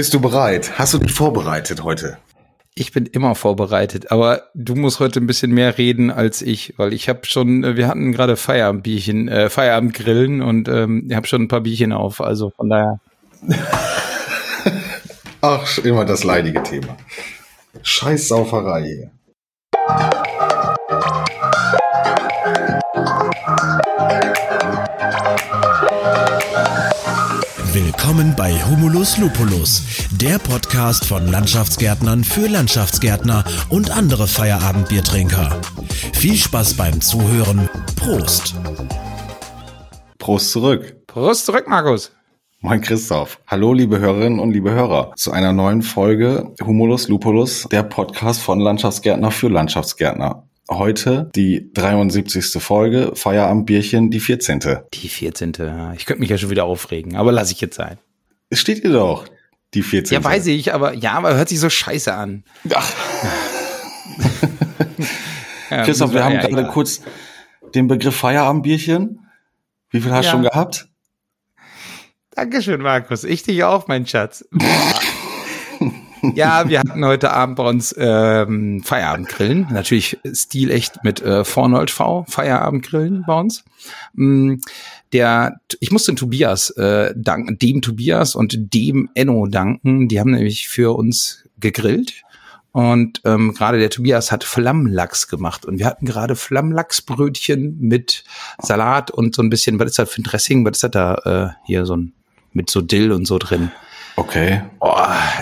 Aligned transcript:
Bist 0.00 0.14
du 0.14 0.20
bereit? 0.20 0.78
Hast 0.78 0.94
du 0.94 0.98
dich 0.98 1.12
vorbereitet 1.12 1.84
heute? 1.84 2.16
Ich 2.74 2.90
bin 2.90 3.04
immer 3.04 3.34
vorbereitet, 3.34 4.10
aber 4.10 4.44
du 4.54 4.74
musst 4.74 4.98
heute 4.98 5.20
ein 5.20 5.26
bisschen 5.26 5.52
mehr 5.52 5.76
reden 5.76 6.10
als 6.10 6.40
ich, 6.40 6.72
weil 6.78 6.94
ich 6.94 7.10
habe 7.10 7.26
schon, 7.26 7.64
äh, 7.64 7.76
wir 7.76 7.86
hatten 7.86 8.10
gerade 8.10 8.38
Feierabendbierchen, 8.38 9.28
äh, 9.28 9.50
Feierabendgrillen 9.50 10.40
und 10.40 10.68
ähm, 10.68 11.04
ich 11.06 11.14
habe 11.14 11.26
schon 11.26 11.42
ein 11.42 11.48
paar 11.48 11.60
Bierchen 11.60 11.92
auf, 11.92 12.22
also 12.22 12.48
von 12.48 12.70
daher. 12.70 12.98
Ach, 15.42 15.76
immer 15.84 16.06
das 16.06 16.24
leidige 16.24 16.62
Thema. 16.62 16.96
Scheiß 17.82 18.28
Sauferei 18.28 18.84
hier. 18.84 19.10
Willkommen 28.02 28.34
bei 28.34 28.54
Humulus 28.64 29.18
Lupulus, 29.18 30.06
der 30.10 30.38
Podcast 30.38 31.04
von 31.04 31.26
Landschaftsgärtnern 31.26 32.24
für 32.24 32.48
Landschaftsgärtner 32.48 33.44
und 33.68 33.90
andere 33.90 34.26
Feierabendbiertrinker. 34.26 35.60
Viel 36.14 36.34
Spaß 36.34 36.78
beim 36.78 37.02
Zuhören. 37.02 37.68
Prost. 37.96 38.54
Prost 40.18 40.50
zurück. 40.50 41.06
Prost 41.08 41.44
zurück, 41.44 41.68
Markus. 41.68 42.10
Moin 42.60 42.80
Christoph. 42.80 43.38
Hallo 43.46 43.74
liebe 43.74 43.98
Hörerinnen 43.98 44.40
und 44.40 44.52
liebe 44.52 44.70
Hörer 44.70 45.12
zu 45.16 45.32
einer 45.32 45.52
neuen 45.52 45.82
Folge 45.82 46.54
Humulus 46.64 47.08
Lupulus, 47.08 47.68
der 47.70 47.82
Podcast 47.82 48.40
von 48.40 48.60
Landschaftsgärtner 48.60 49.30
für 49.30 49.48
Landschaftsgärtner. 49.48 50.48
Heute 50.72 51.30
die 51.34 51.72
73. 51.72 52.62
Folge, 52.62 53.12
Feierabendbierchen, 53.14 54.10
die 54.10 54.20
14. 54.20 54.60
Die 54.94 55.08
14. 55.08 55.52
ja. 55.58 55.92
Ich 55.94 56.06
könnte 56.06 56.20
mich 56.20 56.30
ja 56.30 56.38
schon 56.38 56.50
wieder 56.50 56.64
aufregen, 56.64 57.16
aber 57.16 57.32
lasse 57.32 57.52
ich 57.52 57.60
jetzt 57.60 57.76
sein. 57.76 57.98
Es 58.50 58.60
steht 58.60 58.84
ihr 58.84 58.92
doch, 58.92 59.26
die 59.74 59.82
14. 59.82 60.14
Ja, 60.14 60.24
weiß 60.24 60.46
ich, 60.46 60.72
aber 60.72 60.94
ja, 60.94 61.12
aber 61.14 61.34
hört 61.34 61.48
sich 61.48 61.58
so 61.58 61.68
scheiße 61.68 62.14
an. 62.14 62.44
Ach. 62.72 62.94
Ja, 65.70 65.84
Christoph, 65.84 66.12
wir 66.12 66.24
haben 66.24 66.34
ja 66.34 66.48
gerade 66.48 66.66
kurz 66.66 67.00
den 67.76 67.86
Begriff 67.86 68.16
Feierabendbierchen. 68.16 69.20
Wie 69.90 70.00
viel 70.00 70.10
hast 70.10 70.26
du 70.26 70.30
schon 70.32 70.42
gehabt? 70.42 70.88
Dankeschön, 72.32 72.80
Markus. 72.80 73.22
Ich 73.22 73.44
dich 73.44 73.62
auch, 73.62 73.86
mein 73.86 74.04
Schatz. 74.04 74.44
ja, 76.34 76.68
wir 76.68 76.80
hatten 76.80 77.04
heute 77.04 77.32
Abend 77.32 77.56
bei 77.56 77.68
uns 77.68 77.94
ähm, 77.98 78.82
Feierabendgrillen. 78.82 79.68
Natürlich 79.70 80.18
stilecht 80.32 81.02
mit 81.04 81.22
äh, 81.22 81.44
Vornold 81.44 81.90
V, 81.90 82.24
Feierabendgrillen 82.28 83.24
bei 83.26 83.38
uns. 83.38 83.64
Mm, 84.14 84.56
Der, 85.12 85.60
ich 85.80 85.90
muss 85.90 86.04
den 86.04 86.16
Tobias 86.16 86.70
äh, 86.70 87.12
danken, 87.16 87.58
dem 87.58 87.82
Tobias 87.82 88.34
und 88.34 88.74
dem 88.74 89.10
Enno 89.14 89.46
danken. 89.46 90.08
Die 90.08 90.20
haben 90.20 90.30
nämlich 90.30 90.68
für 90.68 90.96
uns 90.96 91.44
gegrillt. 91.58 92.22
Und 92.72 93.20
ähm, 93.24 93.52
gerade 93.52 93.78
der 93.80 93.90
Tobias 93.90 94.30
hat 94.30 94.44
Flammlachs 94.44 95.26
gemacht. 95.26 95.64
Und 95.64 95.78
wir 95.78 95.86
hatten 95.86 96.06
gerade 96.06 96.36
Flammlachsbrötchen 96.36 97.78
mit 97.80 98.22
Salat 98.62 99.10
und 99.10 99.34
so 99.34 99.42
ein 99.42 99.50
bisschen, 99.50 99.80
was 99.80 99.90
ist 99.90 99.98
das 99.98 100.10
für 100.10 100.20
ein 100.20 100.24
Dressing? 100.24 100.64
Was 100.64 100.76
ist 100.76 100.84
das 100.84 100.90
da 100.92 101.14
äh, 101.24 101.48
hier 101.66 101.84
so 101.86 101.96
ein 101.96 102.12
mit 102.52 102.70
so 102.70 102.80
Dill 102.80 103.10
und 103.12 103.26
so 103.26 103.38
drin? 103.38 103.72
Okay. 104.16 104.62
Oh, 104.80 104.94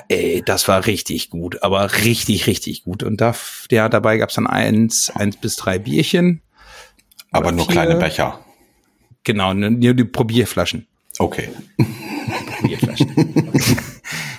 ey, 0.09 0.43
das 0.45 0.69
war 0.69 0.87
richtig 0.87 1.31
gut, 1.31 1.63
aber 1.63 1.93
richtig, 2.05 2.47
richtig 2.47 2.85
gut. 2.85 3.03
Und 3.03 3.21
da, 3.21 3.35
ja, 3.71 3.89
dabei 3.89 4.19
gab's 4.19 4.35
dann 4.35 4.47
eins, 4.47 5.11
eins 5.15 5.37
bis 5.37 5.57
drei 5.57 5.79
Bierchen. 5.79 6.43
Aber 7.31 7.53
nur 7.53 7.67
vier. 7.67 7.73
kleine 7.73 7.97
Becher. 7.97 8.41
Genau, 9.25 9.53
nur 9.53 9.71
nur 9.71 9.95
die 9.95 10.05
Probierflaschen. 10.05 10.87
Okay. 11.19 11.51
Probierflaschen. 12.59 13.35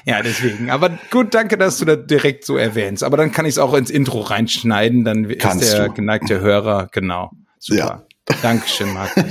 ja, 0.05 0.21
deswegen. 0.21 0.69
Aber 0.69 0.97
gut, 1.11 1.33
danke, 1.33 1.57
dass 1.57 1.77
du 1.77 1.85
das 1.85 2.07
direkt 2.07 2.45
so 2.45 2.57
erwähnst. 2.57 3.03
Aber 3.03 3.17
dann 3.17 3.31
kann 3.31 3.45
ich 3.45 3.51
es 3.55 3.57
auch 3.59 3.73
ins 3.73 3.89
Intro 3.89 4.21
reinschneiden, 4.21 5.03
dann 5.03 5.27
Kannst 5.37 5.63
ist 5.63 5.73
der 5.73 5.89
du. 5.89 5.93
geneigte 5.93 6.39
Hörer, 6.39 6.87
genau. 6.91 7.31
Super. 7.59 8.07
Dankeschön, 8.41 8.93
Markus. 8.93 9.23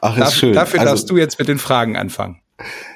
Ach, 0.00 0.16
ist 0.16 0.20
Darf, 0.20 0.34
schön. 0.34 0.52
Dafür 0.52 0.80
also, 0.80 0.92
darfst 0.92 1.10
du 1.10 1.16
jetzt 1.16 1.38
mit 1.38 1.48
den 1.48 1.58
Fragen 1.58 1.96
anfangen. 1.96 2.41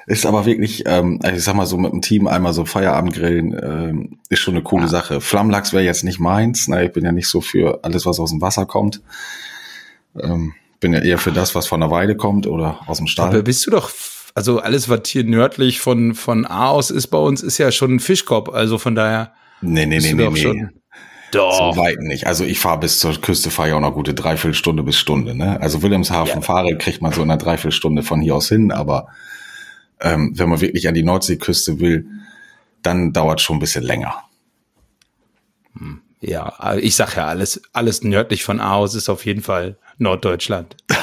Ist 0.07 0.25
aber 0.27 0.47
wirklich, 0.47 0.85
ähm, 0.87 1.19
also 1.23 1.37
ich 1.37 1.43
sag 1.45 1.55
mal 1.57 1.67
so 1.67 1.77
mit 1.79 1.93
dem 1.93 2.01
Team 2.03 2.27
einmal 2.29 2.53
so 2.53 2.65
Feierabendgrillen 2.65 3.53
ähm, 3.63 4.19
ist 4.29 4.39
schon 4.41 4.55
eine 4.55 4.63
coole 4.63 4.85
Ja. 4.85 4.89
Sache. 4.89 5.21
Flammlachs 5.21 5.73
wäre 5.73 5.83
jetzt 5.85 6.05
nicht 6.05 6.21
meins. 6.21 6.69
Na, 6.69 6.83
ich 6.83 6.93
bin 6.93 7.05
ja 7.05 7.13
nicht 7.13 7.29
so 7.29 7.41
für 7.41 7.81
alles, 7.83 8.07
was 8.07 8.21
aus 8.21 8.31
dem 8.31 8.41
Wasser 8.41 8.67
kommt. 8.67 9.01
Ähm, 10.21 10.55
bin 10.81 10.93
ja 10.93 11.01
eher 11.01 11.19
für 11.19 11.33
das, 11.33 11.55
was 11.55 11.67
von 11.67 11.81
der 11.81 11.91
Weide 11.91 12.17
kommt 12.17 12.47
oder 12.47 12.81
aus 12.87 12.99
dem 12.99 13.07
Stall. 13.07 13.29
Aber 13.29 13.43
bist 13.43 13.67
du 13.67 13.71
doch, 13.71 13.91
also 14.35 14.61
alles, 14.61 14.89
was 14.89 15.01
hier 15.07 15.25
nördlich 15.25 15.81
von, 15.81 16.15
von 16.15 16.47
Aarhus 16.47 16.91
ist 16.91 17.09
bei 17.09 17.19
uns, 17.19 17.43
ist 17.43 17.59
ja 17.59 17.73
schon 17.73 17.95
ein 17.97 18.01
Fischkopf. 18.01 18.51
Also 18.51 18.79
von 18.79 18.95
daher 18.95 19.33
nee, 19.61 19.87
nee, 19.87 19.99
nee, 19.99 20.13
nee, 20.13 20.25
doch 20.25 20.33
nee. 20.33 20.41
schon. 20.41 20.71
So 21.33 21.39
Doch. 21.41 21.77
weit 21.77 21.99
nicht. 22.01 22.27
Also 22.27 22.45
ich 22.45 22.59
fahre 22.61 22.79
bis 22.79 22.99
zur 23.01 23.13
Küste, 23.21 23.51
fahre 23.51 23.71
ja 23.71 23.77
auch 23.77 23.81
noch 23.81 23.93
gute 23.93 24.15
Dreiviertelstunde 24.15 24.83
bis 24.83 24.97
Stunde. 24.97 25.35
Ne? 25.35 25.61
Also 25.61 25.83
Wilhelmshaven 25.83 26.37
Ja. 26.37 26.41
fahre, 26.41 26.79
kriegt 26.79 27.03
man 27.03 27.13
so 27.13 27.23
in 27.23 27.31
einer 27.31 27.37
Dreiviertelstunde 27.39 28.03
von 28.03 28.21
hier 28.21 28.37
aus 28.37 28.49
hin. 28.49 28.71
Aber 28.73 29.09
ähm, 30.01 30.33
wenn 30.37 30.49
man 30.49 30.61
wirklich 30.61 30.89
an 30.89 30.95
die 30.95 31.03
Nordseeküste 31.03 31.81
will, 31.81 32.07
dann 32.83 33.13
dauert 33.13 33.41
schon 33.41 33.57
ein 33.57 33.61
bisschen 33.61 33.83
länger. 33.85 34.23
Ja, 36.21 36.75
ich 36.77 36.97
sag 36.97 37.17
ja, 37.17 37.27
alles, 37.27 37.61
alles 37.73 38.03
nördlich 38.03 38.43
von 38.43 38.61
Aarhus 38.61 38.95
ist 38.95 39.09
auf 39.09 39.25
jeden 39.27 39.43
Fall 39.43 39.79
Norddeutschland. 39.99 40.77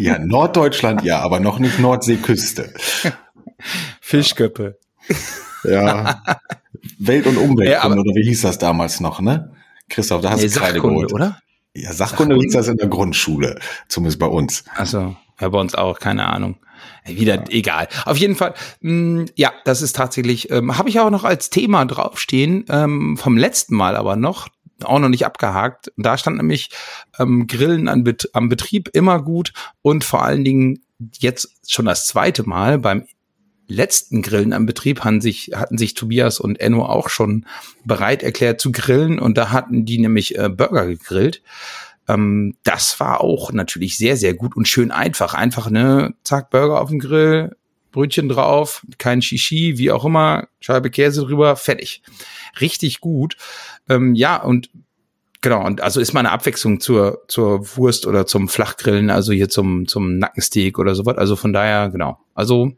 Ja, 0.00 0.18
Norddeutschland 0.18 1.04
ja, 1.04 1.20
aber 1.20 1.38
noch 1.38 1.60
nicht 1.60 1.78
Nordseeküste. 1.78 2.74
Fischköppe. 4.00 4.76
Ja. 5.62 6.20
Welt- 6.98 7.26
und 7.28 7.36
Umweltkunde, 7.36 7.70
Ja, 7.70 7.86
oder 7.86 8.14
wie 8.16 8.24
hieß 8.24 8.42
das 8.42 8.58
damals 8.58 8.98
noch, 8.98 9.20
ne? 9.20 9.52
Christoph, 9.88 10.22
da 10.22 10.30
hast 10.30 10.40
Nee, 10.40 10.48
du 10.48 10.52
Sachkunde, 10.54 10.80
geholt. 10.80 11.12
oder? 11.12 11.38
Ja, 11.76 11.92
Sachkunde 11.92 12.34
hieß 12.34 12.54
das 12.54 12.66
in 12.66 12.76
der 12.76 12.88
Grundschule, 12.88 13.60
zumindest 13.86 14.18
bei 14.18 14.26
uns. 14.26 14.64
Also, 14.74 15.14
ja, 15.40 15.48
bei 15.48 15.58
uns 15.58 15.74
auch, 15.74 15.98
keine 15.98 16.26
Ahnung. 16.26 16.56
Wieder 17.04 17.44
egal. 17.50 17.88
Auf 18.04 18.16
jeden 18.18 18.36
Fall, 18.36 18.54
mh, 18.80 19.26
ja, 19.36 19.52
das 19.64 19.82
ist 19.82 19.96
tatsächlich, 19.96 20.50
ähm, 20.50 20.78
habe 20.78 20.88
ich 20.88 21.00
auch 21.00 21.10
noch 21.10 21.24
als 21.24 21.50
Thema 21.50 21.84
draufstehen, 21.84 22.64
ähm, 22.68 23.16
vom 23.16 23.36
letzten 23.36 23.74
Mal 23.74 23.96
aber 23.96 24.16
noch, 24.16 24.48
auch 24.84 24.98
noch 24.98 25.08
nicht 25.08 25.26
abgehakt. 25.26 25.92
Da 25.96 26.16
stand 26.18 26.36
nämlich 26.36 26.70
ähm, 27.18 27.46
Grillen 27.46 27.88
an 27.88 28.04
Bet 28.04 28.30
am 28.32 28.48
Betrieb 28.48 28.90
immer 28.92 29.20
gut 29.22 29.52
und 29.82 30.04
vor 30.04 30.22
allen 30.22 30.44
Dingen 30.44 30.80
jetzt 31.18 31.50
schon 31.66 31.86
das 31.86 32.06
zweite 32.06 32.48
Mal 32.48 32.78
beim 32.78 33.04
letzten 33.68 34.22
Grillen 34.22 34.52
am 34.52 34.66
Betrieb 34.66 35.04
hatten 35.04 35.20
sich, 35.20 35.50
hatten 35.54 35.78
sich 35.78 35.94
Tobias 35.94 36.40
und 36.40 36.58
Enno 36.58 36.86
auch 36.86 37.10
schon 37.10 37.46
bereit 37.84 38.22
erklärt 38.22 38.60
zu 38.60 38.72
grillen 38.72 39.18
und 39.18 39.36
da 39.36 39.50
hatten 39.50 39.84
die 39.84 39.98
nämlich 39.98 40.38
äh, 40.38 40.48
Burger 40.48 40.86
gegrillt. 40.86 41.42
Ähm, 42.08 42.54
das 42.64 42.98
war 43.00 43.20
auch 43.20 43.52
natürlich 43.52 43.98
sehr, 43.98 44.16
sehr 44.16 44.34
gut 44.34 44.56
und 44.56 44.66
schön 44.66 44.90
einfach. 44.90 45.34
Einfach, 45.34 45.70
ne, 45.70 46.14
zack, 46.24 46.50
Burger 46.50 46.80
auf 46.80 46.88
dem 46.88 46.98
Grill, 46.98 47.56
Brötchen 47.92 48.28
drauf, 48.28 48.84
kein 48.98 49.22
Shishi, 49.22 49.78
wie 49.78 49.90
auch 49.90 50.04
immer, 50.04 50.48
Scheibe 50.60 50.90
Käse 50.90 51.22
drüber, 51.22 51.56
fertig. 51.56 52.02
Richtig 52.60 53.00
gut. 53.00 53.36
Ähm, 53.88 54.14
ja, 54.14 54.42
und 54.42 54.70
genau, 55.40 55.64
und 55.64 55.80
also 55.80 56.00
ist 56.00 56.12
mal 56.12 56.20
eine 56.20 56.30
Abwechslung 56.30 56.80
zur, 56.80 57.24
zur 57.28 57.76
Wurst 57.76 58.06
oder 58.06 58.26
zum 58.26 58.48
Flachgrillen, 58.48 59.10
also 59.10 59.32
hier 59.32 59.48
zum, 59.48 59.86
zum 59.86 60.18
Nackensteak 60.18 60.78
oder 60.78 60.94
sowas. 60.94 61.16
Also 61.16 61.36
von 61.36 61.52
daher, 61.52 61.88
genau. 61.90 62.18
Also 62.34 62.72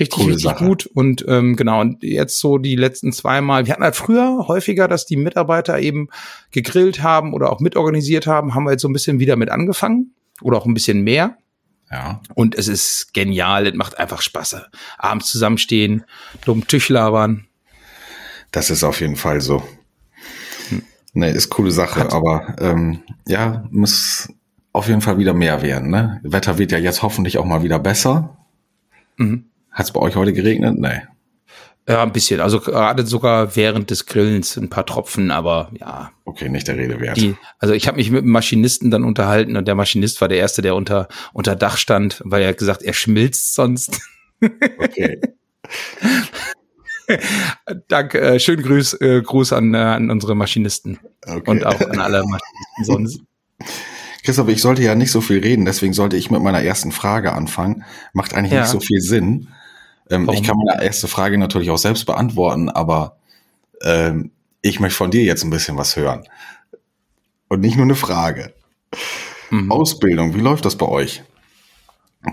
richtig, 0.00 0.18
Coole 0.18 0.34
richtig 0.34 0.50
Sache. 0.50 0.64
gut. 0.64 0.86
Und 0.86 1.24
ähm, 1.28 1.56
genau, 1.56 1.80
und 1.80 2.02
jetzt 2.02 2.38
so 2.38 2.58
die 2.58 2.76
letzten 2.76 3.12
zweimal, 3.12 3.66
wir 3.66 3.72
hatten 3.72 3.84
halt 3.84 3.96
früher 3.96 4.46
häufiger, 4.48 4.88
dass 4.88 5.06
die 5.06 5.16
Mitarbeiter 5.16 5.78
eben 5.78 6.08
gegrillt 6.50 7.02
haben 7.02 7.32
oder 7.34 7.52
auch 7.52 7.60
mitorganisiert 7.60 8.26
haben, 8.26 8.54
haben 8.54 8.64
wir 8.64 8.72
jetzt 8.72 8.82
so 8.82 8.88
ein 8.88 8.92
bisschen 8.92 9.20
wieder 9.20 9.36
mit 9.36 9.50
angefangen 9.50 10.14
oder 10.42 10.58
auch 10.58 10.66
ein 10.66 10.74
bisschen 10.74 11.02
mehr. 11.02 11.36
Ja. 11.90 12.20
Und 12.34 12.54
es 12.54 12.68
ist 12.68 13.14
genial, 13.14 13.66
es 13.66 13.74
macht 13.74 13.98
einfach 13.98 14.22
Spaß. 14.22 14.62
Abends 14.98 15.30
zusammenstehen, 15.30 16.04
dumm 16.44 16.66
Tisch 16.66 16.88
labern. 16.88 17.46
Das 18.52 18.70
ist 18.70 18.84
auf 18.84 19.00
jeden 19.00 19.16
Fall 19.16 19.40
so. 19.40 19.62
Ne, 21.12 21.30
ist 21.30 21.50
coole 21.50 21.72
Sache, 21.72 22.12
aber 22.12 22.54
ähm, 22.60 23.02
ja, 23.26 23.64
muss 23.70 24.28
auf 24.72 24.86
jeden 24.86 25.00
Fall 25.00 25.18
wieder 25.18 25.34
mehr 25.34 25.62
werden. 25.62 25.90
Ne? 25.90 26.20
Wetter 26.22 26.58
wird 26.58 26.70
ja 26.70 26.78
jetzt 26.78 27.02
hoffentlich 27.02 27.38
auch 27.38 27.44
mal 27.44 27.64
wieder 27.64 27.80
besser. 27.80 28.36
Mhm. 29.16 29.46
Hat 29.70 29.86
es 29.86 29.92
bei 29.92 30.00
euch 30.00 30.16
heute 30.16 30.32
geregnet? 30.32 30.78
Nee. 30.78 31.02
Ja, 31.88 32.02
ein 32.02 32.12
bisschen. 32.12 32.40
Also 32.40 32.60
gerade 32.60 33.04
sogar 33.06 33.56
während 33.56 33.90
des 33.90 34.06
Grillens 34.06 34.56
ein 34.56 34.68
paar 34.70 34.86
Tropfen, 34.86 35.30
aber 35.30 35.70
ja, 35.80 36.10
Okay, 36.24 36.48
nicht 36.48 36.68
der 36.68 36.76
Rede 36.76 37.00
wert. 37.00 37.16
die, 37.16 37.36
also 37.58 37.74
ich 37.74 37.88
habe 37.88 37.96
mich 37.96 38.10
mit 38.10 38.22
dem 38.22 38.30
Maschinisten 38.30 38.90
dann 38.90 39.02
unterhalten 39.02 39.56
und 39.56 39.66
der 39.66 39.74
Maschinist 39.74 40.20
war 40.20 40.28
der 40.28 40.38
Erste, 40.38 40.62
der 40.62 40.76
unter, 40.76 41.08
unter 41.32 41.56
Dach 41.56 41.76
stand, 41.78 42.22
weil 42.24 42.42
er 42.42 42.50
hat 42.50 42.58
gesagt, 42.58 42.82
er 42.82 42.92
schmilzt 42.92 43.54
sonst. 43.54 44.00
Okay. 44.78 45.20
Danke, 47.88 48.20
äh, 48.20 48.38
schönen 48.38 48.62
Gruß, 48.62 48.94
äh, 49.00 49.20
Gruß 49.22 49.52
an, 49.52 49.74
äh, 49.74 49.78
an 49.78 50.10
unsere 50.10 50.36
Maschinisten 50.36 50.98
okay. 51.26 51.42
und 51.50 51.66
auch 51.66 51.80
an 51.80 51.98
alle 51.98 52.22
Maschinisten 52.24 52.84
sonst. 52.84 53.20
Christoph, 54.22 54.48
ich 54.48 54.60
sollte 54.62 54.82
ja 54.82 54.94
nicht 54.94 55.10
so 55.10 55.20
viel 55.20 55.40
reden, 55.40 55.64
deswegen 55.64 55.92
sollte 55.94 56.16
ich 56.16 56.30
mit 56.30 56.42
meiner 56.42 56.62
ersten 56.62 56.92
Frage 56.92 57.32
anfangen. 57.32 57.84
Macht 58.12 58.34
eigentlich 58.34 58.52
Ja. 58.52 58.60
nicht 58.60 58.70
so 58.70 58.78
viel 58.80 59.00
Sinn. 59.00 59.48
Ähm, 60.10 60.28
ich 60.32 60.42
kann 60.42 60.56
meine 60.56 60.84
erste 60.84 61.08
Frage 61.08 61.38
natürlich 61.38 61.70
auch 61.70 61.78
selbst 61.78 62.04
beantworten, 62.04 62.68
aber 62.68 63.16
ähm, 63.82 64.30
ich 64.62 64.80
möchte 64.80 64.96
von 64.96 65.10
dir 65.10 65.22
jetzt 65.22 65.44
ein 65.44 65.50
bisschen 65.50 65.76
was 65.76 65.96
hören. 65.96 66.24
Und 67.48 67.60
nicht 67.60 67.76
nur 67.76 67.84
eine 67.84 67.94
Frage. 67.94 68.52
Mhm. 69.50 69.70
Ausbildung, 69.72 70.34
wie 70.34 70.40
läuft 70.40 70.64
das 70.64 70.76
bei 70.76 70.86
euch? 70.86 71.22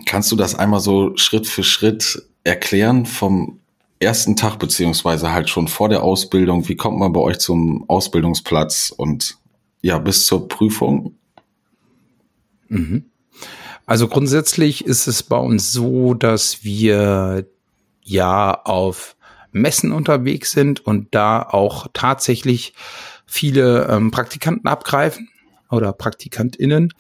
Kannst 0.06 0.32
du 0.32 0.36
das 0.36 0.56
einmal 0.56 0.80
so 0.80 1.16
Schritt 1.16 1.48
für 1.48 1.64
Schritt 1.64 2.24
erklären 2.44 3.06
vom 3.06 3.60
ersten 4.00 4.36
Tag 4.36 4.58
beziehungsweise 4.60 5.32
halt 5.32 5.50
schon 5.50 5.68
vor 5.68 5.90
der 5.90 6.04
Ausbildung? 6.04 6.68
Wie 6.68 6.76
kommt 6.76 7.00
man 7.00 7.14
bei 7.14 7.20
euch 7.20 7.40
zum 7.40 7.90
Ausbildungsplatz 7.90 8.94
und 8.96 9.38
ja, 9.82 9.98
bis 9.98 10.26
zur 10.26 10.48
Prüfung? 10.48 11.16
Mhm. 12.68 13.06
Also 13.86 14.08
grundsätzlich 14.08 14.86
ist 14.86 15.08
es 15.08 15.24
bei 15.24 15.38
uns 15.38 15.72
so, 15.72 16.14
dass 16.14 16.64
wir 16.64 17.48
ja 18.08 18.62
auf 18.64 19.16
Messen 19.52 19.92
unterwegs 19.92 20.52
sind 20.52 20.86
und 20.86 21.14
da 21.14 21.42
auch 21.42 21.88
tatsächlich 21.94 22.74
viele 23.26 23.88
ähm, 23.90 24.12
Praktikanten 24.12 24.68
abgreifen 24.68 25.30
oder 25.70 25.94
PraktikantInnen. 25.94 26.94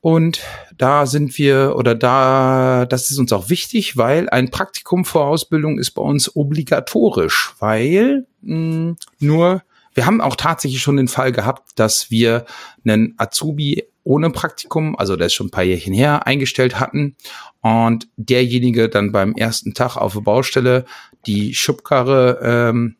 Und 0.00 0.40
da 0.76 1.06
sind 1.06 1.36
wir 1.38 1.74
oder 1.76 1.94
da, 1.94 2.86
das 2.86 3.10
ist 3.10 3.18
uns 3.18 3.32
auch 3.32 3.48
wichtig, 3.50 3.96
weil 3.96 4.28
ein 4.28 4.50
Praktikum 4.50 5.04
vor 5.04 5.26
Ausbildung 5.26 5.78
ist 5.78 5.90
bei 5.92 6.02
uns 6.02 6.34
obligatorisch, 6.36 7.54
weil 7.58 8.26
mh, 8.42 8.94
nur 9.18 9.62
wir 9.94 10.06
haben 10.06 10.20
auch 10.20 10.36
tatsächlich 10.36 10.80
schon 10.80 10.96
den 10.96 11.08
Fall 11.08 11.32
gehabt, 11.32 11.72
dass 11.74 12.10
wir 12.10 12.44
einen 12.84 13.14
Azubi 13.16 13.84
ohne 14.08 14.30
Praktikum, 14.30 14.96
also 14.98 15.16
der 15.16 15.26
ist 15.26 15.34
schon 15.34 15.48
ein 15.48 15.50
paar 15.50 15.64
Jährchen 15.64 15.92
her, 15.92 16.26
eingestellt 16.26 16.80
hatten. 16.80 17.14
Und 17.60 18.08
derjenige 18.16 18.88
dann 18.88 19.12
beim 19.12 19.34
ersten 19.34 19.74
Tag 19.74 19.96
auf 19.96 20.14
der 20.14 20.22
Baustelle 20.22 20.86
die 21.26 21.54
Schubkarre 21.54 22.38
ähm, 22.42 22.96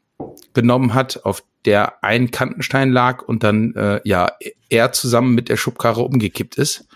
genommen 0.53 0.93
hat, 0.93 1.25
auf 1.25 1.43
der 1.65 2.05
ein 2.05 2.31
Kantenstein 2.31 2.91
lag 2.91 3.23
und 3.23 3.43
dann 3.43 3.75
äh, 3.75 4.01
ja 4.05 4.33
er 4.69 4.93
zusammen 4.93 5.35
mit 5.35 5.49
der 5.49 5.57
Schubkarre 5.57 6.03
umgekippt 6.03 6.57
ist, 6.57 6.87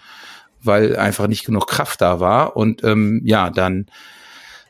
weil 0.62 0.94
einfach 0.96 1.26
nicht 1.26 1.46
genug 1.46 1.66
Kraft 1.66 2.02
da 2.02 2.20
war. 2.20 2.54
Und 2.54 2.84
ähm, 2.84 3.22
ja 3.24 3.48
dann 3.48 3.86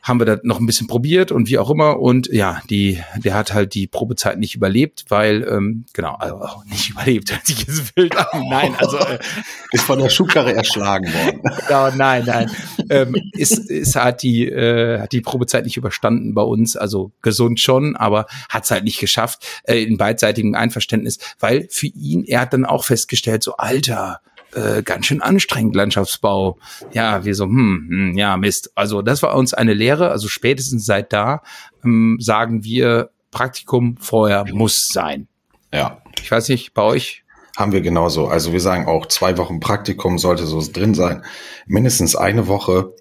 haben 0.03 0.19
wir 0.19 0.25
da 0.25 0.37
noch 0.43 0.59
ein 0.59 0.65
bisschen 0.65 0.87
probiert 0.87 1.31
und 1.31 1.47
wie 1.47 1.57
auch 1.57 1.69
immer. 1.69 1.99
Und 1.99 2.27
ja, 2.27 2.61
die, 2.69 3.01
der 3.15 3.33
hat 3.33 3.53
halt 3.53 3.73
die 3.73 3.87
Probezeit 3.87 4.37
nicht 4.37 4.53
überlebt, 4.53 5.05
weil, 5.07 5.47
ähm, 5.49 5.85
genau, 5.93 6.15
also 6.15 6.35
auch 6.41 6.65
nicht 6.65 6.89
überlebt, 6.91 7.31
hört 7.31 7.47
sich 7.47 7.65
jetzt 7.65 7.95
wild 7.95 8.15
an. 8.17 8.47
Nein, 8.49 8.75
also 8.77 8.97
äh, 8.97 9.19
ist 9.71 9.85
von 9.85 9.99
der 9.99 10.09
Schubkarre 10.09 10.53
erschlagen 10.53 11.11
worden. 11.13 11.41
Genau, 11.67 11.89
nein, 11.95 12.23
nein. 12.25 12.51
ähm, 12.89 13.15
ist, 13.31 13.57
ist 13.69 13.95
hat 13.95 14.21
die, 14.21 14.45
äh, 14.47 14.99
hat 14.99 15.13
die 15.13 15.21
Probezeit 15.21 15.63
nicht 15.63 15.77
überstanden 15.77 16.33
bei 16.33 16.41
uns, 16.41 16.75
also 16.75 17.11
gesund 17.21 17.59
schon, 17.59 17.95
aber 17.95 18.25
hat 18.49 18.65
es 18.65 18.71
halt 18.71 18.83
nicht 18.83 18.99
geschafft, 18.99 19.45
äh, 19.63 19.81
in 19.81 19.97
beidseitigem 19.97 20.55
Einverständnis, 20.55 21.19
weil 21.39 21.67
für 21.69 21.87
ihn, 21.87 22.25
er 22.25 22.41
hat 22.41 22.53
dann 22.53 22.65
auch 22.65 22.83
festgestellt, 22.83 23.43
so 23.43 23.55
Alter, 23.55 24.19
äh, 24.55 24.83
ganz 24.83 25.05
schön 25.05 25.21
anstrengend, 25.21 25.75
Landschaftsbau. 25.75 26.57
Ja, 26.93 27.25
wir 27.25 27.35
so, 27.35 27.45
hm, 27.45 27.87
hm, 27.89 28.17
ja, 28.17 28.37
Mist. 28.37 28.71
Also 28.75 29.01
das 29.01 29.23
war 29.23 29.35
uns 29.35 29.53
eine 29.53 29.73
Lehre. 29.73 30.09
Also 30.09 30.27
spätestens 30.27 30.85
seit 30.85 31.13
da 31.13 31.41
ähm, 31.83 32.17
sagen 32.19 32.63
wir, 32.63 33.09
Praktikum 33.31 33.97
vorher 33.97 34.45
muss 34.51 34.87
sein. 34.87 35.27
Ja. 35.73 36.01
Ich 36.21 36.31
weiß 36.31 36.49
nicht, 36.49 36.73
bei 36.73 36.83
euch? 36.83 37.23
Haben 37.57 37.71
wir 37.71 37.81
genauso. 37.81 38.27
Also 38.27 38.53
wir 38.53 38.61
sagen 38.61 38.87
auch, 38.87 39.07
zwei 39.07 39.37
Wochen 39.37 39.59
Praktikum 39.59 40.17
sollte 40.17 40.45
so 40.45 40.63
drin 40.71 40.93
sein. 40.93 41.23
Mindestens 41.65 42.15
eine 42.15 42.47
Woche 42.47 42.93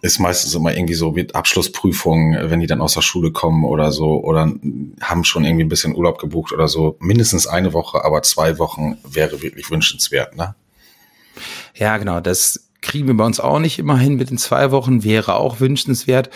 ist 0.00 0.18
meistens 0.18 0.54
immer 0.54 0.74
irgendwie 0.74 0.94
so 0.94 1.12
mit 1.12 1.34
Abschlussprüfungen, 1.34 2.50
wenn 2.50 2.60
die 2.60 2.66
dann 2.66 2.80
aus 2.80 2.94
der 2.94 3.02
Schule 3.02 3.30
kommen 3.30 3.64
oder 3.64 3.92
so 3.92 4.22
oder 4.22 4.52
haben 5.00 5.24
schon 5.24 5.44
irgendwie 5.44 5.64
ein 5.64 5.68
bisschen 5.68 5.94
Urlaub 5.94 6.18
gebucht 6.18 6.52
oder 6.52 6.68
so. 6.68 6.96
Mindestens 7.00 7.46
eine 7.46 7.72
Woche, 7.72 8.04
aber 8.04 8.22
zwei 8.22 8.58
Wochen 8.58 8.98
wäre 9.04 9.42
wirklich 9.42 9.70
wünschenswert, 9.70 10.36
ne? 10.36 10.54
Ja, 11.74 11.96
genau. 11.98 12.20
Das 12.20 12.70
kriegen 12.80 13.06
wir 13.06 13.16
bei 13.16 13.24
uns 13.24 13.40
auch 13.40 13.58
nicht 13.58 13.78
immer 13.78 13.96
hin 13.96 14.14
mit 14.16 14.30
den 14.30 14.38
zwei 14.38 14.70
Wochen, 14.70 15.04
wäre 15.04 15.36
auch 15.36 15.60
wünschenswert. 15.60 16.30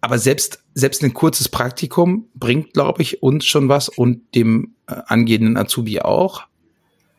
Aber 0.00 0.18
selbst, 0.18 0.62
selbst 0.74 1.02
ein 1.02 1.14
kurzes 1.14 1.48
Praktikum 1.48 2.26
bringt, 2.34 2.74
glaube 2.74 3.00
ich, 3.00 3.22
uns 3.22 3.46
schon 3.46 3.70
was 3.70 3.88
und 3.88 4.34
dem 4.34 4.74
äh, 4.86 4.96
angehenden 5.06 5.56
Azubi 5.56 6.00
auch. 6.00 6.42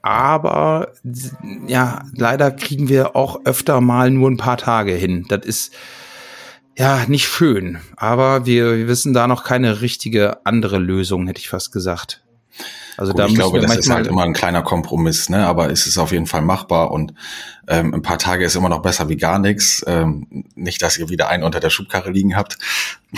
Aber 0.03 0.91
ja, 1.65 2.05
leider 2.13 2.51
kriegen 2.51 2.89
wir 2.89 3.15
auch 3.15 3.43
öfter 3.45 3.81
mal 3.81 4.11
nur 4.11 4.29
ein 4.29 4.37
paar 4.37 4.57
Tage 4.57 4.91
hin. 4.91 5.25
Das 5.29 5.43
ist 5.43 5.73
ja 6.77 7.05
nicht 7.07 7.27
schön. 7.27 7.79
Aber 7.95 8.45
wir, 8.45 8.77
wir 8.77 8.87
wissen 8.87 9.13
da 9.13 9.27
noch 9.27 9.43
keine 9.43 9.81
richtige 9.81 10.45
andere 10.45 10.77
Lösung, 10.77 11.25
hätte 11.25 11.39
ich 11.39 11.49
fast 11.49 11.71
gesagt. 11.71 12.23
Also 12.97 13.11
Gut, 13.11 13.19
da 13.19 13.25
ich 13.27 13.35
glaube, 13.35 13.59
das 13.59 13.75
ist 13.75 13.89
halt 13.89 14.07
immer 14.07 14.23
ein 14.23 14.33
kleiner 14.33 14.61
Kompromiss, 14.61 15.29
ne? 15.29 15.45
Aber 15.45 15.69
es 15.71 15.87
ist 15.87 15.97
auf 15.97 16.11
jeden 16.11 16.27
Fall 16.27 16.41
machbar 16.41 16.91
und 16.91 17.13
ähm, 17.67 17.93
ein 17.93 18.01
paar 18.01 18.17
Tage 18.17 18.45
ist 18.45 18.55
immer 18.55 18.69
noch 18.69 18.81
besser 18.81 19.09
wie 19.09 19.17
gar 19.17 19.39
nichts. 19.39 19.83
Ähm, 19.87 20.45
nicht, 20.55 20.81
dass 20.81 20.97
ihr 20.97 21.09
wieder 21.09 21.29
einen 21.29 21.43
unter 21.43 21.59
der 21.59 21.69
Schubkarre 21.69 22.11
liegen 22.11 22.35
habt. 22.35 22.57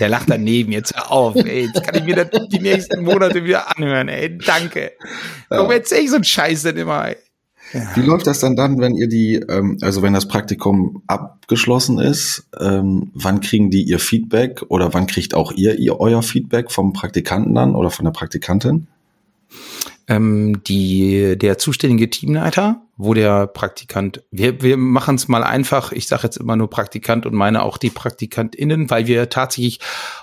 Der 0.00 0.08
lacht 0.08 0.30
daneben 0.30 0.72
jetzt 0.72 0.96
auf, 0.96 1.36
ey. 1.36 1.66
Jetzt 1.66 1.82
kann 1.82 1.94
ich 1.94 2.04
mir 2.04 2.24
das 2.24 2.48
die 2.48 2.58
nächsten 2.58 3.04
Monate 3.04 3.44
wieder 3.44 3.76
anhören, 3.76 4.08
ey. 4.08 4.38
Danke. 4.38 4.92
Warum 5.50 5.70
ja. 5.70 5.76
erzähl 5.76 6.04
ich 6.04 6.08
so 6.08 6.16
einen 6.16 6.24
Scheiß 6.24 6.62
denn 6.62 6.78
immer, 6.78 7.08
ey? 7.08 7.16
Wie 7.94 8.02
läuft 8.02 8.26
das 8.26 8.38
dann 8.38 8.54
dann, 8.54 8.78
wenn 8.78 8.94
ihr 8.94 9.08
die, 9.08 9.34
ähm, 9.34 9.78
also 9.80 10.02
wenn 10.02 10.12
das 10.12 10.28
Praktikum 10.28 11.02
abgeschlossen 11.06 11.98
ist, 11.98 12.48
ähm, 12.60 13.10
wann 13.14 13.40
kriegen 13.40 13.70
die 13.70 13.82
ihr 13.82 13.98
Feedback 13.98 14.62
oder 14.68 14.94
wann 14.94 15.06
kriegt 15.06 15.34
auch 15.34 15.52
ihr, 15.52 15.78
ihr 15.78 15.98
euer 16.00 16.22
Feedback 16.22 16.70
vom 16.70 16.92
Praktikanten 16.92 17.54
dann 17.54 17.74
oder 17.74 17.90
von 17.90 18.04
der 18.04 18.12
Praktikantin? 18.12 18.86
Ähm, 20.06 20.62
die, 20.64 21.36
der 21.36 21.58
zuständige 21.58 22.10
Teamleiter, 22.10 22.82
wo 22.96 23.14
der 23.14 23.46
Praktikant, 23.46 24.22
wir, 24.30 24.62
wir 24.62 24.76
machen 24.76 25.16
es 25.16 25.28
mal 25.28 25.42
einfach, 25.42 25.92
ich 25.92 26.06
sage 26.06 26.24
jetzt 26.24 26.36
immer 26.36 26.56
nur 26.56 26.70
Praktikant 26.70 27.26
und 27.26 27.34
meine 27.34 27.62
auch 27.62 27.78
die 27.78 27.90
PraktikantInnen, 27.90 28.90
weil 28.90 29.06
wir 29.06 29.30
tatsächlich 29.30 29.80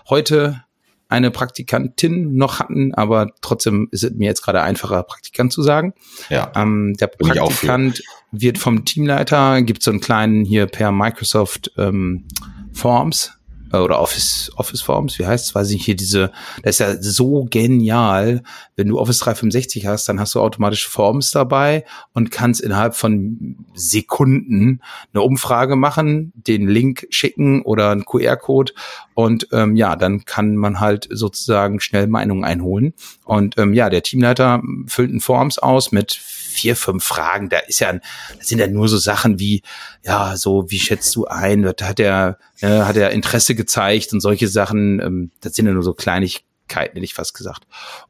heute 0.08 0.64
eine 1.12 1.32
Praktikantin 1.32 2.36
noch 2.36 2.60
hatten, 2.60 2.94
aber 2.94 3.32
trotzdem 3.42 3.88
ist 3.92 4.04
es 4.04 4.12
mir 4.14 4.26
jetzt 4.26 4.42
gerade 4.44 4.62
einfacher, 4.62 5.04
Praktikant 5.04 5.52
zu 5.52 5.62
sagen. 5.62 5.94
Ja. 6.30 6.52
Ähm, 6.56 6.96
der 7.00 7.08
Praktikant 7.08 8.02
wird 8.32 8.58
vom 8.58 8.86
Teamleiter, 8.86 9.62
gibt 9.62 9.84
so 9.84 9.92
einen 9.92 10.00
kleinen 10.00 10.46
hier 10.46 10.68
per 10.68 10.92
Microsoft 10.92 11.72
ähm, 11.78 12.26
Forms 12.74 13.34
oder 13.80 14.00
Office, 14.00 14.52
Office 14.56 14.82
Forms, 14.82 15.20
wie 15.20 15.26
heißt 15.26 15.46
es, 15.46 15.56
weiß 15.56 15.70
ich 15.70 15.76
nicht, 15.76 15.86
hier 15.86 15.96
diese, 15.96 16.32
das 16.64 16.76
ist 16.76 16.80
ja 16.80 17.02
so 17.02 17.48
genial. 17.50 18.44
Wenn 18.76 18.88
du 18.88 19.00
Office 19.00 19.20
365 19.20 19.86
hast, 19.86 20.08
dann 20.10 20.20
hast 20.20 20.36
du 20.36 20.42
automatisch 20.42 20.88
Forms 20.88 21.32
dabei 21.32 21.86
und 22.14 22.32
kannst 22.32 22.62
innerhalb 22.62 22.96
von 22.96 23.66
Sekunden 23.74 24.82
eine 25.14 25.22
Umfrage 25.24 25.76
machen, 25.76 26.34
den 26.36 26.68
Link 26.68 27.08
schicken 27.10 27.62
oder 27.62 27.92
einen 27.92 28.06
QR-Code 28.06 28.74
und 29.14 29.48
ähm, 29.52 29.76
ja, 29.76 29.96
dann 29.96 30.26
kann 30.26 30.56
man 30.56 30.80
halt 30.80 31.08
sozusagen 31.12 31.80
schnell 31.80 32.08
Meinungen 32.08 32.44
einholen. 32.44 32.94
Und 33.26 33.58
ähm, 33.58 33.74
ja, 33.74 33.90
der 33.90 34.04
Teamleiter 34.04 34.62
füllt 34.88 35.12
einen 35.12 35.20
Forms 35.20 35.60
aus 35.60 35.92
mit 35.92 36.20
vier, 36.52 36.76
fünf 36.76 37.04
Fragen. 37.04 37.50
Da 37.50 37.60
ist 37.60 37.80
ja, 37.80 37.94
das 37.94 38.48
sind 38.48 38.60
ja 38.60 38.68
nur 38.68 38.88
so 38.88 38.98
Sachen 38.98 39.40
wie, 39.40 39.62
ja, 40.04 40.36
so, 40.38 40.70
wie 40.70 40.80
schätzt 40.80 41.16
du 41.16 41.26
ein? 41.26 41.66
Hat 41.66 42.00
er, 42.00 42.38
äh, 42.60 42.82
hat 42.82 42.98
er 42.98 43.12
Interesse 43.12 43.56
gezeigt 43.56 44.14
und 44.14 44.20
solche 44.20 44.48
Sachen, 44.48 45.00
ähm, 45.00 45.32
das 45.42 45.56
sind 45.56 45.66
ja 45.66 45.74
nur 45.74 45.84
so 45.84 45.94
Kleinigkeiten, 45.94 46.94
hätte 46.94 47.06
ich 47.06 47.14
fast 47.14 47.34
gesagt. 47.34 47.64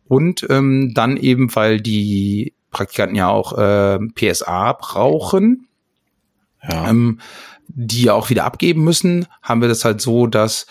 Und 0.07 0.45
ähm, 0.49 0.93
dann 0.93 1.17
eben, 1.17 1.55
weil 1.55 1.79
die 1.79 2.53
Praktikanten 2.71 3.15
ja 3.15 3.29
auch 3.29 3.57
äh, 3.57 3.99
PSA 4.15 4.73
brauchen, 4.73 5.67
ja. 6.69 6.89
ähm, 6.89 7.19
die 7.67 8.03
ja 8.03 8.13
auch 8.13 8.29
wieder 8.29 8.45
abgeben 8.45 8.83
müssen, 8.83 9.27
haben 9.41 9.61
wir 9.61 9.67
das 9.67 9.85
halt 9.85 10.01
so, 10.01 10.27
dass 10.27 10.65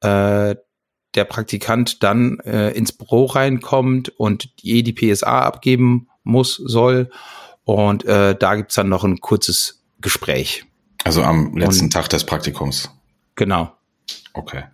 äh, 0.00 0.54
der 1.14 1.24
Praktikant 1.24 2.02
dann 2.02 2.40
äh, 2.40 2.70
ins 2.70 2.92
Büro 2.92 3.26
reinkommt 3.26 4.08
und 4.08 4.50
eh 4.62 4.82
die 4.82 4.92
PSA 4.92 5.42
abgeben 5.42 6.08
muss, 6.24 6.56
soll. 6.56 7.10
Und 7.64 8.04
äh, 8.04 8.36
da 8.36 8.56
gibt's 8.56 8.74
dann 8.74 8.88
noch 8.88 9.04
ein 9.04 9.20
kurzes 9.20 9.82
Gespräch. 10.00 10.64
Also 11.04 11.22
am 11.22 11.56
letzten 11.56 11.84
und, 11.84 11.92
Tag 11.92 12.08
des 12.08 12.24
Praktikums. 12.24 12.90
Genau. 13.36 13.72
Okay. 14.32 14.64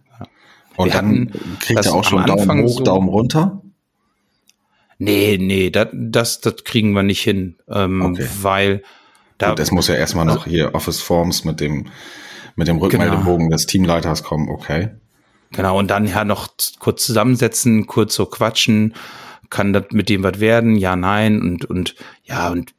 Und 0.76 0.86
Wir 0.86 0.92
dann 0.92 1.30
kriegt 1.60 1.84
er 1.84 1.94
auch 1.94 2.04
schon 2.04 2.24
Daumen 2.24 2.62
hoch, 2.62 2.78
so, 2.78 2.84
Daumen 2.84 3.08
runter? 3.08 3.60
Nee, 4.98 5.38
nee, 5.40 5.70
das, 5.70 5.88
das, 5.92 6.40
das 6.40 6.64
kriegen 6.64 6.92
wir 6.92 7.02
nicht 7.02 7.22
hin, 7.22 7.56
ähm, 7.68 8.02
okay. 8.02 8.26
weil 8.40 8.82
da. 9.38 9.54
Das 9.54 9.70
muss 9.72 9.88
ja 9.88 9.94
erstmal 9.94 10.26
also, 10.26 10.40
noch 10.40 10.46
hier 10.46 10.74
Office 10.74 11.00
Forms 11.00 11.44
mit 11.44 11.60
dem, 11.60 11.88
mit 12.54 12.68
dem 12.68 12.78
Rückmeldebogen 12.78 13.46
genau. 13.46 13.56
des 13.56 13.66
Teamleiters 13.66 14.22
kommen, 14.22 14.48
okay. 14.48 14.90
Genau, 15.52 15.78
und 15.78 15.90
dann 15.90 16.06
ja 16.06 16.24
noch 16.24 16.48
kurz 16.78 17.04
zusammensetzen, 17.04 17.86
kurz 17.86 18.14
so 18.14 18.26
quatschen 18.26 18.94
kann 19.50 19.72
das 19.72 19.86
mit 19.92 20.08
dem 20.08 20.22
was 20.22 20.40
werden? 20.40 20.76
Ja, 20.76 20.96
nein 20.96 21.40
und 21.40 21.64
und 21.64 21.94
ja 22.24 22.50
und 22.50 22.74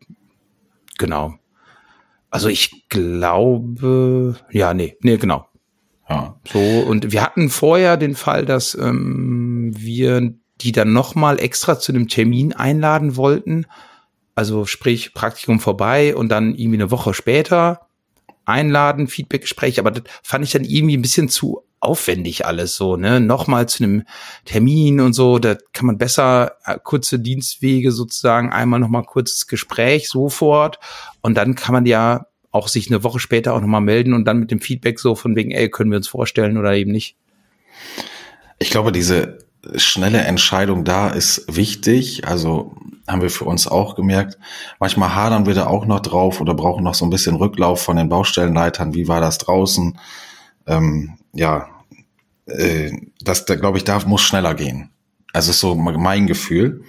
genau. 0.97 1.35
Also 2.29 2.47
ich 2.47 2.87
glaube, 2.89 4.37
ja, 4.51 4.73
nee, 4.73 4.97
nee, 5.01 5.17
genau. 5.17 5.47
Ja. 6.09 6.39
So, 6.51 6.59
und 6.59 7.11
wir 7.11 7.21
hatten 7.21 7.49
vorher 7.49 7.97
den 7.97 8.15
Fall, 8.15 8.45
dass 8.45 8.73
ähm, 8.75 9.71
wir 9.75 10.33
die 10.61 10.71
dann 10.71 10.93
nochmal 10.93 11.39
extra 11.39 11.79
zu 11.79 11.91
einem 11.91 12.07
Termin 12.07 12.53
einladen 12.53 13.15
wollten. 13.15 13.65
Also 14.35 14.65
sprich 14.65 15.13
Praktikum 15.13 15.59
vorbei 15.59 16.15
und 16.15 16.29
dann 16.29 16.55
irgendwie 16.55 16.77
eine 16.77 16.91
Woche 16.91 17.13
später 17.13 17.87
einladen, 18.45 19.07
Feedbackgespräch, 19.07 19.79
aber 19.79 19.91
das 19.91 20.03
fand 20.23 20.43
ich 20.45 20.51
dann 20.51 20.63
irgendwie 20.63 20.97
ein 20.97 21.01
bisschen 21.01 21.29
zu 21.29 21.63
aufwendig 21.81 22.45
alles 22.45 22.75
so, 22.75 22.95
ne? 22.95 23.19
Nochmal 23.19 23.67
zu 23.67 23.83
einem 23.83 24.03
Termin 24.45 25.01
und 25.01 25.13
so, 25.13 25.39
da 25.39 25.55
kann 25.73 25.87
man 25.87 25.97
besser 25.97 26.53
äh, 26.65 26.77
kurze 26.81 27.19
Dienstwege 27.19 27.91
sozusagen, 27.91 28.51
einmal 28.51 28.79
nochmal 28.79 29.03
kurzes 29.03 29.47
Gespräch 29.47 30.07
sofort 30.07 30.79
und 31.21 31.35
dann 31.35 31.55
kann 31.55 31.73
man 31.73 31.85
ja 31.85 32.27
auch 32.51 32.67
sich 32.67 32.87
eine 32.87 33.03
Woche 33.03 33.19
später 33.19 33.53
auch 33.53 33.61
nochmal 33.61 33.81
melden 33.81 34.13
und 34.13 34.25
dann 34.25 34.39
mit 34.39 34.51
dem 34.51 34.61
Feedback 34.61 34.99
so 34.99 35.15
von 35.15 35.35
wegen, 35.35 35.51
ey, 35.51 35.69
können 35.69 35.89
wir 35.89 35.97
uns 35.97 36.07
vorstellen 36.07 36.57
oder 36.57 36.73
eben 36.73 36.91
nicht. 36.91 37.15
Ich 38.59 38.69
glaube, 38.69 38.91
diese 38.91 39.39
schnelle 39.75 40.19
Entscheidung 40.19 40.83
da 40.83 41.09
ist 41.09 41.55
wichtig. 41.55 42.27
Also 42.27 42.75
haben 43.07 43.21
wir 43.21 43.29
für 43.29 43.45
uns 43.45 43.67
auch 43.67 43.95
gemerkt. 43.95 44.37
Manchmal 44.79 45.15
hadern 45.15 45.45
wir 45.45 45.53
da 45.53 45.67
auch 45.67 45.85
noch 45.85 46.01
drauf 46.01 46.41
oder 46.41 46.53
brauchen 46.53 46.83
noch 46.83 46.93
so 46.93 47.05
ein 47.05 47.09
bisschen 47.09 47.35
Rücklauf 47.35 47.81
von 47.81 47.97
den 47.97 48.09
Baustellenleitern. 48.09 48.93
Wie 48.93 49.07
war 49.07 49.21
das 49.21 49.37
draußen? 49.37 49.97
Ähm, 50.67 51.17
ja, 51.33 51.69
äh, 52.45 52.91
das, 53.21 53.45
da 53.45 53.55
glaube 53.55 53.77
ich, 53.77 53.83
da 53.83 53.99
muss 54.05 54.21
schneller 54.21 54.53
gehen. 54.53 54.89
Also 55.33 55.51
ist 55.51 55.59
so 55.59 55.75
mein 55.75 56.27
Gefühl. 56.27 56.83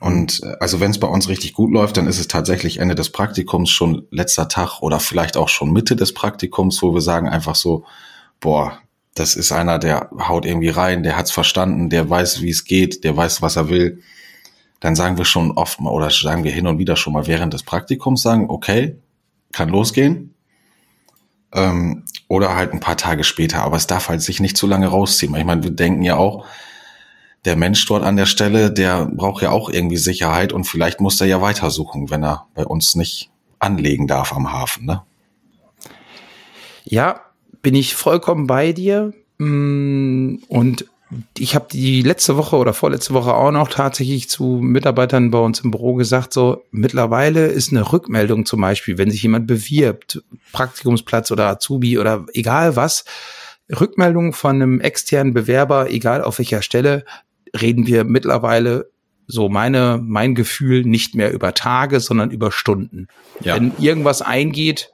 Und 0.00 0.42
äh, 0.42 0.56
also 0.60 0.80
wenn 0.80 0.90
es 0.90 1.00
bei 1.00 1.08
uns 1.08 1.28
richtig 1.28 1.54
gut 1.54 1.72
läuft, 1.72 1.96
dann 1.96 2.06
ist 2.06 2.18
es 2.18 2.28
tatsächlich 2.28 2.78
Ende 2.78 2.94
des 2.94 3.10
Praktikums 3.10 3.70
schon 3.70 4.06
letzter 4.10 4.48
Tag 4.48 4.80
oder 4.80 5.00
vielleicht 5.00 5.36
auch 5.36 5.48
schon 5.48 5.72
Mitte 5.72 5.96
des 5.96 6.14
Praktikums, 6.14 6.82
wo 6.82 6.94
wir 6.94 7.00
sagen 7.00 7.28
einfach 7.28 7.54
so, 7.54 7.84
boah, 8.40 8.78
das 9.14 9.34
ist 9.34 9.50
einer, 9.50 9.78
der 9.78 10.10
haut 10.28 10.46
irgendwie 10.46 10.68
rein, 10.68 11.02
der 11.02 11.16
hat's 11.16 11.32
verstanden, 11.32 11.90
der 11.90 12.08
weiß, 12.08 12.42
wie 12.42 12.50
es 12.50 12.64
geht, 12.64 13.02
der 13.02 13.16
weiß, 13.16 13.42
was 13.42 13.56
er 13.56 13.68
will. 13.68 14.02
Dann 14.78 14.94
sagen 14.94 15.18
wir 15.18 15.24
schon 15.24 15.50
oft 15.52 15.80
mal 15.80 15.90
oder 15.90 16.10
sagen 16.10 16.44
wir 16.44 16.52
hin 16.52 16.68
und 16.68 16.78
wieder 16.78 16.94
schon 16.94 17.12
mal 17.12 17.26
während 17.26 17.52
des 17.52 17.64
Praktikums 17.64 18.22
sagen, 18.22 18.46
okay, 18.48 18.96
kann 19.50 19.70
losgehen. 19.70 20.34
Ähm, 21.52 22.04
oder 22.28 22.54
halt 22.54 22.72
ein 22.72 22.80
paar 22.80 22.96
Tage 22.96 23.24
später, 23.24 23.62
aber 23.62 23.76
es 23.76 23.86
darf 23.86 24.08
halt 24.08 24.22
sich 24.22 24.38
nicht 24.40 24.56
zu 24.56 24.66
lange 24.66 24.86
rausziehen. 24.86 25.34
Ich 25.34 25.44
meine, 25.44 25.62
wir 25.62 25.70
denken 25.70 26.02
ja 26.02 26.16
auch, 26.16 26.44
der 27.44 27.56
Mensch 27.56 27.84
dort 27.86 28.04
an 28.04 28.16
der 28.16 28.26
Stelle, 28.26 28.70
der 28.70 29.06
braucht 29.06 29.42
ja 29.42 29.50
auch 29.50 29.70
irgendwie 29.70 29.96
Sicherheit 29.96 30.52
und 30.52 30.64
vielleicht 30.64 31.00
muss 31.00 31.20
er 31.20 31.26
ja 31.26 31.40
weitersuchen, 31.40 32.10
wenn 32.10 32.22
er 32.22 32.46
bei 32.54 32.64
uns 32.64 32.94
nicht 32.94 33.30
anlegen 33.58 34.06
darf 34.06 34.32
am 34.32 34.52
Hafen, 34.52 34.86
ne? 34.86 35.02
Ja, 36.84 37.20
bin 37.62 37.74
ich 37.74 37.94
vollkommen 37.94 38.46
bei 38.46 38.72
dir. 38.72 39.12
Mm, 39.38 40.36
und 40.48 40.86
ich 41.38 41.54
habe 41.54 41.66
die 41.70 42.02
letzte 42.02 42.36
Woche 42.36 42.56
oder 42.56 42.74
vorletzte 42.74 43.14
Woche 43.14 43.32
auch 43.32 43.50
noch 43.50 43.68
tatsächlich 43.68 44.28
zu 44.28 44.58
Mitarbeitern 44.60 45.30
bei 45.30 45.38
uns 45.38 45.60
im 45.60 45.70
Büro 45.70 45.94
gesagt, 45.94 46.34
so 46.34 46.64
mittlerweile 46.70 47.46
ist 47.46 47.72
eine 47.72 47.92
Rückmeldung 47.92 48.44
zum 48.44 48.60
Beispiel, 48.60 48.98
wenn 48.98 49.10
sich 49.10 49.22
jemand 49.22 49.46
bewirbt, 49.46 50.22
Praktikumsplatz 50.52 51.30
oder 51.30 51.46
Azubi 51.46 51.98
oder 51.98 52.26
egal 52.34 52.76
was, 52.76 53.04
Rückmeldung 53.70 54.32
von 54.32 54.56
einem 54.56 54.80
externen 54.80 55.32
Bewerber, 55.32 55.90
egal 55.90 56.22
auf 56.22 56.38
welcher 56.38 56.62
Stelle, 56.62 57.04
reden 57.58 57.86
wir 57.86 58.04
mittlerweile 58.04 58.90
so 59.26 59.48
meine, 59.48 60.00
mein 60.02 60.34
Gefühl 60.34 60.84
nicht 60.84 61.14
mehr 61.14 61.32
über 61.32 61.54
Tage, 61.54 62.00
sondern 62.00 62.30
über 62.30 62.50
Stunden. 62.50 63.08
Ja. 63.40 63.56
Wenn 63.56 63.72
irgendwas 63.78 64.22
eingeht, 64.22 64.90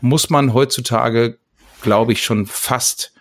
muss 0.00 0.30
man 0.30 0.52
heutzutage, 0.52 1.38
glaube 1.82 2.12
ich, 2.12 2.24
schon 2.24 2.46
fast, 2.46 3.12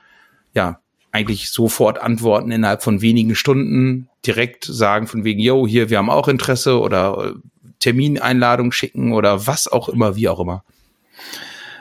ja, 0.54 0.80
eigentlich 1.14 1.52
sofort 1.52 2.02
antworten 2.02 2.52
innerhalb 2.52 2.84
von 2.84 3.02
wenigen 3.02 3.36
Stunden, 3.36 4.10
direkt 4.26 4.66
sagen 4.66 5.08
von 5.08 5.24
wegen, 5.24 5.40
yo, 5.40 5.66
hier, 5.68 5.90
wir 5.90 6.00
haben 6.00 6.10
auch 6.10 6.28
Interesse 6.28 6.80
oder 6.80 7.36
Termineinladung 7.80 8.72
schicken 8.72 9.14
oder 9.14 9.46
was 9.46 9.72
auch 9.72 9.90
immer, 9.90 10.16
wie 10.16 10.28
auch 10.28 10.40
immer. 10.40 10.64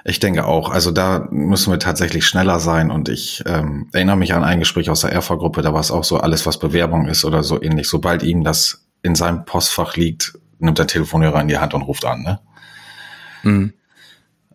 Ich 0.05 0.19
denke 0.21 0.47
auch. 0.47 0.71
Also 0.71 0.91
da 0.91 1.29
müssen 1.31 1.73
wir 1.73 1.79
tatsächlich 1.79 2.27
schneller 2.27 2.61
sein. 2.61 2.91
Und 2.91 3.09
ich 3.09 3.43
ähm, 3.47 3.89
erinnere 3.93 4.17
mich 4.17 4.35
an 4.35 4.45
ein 4.45 4.59
Gespräch 4.59 4.91
aus 4.91 5.01
der 5.01 5.13
Erfa-Gruppe, 5.13 5.63
da 5.63 5.73
war 5.73 5.81
es 5.81 5.91
auch 5.91 6.05
so, 6.05 6.19
alles, 6.19 6.45
was 6.45 6.59
Bewerbung 6.59 7.09
ist 7.09 7.25
oder 7.25 7.43
so 7.43 7.63
ähnlich. 7.63 7.89
Sobald 7.89 8.23
ihm 8.23 8.45
das 8.45 8.85
in 9.03 9.15
seinem 9.15 9.45
Postfach 9.45 9.97
liegt, 9.97 10.39
nimmt 10.59 10.79
der 10.79 10.87
Telefonhörer 10.87 11.41
in 11.41 11.49
die 11.49 11.59
Hand 11.59 11.73
und 11.73 11.83
ruft 11.83 12.05
an. 12.05 12.23
Ne? 12.23 12.41
Mhm. 13.45 13.73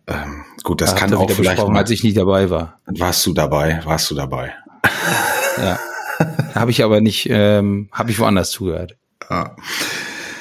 Ähm, 0.06 0.44
gut, 0.62 0.80
das 0.80 0.94
da 0.94 1.00
kann 1.00 1.14
auch 1.14 1.30
vielleicht 1.30 1.66
mal, 1.66 1.78
als 1.78 1.90
ich 1.90 2.04
nicht 2.04 2.16
dabei 2.16 2.48
war. 2.48 2.80
Warst 2.86 3.26
du 3.26 3.32
dabei? 3.32 3.80
Warst 3.84 4.10
du 4.10 4.14
dabei? 4.14 4.54
Ja. 5.58 5.78
habe 6.54 6.70
ich 6.70 6.82
aber 6.82 7.00
nicht, 7.00 7.28
ähm, 7.30 7.88
habe 7.92 8.10
ich 8.10 8.18
woanders 8.18 8.50
zugehört. 8.50 8.96
Ah. 9.28 9.56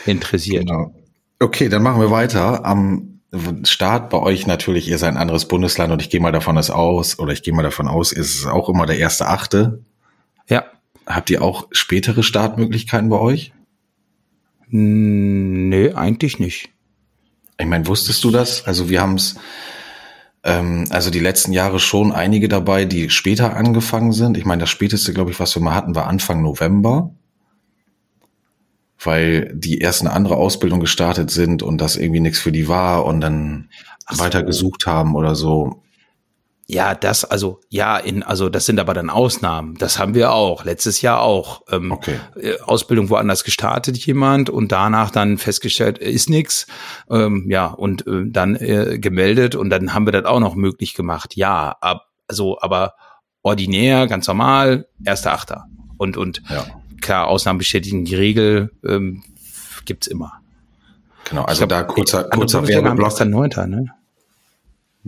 Interessiert. 0.06 0.66
Genau. 0.66 0.94
Okay, 1.40 1.70
dann 1.70 1.84
machen 1.84 2.02
wir 2.02 2.12
weiter. 2.12 2.66
Am 2.66 3.20
Start 3.64 4.10
bei 4.10 4.20
euch 4.20 4.48
natürlich, 4.48 4.88
ihr 4.88 4.98
seid 4.98 5.12
ein 5.12 5.18
anderes 5.18 5.48
Bundesland 5.48 5.92
und 5.92 6.02
ich 6.02 6.10
gehe 6.10 6.22
mal 6.22 6.32
davon 6.32 6.58
aus, 6.58 7.20
oder 7.20 7.34
ich 7.34 7.44
gehe 7.44 7.54
mal 7.54 7.62
davon 7.62 7.88
aus, 7.88 8.14
ist 8.14 8.36
es 8.36 8.46
auch 8.46 8.70
immer 8.70 8.86
der 8.86 8.98
erste 8.98 9.28
Achte. 9.28 9.84
Ja. 10.48 10.66
Habt 11.06 11.30
ihr 11.30 11.42
auch 11.42 11.68
spätere 11.72 12.24
Startmöglichkeiten 12.24 13.10
bei 13.10 13.20
euch? 13.20 13.54
Nö, 14.70 15.94
eigentlich 15.94 16.40
nicht. 16.40 16.70
Ich 17.60 17.66
meine, 17.66 17.88
wusstest 17.88 18.24
du 18.24 18.32
das? 18.32 18.66
Also 18.66 18.90
wir 18.90 19.02
haben 19.02 19.16
es, 19.16 19.36
also 20.48 21.10
die 21.10 21.20
letzten 21.20 21.52
Jahre 21.52 21.80
schon 21.80 22.12
einige 22.12 22.48
dabei, 22.48 22.86
die 22.86 23.10
später 23.10 23.56
angefangen 23.56 24.14
sind. 24.14 24.38
Ich 24.38 24.46
meine, 24.46 24.62
das 24.62 24.70
späteste, 24.70 25.14
glaube 25.14 25.32
ich, 25.32 25.40
was 25.40 25.56
wir 25.56 25.62
mal 25.62 25.76
hatten, 25.76 25.96
war 25.96 26.08
Anfang 26.08 26.42
November 26.42 27.12
weil 29.04 29.52
die 29.54 29.80
erst 29.80 30.02
eine 30.02 30.12
andere 30.12 30.38
Ausbildung 30.38 30.80
gestartet 30.80 31.30
sind 31.30 31.62
und 31.64 31.80
das 31.80 31.96
irgendwie 31.96 32.20
nichts 32.20 32.40
für 32.40 32.52
die 32.52 32.68
war 32.68 33.06
und 33.06 33.22
dann 33.22 33.70
so. 34.10 34.20
weiter 34.20 34.44
gesucht 34.44 34.88
haben 34.88 35.16
oder 35.16 35.36
so. 35.36 35.84
Ja, 36.70 36.96
das, 36.96 37.24
also, 37.24 37.62
ja, 37.70 37.98
in, 37.98 38.24
also, 38.24 38.50
das 38.50 38.66
sind 38.66 38.80
aber 38.80 38.94
dann 38.94 39.10
Ausnahmen. 39.10 39.76
Das 39.76 40.00
haben 40.00 40.14
wir 40.14 40.34
auch. 40.34 40.66
Letztes 40.66 41.02
Jahr 41.02 41.22
auch. 41.22 41.62
Ähm, 41.72 41.94
okay. 41.94 42.20
Äh, 42.36 42.60
Ausbildung 42.60 43.10
woanders 43.10 43.46
gestartet, 43.46 43.98
jemand, 43.98 44.50
und 44.50 44.72
danach 44.72 45.10
dann 45.10 45.38
festgestellt, 45.38 45.98
ist 45.98 46.30
nix. 46.30 46.68
Ähm, 47.10 47.50
ja, 47.50 47.68
und 47.68 48.06
äh, 48.06 48.24
dann 48.26 48.56
äh, 48.58 49.00
gemeldet 49.00 49.56
und 49.56 49.70
dann 49.70 49.94
haben 49.94 50.06
wir 50.06 50.12
das 50.12 50.26
auch 50.26 50.42
noch 50.42 50.56
möglich 50.56 50.94
gemacht. 50.94 51.38
Ja, 51.38 51.78
ab, 51.80 52.08
also, 52.28 52.60
aber 52.60 52.96
ordinär, 53.44 54.08
ganz 54.08 54.28
normal, 54.28 54.88
erster 55.06 55.32
Achter. 55.32 55.68
Und, 55.98 56.18
und 56.18 56.42
ja 56.50 56.66
klar, 57.02 57.28
Ausnahmen 57.28 57.58
bestätigen 57.58 58.06
die 58.06 58.16
Regel, 58.16 58.72
ähm, 58.86 59.24
gibt's 59.86 60.08
immer. 60.08 60.34
Genau, 61.30 61.44
also 61.44 61.68
glaub, 61.68 61.70
da 61.70 61.84
kurzer, 61.84 62.26
kurzer 62.26 62.68
Werbeblock. 62.68 63.18
Dann 63.18 63.30
Neunter, 63.30 63.68
ne? 63.68 63.86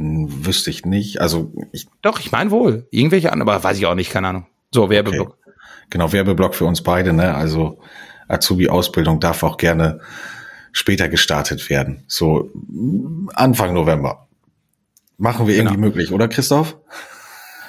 Wüsste 0.02 0.70
ich 0.70 0.86
nicht. 0.86 1.20
Also 1.20 1.52
ich 1.74 1.88
Doch, 2.02 2.22
ich 2.22 2.32
meine 2.32 2.52
wohl. 2.52 2.88
Irgendwelche 2.90 3.34
anderen, 3.34 3.50
aber 3.50 3.64
weiß 3.64 3.78
ich 3.78 3.86
auch 3.86 3.96
nicht, 3.96 4.12
keine 4.12 4.30
Ahnung. 4.30 4.48
So, 4.74 4.90
Werbeblock. 4.90 5.38
Okay. 5.42 5.52
Genau, 5.90 6.14
Werbeblock 6.14 6.56
für 6.56 6.66
uns 6.66 6.82
beide, 6.82 7.12
ne? 7.12 7.36
Also 7.36 7.80
Azubi-Ausbildung 8.30 9.20
darf 9.20 9.44
auch 9.44 9.58
gerne 9.58 10.00
später 10.72 11.10
gestartet 11.10 11.70
werden. 11.70 12.06
So 12.08 12.50
Anfang 13.34 13.74
November. 13.74 14.28
Machen 15.18 15.48
wir 15.48 15.56
irgendwie 15.56 15.76
genau. 15.76 15.88
möglich, 15.88 16.14
oder 16.14 16.30
Christoph? 16.30 16.78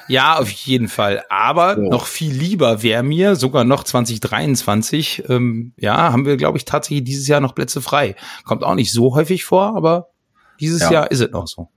Ja, 0.06 0.38
auf 0.38 0.50
jeden 0.50 0.88
Fall. 0.88 1.24
Aber 1.30 1.78
oh. 1.78 1.88
noch 1.88 2.06
viel 2.06 2.32
lieber 2.32 2.84
wäre 2.84 3.02
mir, 3.02 3.34
sogar 3.34 3.64
noch 3.64 3.82
2023, 3.82 5.24
ähm, 5.28 5.72
ja, 5.76 6.12
haben 6.12 6.26
wir, 6.26 6.36
glaube 6.36 6.58
ich, 6.58 6.64
tatsächlich 6.64 7.02
dieses 7.02 7.26
Jahr 7.26 7.40
noch 7.40 7.56
Plätze 7.56 7.80
frei. 7.80 8.14
Kommt 8.44 8.62
auch 8.62 8.76
nicht 8.76 8.92
so 8.92 9.16
häufig 9.16 9.44
vor, 9.44 9.76
aber 9.76 10.10
dieses 10.60 10.82
ja. 10.82 10.92
Jahr 10.92 11.10
ist 11.10 11.20
es 11.20 11.30
noch 11.32 11.48
so. 11.48 11.70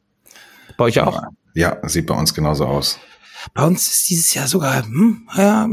Bei 0.77 0.86
euch 0.86 1.00
auch? 1.00 1.22
Ja, 1.53 1.77
sieht 1.88 2.08
bei 2.08 2.15
uns 2.15 2.34
genauso 2.34 2.65
aus. 2.65 3.00
Bei 3.53 3.65
uns 3.65 3.92
ist 3.92 4.10
dieses 4.10 4.34
Jahr 4.34 4.48
sogar 4.48 4.84
hm, 4.84 5.27
ja, 5.36 5.68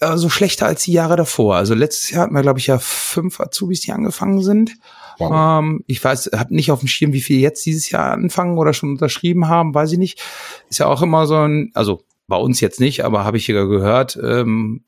also 0.00 0.28
schlechter 0.28 0.66
als 0.66 0.84
die 0.84 0.92
Jahre 0.92 1.16
davor. 1.16 1.56
Also 1.56 1.74
letztes 1.74 2.10
Jahr 2.10 2.22
hatten 2.22 2.34
wir, 2.34 2.42
glaube 2.42 2.60
ich, 2.60 2.68
ja 2.68 2.78
fünf 2.78 3.40
Azubis, 3.40 3.80
die 3.80 3.92
angefangen 3.92 4.42
sind. 4.42 4.76
Wow. 5.18 5.60
Ähm, 5.60 5.82
ich 5.86 6.02
weiß, 6.02 6.30
habe 6.36 6.54
nicht 6.54 6.70
auf 6.70 6.80
dem 6.80 6.88
Schirm, 6.88 7.12
wie 7.12 7.20
viel 7.20 7.40
jetzt 7.40 7.64
dieses 7.66 7.90
Jahr 7.90 8.12
anfangen 8.12 8.58
oder 8.58 8.72
schon 8.72 8.90
unterschrieben 8.90 9.48
haben, 9.48 9.74
weiß 9.74 9.92
ich 9.92 9.98
nicht. 9.98 10.22
Ist 10.68 10.78
ja 10.78 10.86
auch 10.86 11.02
immer 11.02 11.26
so 11.26 11.36
ein, 11.36 11.70
also 11.74 12.02
bei 12.28 12.36
uns 12.36 12.60
jetzt 12.60 12.80
nicht, 12.80 13.04
aber 13.04 13.24
habe 13.24 13.36
ich 13.36 13.46
ja 13.46 13.64
gehört, 13.64 14.18
ähm, 14.22 14.82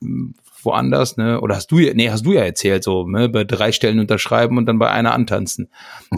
woanders, 0.63 1.17
ne? 1.17 1.41
Oder 1.41 1.57
hast 1.57 1.71
du 1.71 1.79
ja, 1.79 1.95
nee, 1.95 2.11
hast 2.11 2.27
du 2.27 2.33
ja 2.33 2.43
erzählt, 2.43 2.83
so, 2.83 3.07
ne, 3.07 3.29
bei 3.29 3.45
drei 3.45 3.73
Stellen 3.73 4.01
unterschreiben 4.01 4.59
und 4.59 4.67
dann 4.67 4.79
bei 4.79 4.91
einer 4.91 5.15
antanzen. 5.15 5.69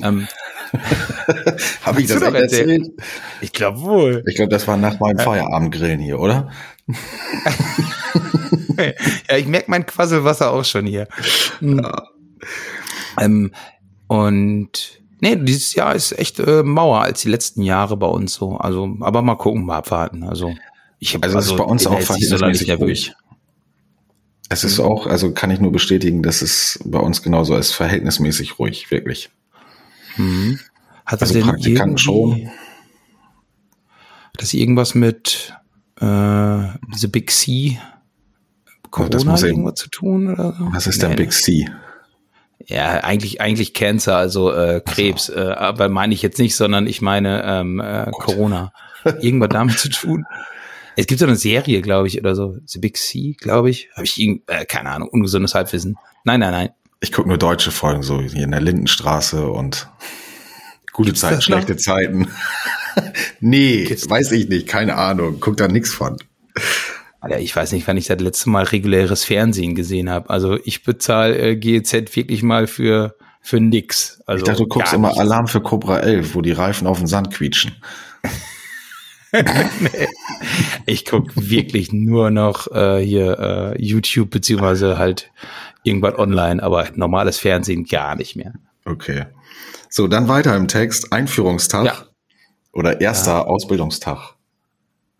Ähm, 0.02 0.28
habe 1.82 2.00
ich 2.00 2.08
das 2.08 2.22
echt 2.22 2.34
erzählt? 2.34 2.90
Ich 3.40 3.52
glaube 3.52 3.80
wohl. 3.80 4.24
Ich 4.26 4.36
glaube, 4.36 4.50
das 4.50 4.66
war 4.68 4.76
nach 4.76 5.00
meinem 5.00 5.18
Feierabendgrillen 5.18 6.00
hier, 6.00 6.18
oder? 6.18 6.50
ja, 9.28 9.36
ich 9.36 9.46
merke 9.46 9.70
mein 9.70 9.86
Quasselwasser 9.86 10.52
auch 10.52 10.64
schon 10.64 10.86
hier. 10.86 11.08
Ja. 11.60 12.04
Ähm, 13.20 13.52
und 14.06 15.00
nee, 15.20 15.36
dieses 15.36 15.74
Jahr 15.74 15.94
ist 15.94 16.18
echt 16.18 16.38
äh, 16.40 16.62
Mauer 16.62 17.02
als 17.02 17.22
die 17.22 17.28
letzten 17.28 17.62
Jahre 17.62 17.96
bei 17.96 18.06
uns 18.06 18.34
so. 18.34 18.56
Also, 18.56 18.96
aber 19.00 19.22
mal 19.22 19.36
gucken, 19.36 19.64
mal 19.64 19.78
abwarten. 19.78 20.24
Also 20.24 20.54
Ich 20.98 21.14
hab, 21.14 21.24
Also, 21.24 21.38
es 21.38 21.46
ist 21.46 21.56
bei 21.56 21.64
uns 21.64 21.84
bin 21.84 21.92
auch 21.92 22.00
verhältnismäßig 22.00 22.72
ruhig. 22.78 23.14
Es 24.52 24.64
ist 24.64 24.80
auch, 24.80 25.06
also 25.06 25.32
kann 25.32 25.52
ich 25.52 25.60
nur 25.60 25.70
bestätigen, 25.70 26.24
dass 26.24 26.42
es 26.42 26.80
bei 26.84 26.98
uns 26.98 27.22
genauso 27.22 27.56
ist, 27.56 27.72
verhältnismäßig 27.72 28.58
ruhig, 28.58 28.90
wirklich. 28.90 29.30
Mhm. 30.20 30.58
Hat 31.06 31.20
das 31.22 31.30
Also 31.30 31.34
denn 31.40 31.48
Praktikanten 31.48 31.98
schon. 31.98 32.46
Hat 34.32 34.42
das 34.42 34.54
irgendwas 34.54 34.94
mit 34.94 35.54
äh, 36.00 36.04
The 36.94 37.08
Big 37.10 37.30
C 37.30 37.78
Corona 38.90 39.36
eben- 39.38 39.46
irgendwas 39.46 39.74
zu 39.80 39.88
tun 39.90 40.32
oder 40.32 40.52
so? 40.56 40.68
Was 40.72 40.86
ist 40.86 41.02
der 41.02 41.10
Nee, 41.10 41.16
Big 41.16 41.32
C? 41.32 41.68
Ja, 42.66 43.02
eigentlich, 43.02 43.40
eigentlich 43.40 43.72
Cancer, 43.74 44.16
also 44.16 44.52
äh, 44.52 44.80
Krebs, 44.84 45.28
äh, 45.30 45.40
aber 45.56 45.88
meine 45.88 46.12
ich 46.14 46.22
jetzt 46.22 46.38
nicht, 46.38 46.54
sondern 46.54 46.86
ich 46.86 47.00
meine 47.00 47.42
ähm, 47.44 47.80
äh, 47.80 48.10
Corona. 48.12 48.72
Irgendwas 49.20 49.48
damit 49.50 49.78
zu 49.78 49.88
tun. 49.88 50.26
Es 50.96 51.06
gibt 51.06 51.20
so 51.20 51.26
eine 51.26 51.36
Serie, 51.36 51.80
glaube 51.80 52.06
ich, 52.08 52.18
oder 52.20 52.34
so, 52.34 52.58
The 52.66 52.78
Big 52.78 52.98
C, 52.98 53.34
glaube 53.38 53.70
ich. 53.70 53.88
Habe 53.94 54.04
ich 54.04 54.20
irgend, 54.20 54.42
äh, 54.48 54.66
keine 54.66 54.90
Ahnung, 54.90 55.08
ungesundes 55.08 55.54
Halbwissen. 55.54 55.96
Nein, 56.24 56.40
nein, 56.40 56.52
nein. 56.52 56.68
Ich 57.00 57.12
gucke 57.12 57.28
nur 57.28 57.38
deutsche 57.38 57.70
Folgen, 57.70 58.02
so 58.02 58.20
hier 58.20 58.44
in 58.44 58.50
der 58.50 58.60
Lindenstraße 58.60 59.48
und 59.48 59.88
gute 60.92 61.08
Gibt's 61.08 61.22
Zeiten, 61.22 61.40
schlechte 61.40 61.76
Zeiten. 61.76 62.28
nee, 63.40 63.88
weiß 63.88 64.32
ich 64.32 64.48
nicht, 64.48 64.66
keine 64.66 64.96
Ahnung, 64.96 65.38
guck 65.40 65.56
da 65.56 65.66
nix 65.66 65.94
von. 65.94 66.18
Alter, 67.20 67.40
ich 67.40 67.56
weiß 67.56 67.72
nicht, 67.72 67.86
wann 67.86 67.96
ich 67.96 68.06
das 68.06 68.20
letzte 68.20 68.50
Mal 68.50 68.64
reguläres 68.64 69.24
Fernsehen 69.24 69.74
gesehen 69.74 70.10
habe. 70.10 70.28
Also 70.28 70.58
ich 70.64 70.84
bezahle 70.84 71.38
äh, 71.38 71.56
GEZ 71.56 72.16
wirklich 72.16 72.42
mal 72.42 72.66
für 72.66 73.16
für 73.40 73.60
nix. 73.60 74.22
Also 74.26 74.42
Ich 74.42 74.46
dachte, 74.46 74.62
du 74.62 74.68
guckst 74.68 74.92
immer 74.92 75.08
nichts. 75.08 75.20
Alarm 75.20 75.46
für 75.46 75.62
Cobra 75.62 76.00
11, 76.00 76.34
wo 76.34 76.42
die 76.42 76.52
Reifen 76.52 76.86
auf 76.86 76.98
den 76.98 77.06
Sand 77.06 77.30
quietschen. 77.32 77.76
Ich 80.86 81.04
guck 81.04 81.30
wirklich 81.36 81.92
nur 81.92 82.32
noch 82.32 82.66
äh, 82.72 82.98
hier 82.98 83.38
äh, 83.38 83.80
YouTube 83.80 84.30
beziehungsweise 84.30 84.98
halt 84.98 85.30
irgendwas 85.82 86.18
online, 86.18 86.62
aber 86.62 86.86
normales 86.94 87.38
Fernsehen 87.38 87.84
gar 87.84 88.16
nicht 88.16 88.36
mehr. 88.36 88.52
Okay. 88.84 89.26
So, 89.88 90.06
dann 90.08 90.28
weiter 90.28 90.56
im 90.56 90.68
Text. 90.68 91.12
Einführungstag 91.12 91.84
Ja. 91.86 91.94
oder 92.72 93.00
erster 93.00 93.48
Ausbildungstag. 93.48 94.34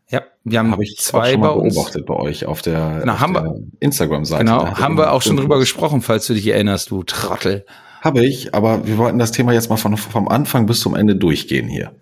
Ja, 0.09 0.23
wir 0.45 0.59
haben 0.59 0.73
Habe 0.73 0.83
ich 0.83 0.97
zwei 0.99 1.33
schon 1.33 1.41
bei 1.41 1.47
mal 1.49 1.53
uns. 1.55 1.75
beobachtet 1.75 2.07
bei 2.07 2.15
euch 2.15 2.47
auf 2.47 2.63
der, 2.63 3.03
auf 3.07 3.21
haben 3.21 3.35
der 3.35 3.55
Instagram-Seite. 3.81 4.45
Genau, 4.45 4.65
Da 4.65 4.79
haben 4.79 4.95
ihr 4.95 4.99
wir 5.05 5.13
auch 5.13 5.23
schon 5.23 5.37
drüber 5.37 5.59
gesprochen, 5.59 6.03
falls 6.03 6.27
du 6.27 6.35
dich 6.35 6.47
erinnerst, 6.49 6.91
du 6.91 7.03
Trottel. 7.05 7.65
Habe 8.01 8.25
ich, 8.25 8.55
aber 8.55 8.87
wir 8.87 8.97
wollten 8.99 9.19
das 9.19 9.31
Thema 9.31 9.53
jetzt 9.53 9.69
mal 9.71 9.77
von, 9.77 9.97
vom 9.97 10.27
Anfang 10.29 10.67
bis 10.67 10.81
zum 10.81 10.95
Ende 10.97 11.17
durchgehen 11.17 11.69
hier. 11.69 11.95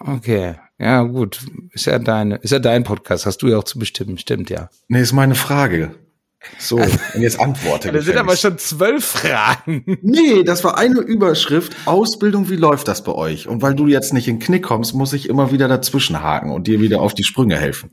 Okay, 0.00 0.54
ja 0.78 1.02
gut, 1.02 1.40
ist 1.72 1.86
ja 1.86 1.98
deine, 1.98 2.36
ist 2.36 2.52
ja 2.52 2.60
dein 2.60 2.84
Podcast, 2.84 3.26
hast 3.26 3.38
du 3.42 3.48
ja 3.48 3.58
auch 3.58 3.64
zu 3.64 3.78
bestimmen, 3.78 4.16
stimmt 4.16 4.48
ja. 4.48 4.68
Nee, 4.86 5.00
ist 5.00 5.12
meine 5.12 5.34
Frage. 5.34 5.96
So, 6.58 6.76
und 6.76 6.98
jetzt 7.18 7.40
antworte. 7.40 7.92
Da 7.92 8.00
sind 8.00 8.16
aber 8.16 8.36
schon 8.36 8.58
zwölf 8.58 9.04
Fragen. 9.04 9.98
Nee, 10.02 10.44
das 10.44 10.62
war 10.64 10.78
eine 10.78 11.00
Überschrift. 11.00 11.76
Ausbildung, 11.84 12.48
wie 12.48 12.56
läuft 12.56 12.88
das 12.88 13.02
bei 13.02 13.12
euch? 13.12 13.48
Und 13.48 13.60
weil 13.62 13.74
du 13.74 13.86
jetzt 13.86 14.12
nicht 14.12 14.28
in 14.28 14.36
den 14.36 14.44
Knick 14.44 14.62
kommst, 14.62 14.94
muss 14.94 15.12
ich 15.12 15.28
immer 15.28 15.52
wieder 15.52 15.68
dazwischen 15.68 16.22
haken 16.22 16.50
und 16.50 16.66
dir 16.66 16.80
wieder 16.80 17.00
auf 17.00 17.14
die 17.14 17.24
Sprünge 17.24 17.56
helfen. 17.56 17.90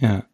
Ja. 0.00 0.24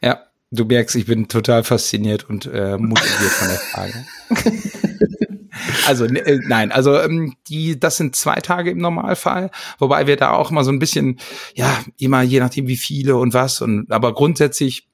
Ja, 0.00 0.20
du 0.50 0.64
merkst, 0.64 0.94
ich 0.96 1.06
bin 1.06 1.28
total 1.28 1.64
fasziniert 1.64 2.28
und 2.28 2.46
äh, 2.46 2.76
motiviert 2.78 3.32
von 3.32 3.48
der 3.48 3.58
Frage. 3.58 4.06
also, 5.86 6.06
ne, 6.06 6.20
äh, 6.20 6.40
nein, 6.46 6.70
also 6.70 6.98
ähm, 7.00 7.34
die, 7.48 7.78
das 7.78 7.96
sind 7.96 8.14
zwei 8.14 8.36
Tage 8.36 8.70
im 8.70 8.78
Normalfall, 8.78 9.50
wobei 9.78 10.06
wir 10.06 10.16
da 10.16 10.32
auch 10.32 10.50
immer 10.50 10.64
so 10.64 10.70
ein 10.70 10.78
bisschen, 10.78 11.18
ja, 11.54 11.76
immer 11.98 12.22
je 12.22 12.40
nachdem 12.40 12.68
wie 12.68 12.76
viele 12.76 13.16
und 13.16 13.34
was 13.34 13.60
und 13.60 13.90
aber 13.90 14.14
grundsätzlich 14.14 14.86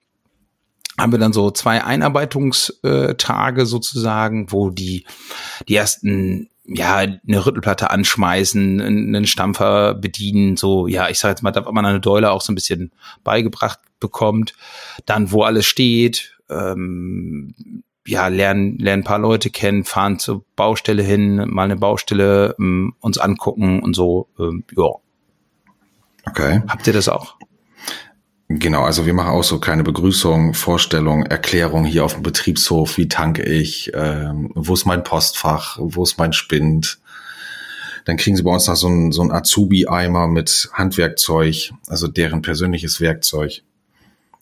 haben 0.98 1.12
wir 1.12 1.18
dann 1.18 1.32
so 1.32 1.50
zwei 1.50 1.82
Einarbeitungstage 1.82 3.66
sozusagen, 3.66 4.52
wo 4.52 4.70
die 4.70 5.06
die 5.68 5.76
ersten 5.76 6.50
ja 6.64 6.96
eine 6.96 7.46
Rüttelplatte 7.46 7.90
anschmeißen, 7.90 8.80
einen 8.80 9.26
Stampfer 9.26 9.94
bedienen, 9.94 10.56
so 10.56 10.86
ja, 10.86 11.08
ich 11.08 11.18
sage 11.18 11.32
jetzt 11.32 11.42
mal, 11.42 11.50
da 11.50 11.70
man 11.70 11.84
eine 11.84 12.00
Deule 12.00 12.30
auch 12.30 12.40
so 12.40 12.52
ein 12.52 12.54
bisschen 12.54 12.92
beigebracht 13.24 13.80
bekommt, 14.00 14.54
dann 15.06 15.32
wo 15.32 15.42
alles 15.42 15.66
steht, 15.66 16.38
ähm, 16.50 17.82
ja 18.06 18.28
lernen 18.28 18.78
lernen 18.78 19.02
ein 19.02 19.06
paar 19.06 19.18
Leute 19.18 19.50
kennen, 19.50 19.84
fahren 19.84 20.18
zur 20.18 20.44
Baustelle 20.56 21.02
hin, 21.02 21.36
mal 21.48 21.64
eine 21.64 21.76
Baustelle 21.76 22.54
ähm, 22.58 22.94
uns 23.00 23.18
angucken 23.18 23.80
und 23.80 23.94
so, 23.94 24.28
ähm, 24.38 24.64
ja, 24.76 24.90
Okay. 26.24 26.62
habt 26.68 26.86
ihr 26.86 26.92
das 26.92 27.08
auch? 27.08 27.36
Genau, 28.58 28.82
also 28.82 29.06
wir 29.06 29.14
machen 29.14 29.30
auch 29.30 29.44
so 29.44 29.58
kleine 29.58 29.82
Begrüßung, 29.82 30.52
Vorstellung, 30.54 31.24
Erklärung 31.24 31.84
hier 31.84 32.04
auf 32.04 32.14
dem 32.14 32.22
Betriebshof, 32.22 32.98
wie 32.98 33.08
tanke 33.08 33.42
ich, 33.42 33.92
ähm, 33.94 34.50
wo 34.54 34.74
ist 34.74 34.84
mein 34.84 35.04
Postfach, 35.04 35.78
wo 35.80 36.02
ist 36.02 36.18
mein 36.18 36.32
Spind. 36.32 36.98
Dann 38.04 38.16
kriegen 38.16 38.36
sie 38.36 38.42
bei 38.42 38.50
uns 38.50 38.66
noch 38.66 38.74
so 38.74 38.88
ein, 38.88 39.12
so 39.12 39.22
Azubi-Eimer 39.22 40.26
mit 40.26 40.68
Handwerkzeug, 40.72 41.72
also 41.86 42.08
deren 42.08 42.42
persönliches 42.42 43.00
Werkzeug. 43.00 43.62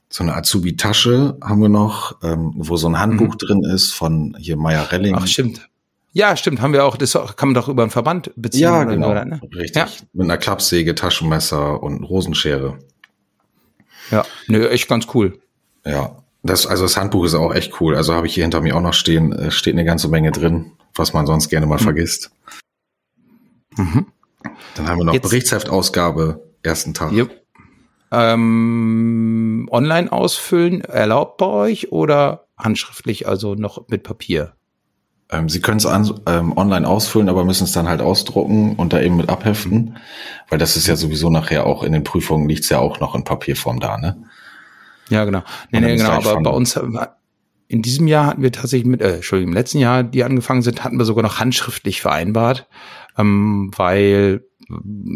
So 0.09 0.25
eine 0.25 0.35
Azubi-Tasche 0.35 1.37
haben 1.42 1.61
wir 1.61 1.68
noch, 1.68 2.16
ähm, 2.23 2.53
wo 2.57 2.77
so 2.77 2.88
ein 2.88 2.99
Handbuch 2.99 3.37
drin 3.37 3.62
ist 3.62 3.92
von 3.92 4.35
hier 4.38 4.57
Meyer 4.57 4.90
Relling. 4.90 5.14
Ach, 5.14 5.27
stimmt. 5.27 5.68
Ja, 6.12 6.37
stimmt, 6.37 6.61
haben 6.61 6.73
wir 6.73 6.85
auch, 6.85 6.96
das 6.96 7.12
kann 7.12 7.51
man 7.51 7.55
doch 7.55 7.68
über 7.68 7.83
einen 7.83 7.92
Verband 7.92 8.33
beziehen. 8.35 8.62
ja, 8.62 8.83
genau, 8.83 9.11
oder, 9.11 9.25
ne? 9.25 9.40
richtig. 9.55 9.77
Ja. 9.77 9.88
Mit 10.12 10.25
einer 10.25 10.38
Klappsäge, 10.38 10.96
Taschenmesser 10.96 11.81
und 11.81 12.03
Rosenschere. 12.03 12.79
Ja, 14.11 14.25
nö, 14.49 14.68
echt 14.68 14.88
ganz 14.88 15.07
cool. 15.14 15.40
Ja, 15.85 16.16
das, 16.42 16.66
also 16.66 16.85
das 16.85 16.96
Handbuch 16.96 17.25
ist 17.25 17.35
auch 17.35 17.55
echt 17.55 17.81
cool. 17.81 17.94
Also 17.96 18.14
habe 18.14 18.27
ich 18.27 18.35
hier 18.35 18.44
hinter 18.44 18.61
mir 18.61 18.77
auch 18.77 18.81
noch 18.81 18.94
stehen, 18.94 19.33
äh, 19.33 19.51
steht 19.51 19.75
eine 19.75 19.85
ganze 19.85 20.09
Menge 20.09 20.33
drin, 20.33 20.73
was 20.94 21.12
man 21.12 21.27
sonst 21.27 21.49
gerne 21.49 21.66
mal 21.66 21.79
vergisst. 21.79 22.31
Mhm. 23.77 24.07
Dann 24.75 24.88
haben 24.88 24.99
wir 24.99 25.05
noch 25.05 25.14
Jetzt- 25.14 25.23
Berichtsheftausgabe, 25.23 26.42
ersten 26.62 26.94
Tag. 26.94 27.12
Yep. 27.12 27.37
Ähm, 28.12 29.68
online 29.70 30.11
ausfüllen 30.11 30.81
erlaubt 30.81 31.37
bei 31.37 31.46
euch 31.46 31.92
oder 31.92 32.46
handschriftlich, 32.59 33.29
also 33.29 33.55
noch 33.55 33.87
mit 33.88 34.03
Papier? 34.03 34.55
Ähm, 35.31 35.49
Sie 35.49 35.61
können 35.61 35.79
es 35.79 35.87
ähm, 36.27 36.57
online 36.57 36.87
ausfüllen, 36.87 37.29
aber 37.29 37.45
müssen 37.45 37.64
es 37.64 37.73
dann 37.73 37.88
halt 37.88 38.01
ausdrucken 38.01 38.75
und 38.77 38.93
da 38.93 39.01
eben 39.01 39.16
mit 39.16 39.29
abheften, 39.29 39.97
weil 40.49 40.59
das 40.59 40.77
ist 40.77 40.87
ja 40.87 40.97
sowieso 40.97 41.31
nachher 41.31 41.66
auch 41.66 41.83
in 41.83 41.93
den 41.93 42.05
Prüfungen 42.05 42.49
liegt's 42.49 42.69
ja 42.69 42.79
auch 42.79 43.01
noch 43.01 43.14
in 43.14 43.25
Papierform 43.25 43.81
da, 43.81 43.97
ne? 43.99 44.23
Ja, 45.09 45.25
genau. 45.25 45.43
Nee, 45.71 45.81
nee, 45.81 45.97
genau, 45.97 46.11
aber 46.11 46.40
bei 46.40 46.51
uns 46.51 46.77
äh, 46.77 46.83
in 47.69 47.83
diesem 47.83 48.09
Jahr 48.09 48.27
hatten 48.27 48.43
wir 48.43 48.51
tatsächlich 48.51 48.88
mit, 48.88 49.01
äh, 49.01 49.16
Entschuldigung, 49.16 49.53
im 49.53 49.57
letzten 49.57 49.79
Jahr, 49.79 50.03
die 50.03 50.25
angefangen 50.25 50.62
sind, 50.62 50.83
hatten 50.83 50.99
wir 50.99 51.05
sogar 51.05 51.23
noch 51.23 51.38
handschriftlich 51.38 52.01
vereinbart, 52.01 52.69
ähm, 53.16 53.71
weil, 53.77 54.45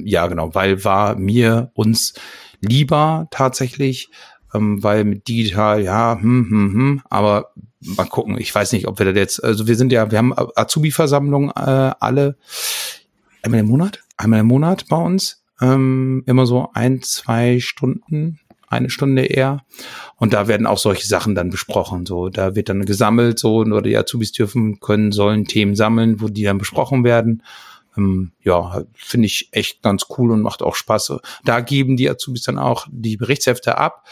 ja 0.05 0.27
genau, 0.29 0.55
weil 0.55 0.85
war 0.85 1.17
mir 1.17 1.73
uns 1.75 2.15
lieber 2.61 3.27
tatsächlich, 3.31 4.11
ähm, 4.55 4.83
weil 4.83 5.05
mit 5.05 5.29
digital, 5.29 5.83
ja, 5.83 6.19
hm, 6.21 6.47
hm, 6.49 6.73
hm, 6.73 7.03
aber 7.11 7.53
mal 7.81 8.07
gucken, 8.07 8.39
ich 8.39 8.55
weiß 8.55 8.73
nicht, 8.73 8.87
ob 8.87 8.99
wir 8.99 9.07
das 9.07 9.17
jetzt, 9.17 9.45
also 9.45 9.67
wir 9.67 9.77
sind 9.77 9.93
ja, 9.93 10.11
wir 10.11 10.19
haben 10.19 10.35
Azubi-Versammlung 10.35 11.51
äh, 11.51 11.93
alle 12.01 12.37
einmal 13.43 13.61
im 13.61 13.67
Monat, 13.67 14.01
einmal 14.17 14.41
im 14.41 14.47
Monat 14.47 14.87
bei 14.89 14.97
uns, 14.97 15.45
ähm, 15.61 16.23
immer 16.27 16.47
so 16.47 16.71
ein, 16.73 17.03
zwei 17.03 17.61
Stunden, 17.61 18.41
eine 18.69 18.91
Stunde 18.91 19.25
eher. 19.25 19.65
Und 20.17 20.33
da 20.33 20.49
werden 20.49 20.67
auch 20.67 20.79
solche 20.79 21.07
Sachen 21.07 21.35
dann 21.35 21.51
besprochen. 21.51 22.07
So, 22.07 22.29
da 22.29 22.55
wird 22.55 22.69
dann 22.69 22.85
gesammelt, 22.85 23.39
so, 23.39 23.59
oder 23.59 23.83
die 23.83 23.97
Azubis 23.97 24.33
dürfen, 24.33 24.81
können, 24.81 25.13
sollen 25.13 25.45
Themen 25.45 25.75
sammeln, 25.75 26.21
wo 26.21 26.29
die 26.29 26.45
dann 26.45 26.59
besprochen 26.59 27.05
werden. 27.05 27.43
Ähm, 27.97 28.33
ja, 28.43 28.83
finde 28.95 29.27
ich 29.27 29.49
echt 29.53 29.83
ganz 29.83 30.07
cool 30.17 30.31
und 30.33 30.43
macht 30.43 30.63
auch 30.63 30.75
Spaß. 30.75 31.15
Da 31.45 31.61
geben 31.61 31.97
die 31.97 32.11
Azubis 32.11 32.43
dann 32.43 32.59
auch 32.59 32.87
die 32.91 33.17
Berichtshefte 33.17 33.79
ab, 33.79 34.05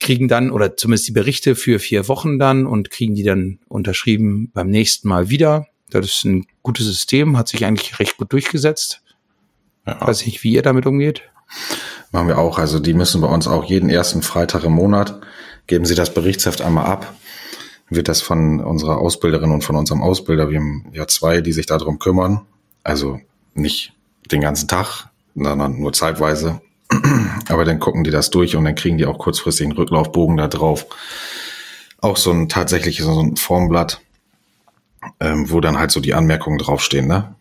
kriegen 0.00 0.28
dann, 0.28 0.50
oder 0.50 0.76
zumindest 0.76 1.08
die 1.08 1.12
Berichte 1.12 1.54
für 1.54 1.78
vier 1.78 2.08
Wochen 2.08 2.38
dann 2.38 2.66
und 2.66 2.90
kriegen 2.90 3.14
die 3.14 3.22
dann 3.22 3.58
unterschrieben 3.68 4.50
beim 4.52 4.68
nächsten 4.68 5.08
Mal 5.08 5.30
wieder. 5.30 5.66
Das 5.90 6.06
ist 6.06 6.24
ein 6.24 6.46
gutes 6.62 6.86
System, 6.86 7.36
hat 7.36 7.48
sich 7.48 7.64
eigentlich 7.64 7.98
recht 7.98 8.16
gut 8.16 8.32
durchgesetzt. 8.32 9.02
Ja. 9.86 10.00
Weiß 10.00 10.24
nicht, 10.26 10.42
wie 10.42 10.52
ihr 10.52 10.62
damit 10.62 10.86
umgeht. 10.86 11.22
Machen 12.12 12.28
wir 12.28 12.38
auch. 12.38 12.58
Also 12.58 12.80
die 12.80 12.94
müssen 12.94 13.20
bei 13.20 13.28
uns 13.28 13.46
auch 13.46 13.64
jeden 13.64 13.90
ersten 13.90 14.22
Freitag 14.22 14.64
im 14.64 14.72
Monat 14.72 15.20
geben 15.66 15.84
sie 15.84 15.94
das 15.94 16.12
Berichtsheft 16.12 16.62
einmal 16.62 16.86
ab. 16.86 17.14
Wird 17.88 18.08
das 18.08 18.20
von 18.20 18.60
unserer 18.60 18.98
Ausbilderin 18.98 19.50
und 19.50 19.64
von 19.64 19.76
unserem 19.76 20.02
Ausbilder, 20.02 20.48
wir 20.50 20.58
haben 20.58 20.86
ja 20.92 21.06
zwei, 21.06 21.40
die 21.40 21.52
sich 21.52 21.66
darum 21.66 21.98
kümmern. 21.98 22.42
Also 22.82 23.20
nicht 23.54 23.92
den 24.30 24.40
ganzen 24.40 24.68
Tag, 24.68 25.10
sondern 25.34 25.78
nur 25.80 25.92
zeitweise. 25.92 26.60
Aber 27.48 27.64
dann 27.64 27.78
gucken 27.78 28.04
die 28.04 28.10
das 28.10 28.30
durch 28.30 28.56
und 28.56 28.64
dann 28.64 28.74
kriegen 28.74 28.98
die 28.98 29.06
auch 29.06 29.18
kurzfristig 29.18 29.66
einen 29.66 29.76
Rücklaufbogen 29.76 30.36
da 30.36 30.48
drauf. 30.48 30.86
Auch 32.00 32.16
so 32.16 32.30
ein 32.32 32.48
tatsächlich 32.48 32.98
so 33.00 33.20
ein 33.20 33.36
Formblatt, 33.36 34.00
ähm, 35.20 35.50
wo 35.50 35.60
dann 35.60 35.78
halt 35.78 35.90
so 35.90 36.00
die 36.00 36.14
Anmerkungen 36.14 36.58
draufstehen, 36.58 37.06
ne? 37.06 37.34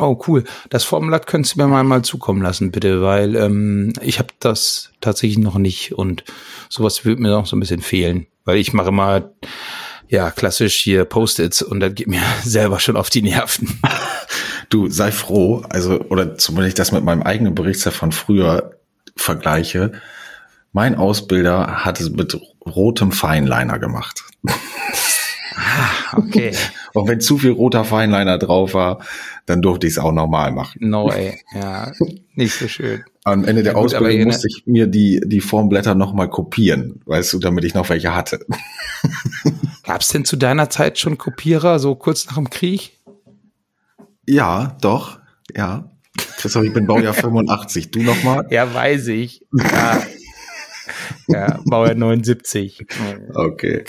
Oh, 0.00 0.18
cool. 0.26 0.44
Das 0.70 0.84
Formular 0.84 1.20
könntest 1.20 1.56
du 1.56 1.60
mir 1.60 1.68
mal, 1.68 1.84
mal 1.84 2.02
zukommen 2.02 2.40
lassen, 2.40 2.70
bitte, 2.70 3.02
weil 3.02 3.36
ähm, 3.36 3.92
ich 4.00 4.18
habe 4.18 4.32
das 4.40 4.92
tatsächlich 5.02 5.38
noch 5.38 5.58
nicht 5.58 5.92
und 5.92 6.24
sowas 6.70 7.04
würde 7.04 7.20
mir 7.20 7.36
auch 7.36 7.44
so 7.44 7.54
ein 7.54 7.60
bisschen 7.60 7.82
fehlen, 7.82 8.26
weil 8.46 8.56
ich 8.56 8.72
mache 8.72 8.92
mal 8.92 9.30
ja 10.08 10.30
klassisch 10.30 10.76
hier 10.76 11.04
Post-its 11.04 11.60
und 11.60 11.80
das 11.80 11.94
geht 11.94 12.08
mir 12.08 12.22
selber 12.42 12.80
schon 12.80 12.96
auf 12.96 13.10
die 13.10 13.22
Nerven. 13.22 13.78
Du 14.70 14.88
sei 14.88 15.10
froh, 15.12 15.62
also 15.68 16.00
oder 16.00 16.38
zumindest 16.38 16.78
das 16.78 16.92
mit 16.92 17.04
meinem 17.04 17.22
eigenen 17.22 17.54
Berichtsjahr 17.54 17.92
von 17.92 18.12
früher 18.12 18.76
vergleiche. 19.16 19.92
Mein 20.72 20.94
Ausbilder 20.94 21.84
hat 21.84 22.00
es 22.00 22.10
mit 22.10 22.40
rotem 22.64 23.10
Feinliner 23.10 23.80
gemacht. 23.80 24.22
Ah, 25.56 26.16
okay. 26.16 26.52
Und 26.94 27.08
wenn 27.08 27.20
zu 27.20 27.38
viel 27.38 27.52
roter 27.52 27.84
Feinliner 27.84 28.38
drauf 28.38 28.74
war, 28.74 29.00
dann 29.46 29.62
durfte 29.62 29.86
ich 29.86 29.94
es 29.94 29.98
auch 29.98 30.12
normal 30.12 30.52
machen. 30.52 30.88
No, 30.88 31.10
ey. 31.10 31.40
Ja, 31.54 31.92
nicht 32.34 32.54
so 32.58 32.66
schön. 32.68 33.04
Am 33.24 33.44
Ende 33.44 33.62
der 33.62 33.74
Ja, 33.74 33.78
gut, 33.80 33.94
Ausbildung 33.94 34.26
musste 34.26 34.48
ich 34.48 34.64
mir 34.66 34.86
die, 34.86 35.20
die 35.24 35.40
Formblätter 35.40 35.94
nochmal 35.94 36.30
kopieren, 36.30 37.02
weißt 37.06 37.32
du, 37.32 37.38
damit 37.38 37.64
ich 37.64 37.74
noch 37.74 37.88
welche 37.90 38.14
hatte. 38.14 38.44
Gab 39.84 40.00
es 40.00 40.08
denn 40.08 40.24
zu 40.24 40.36
deiner 40.36 40.70
Zeit 40.70 40.98
schon 40.98 41.18
Kopierer, 41.18 41.78
so 41.78 41.94
kurz 41.94 42.26
nach 42.26 42.34
dem 42.34 42.50
Krieg? 42.50 42.99
Ja, 44.26 44.76
doch, 44.80 45.20
ja. 45.56 45.90
Christoph, 46.36 46.64
ich 46.64 46.72
bin 46.72 46.86
Baujahr 46.86 47.14
85. 47.14 47.90
Du 47.90 48.02
nochmal? 48.02 48.46
Ja, 48.50 48.72
weiß 48.72 49.08
ich. 49.08 49.46
Ja, 49.52 50.02
ja 51.28 51.60
Baujahr 51.64 51.94
79. 51.94 52.86
Okay. 53.34 53.84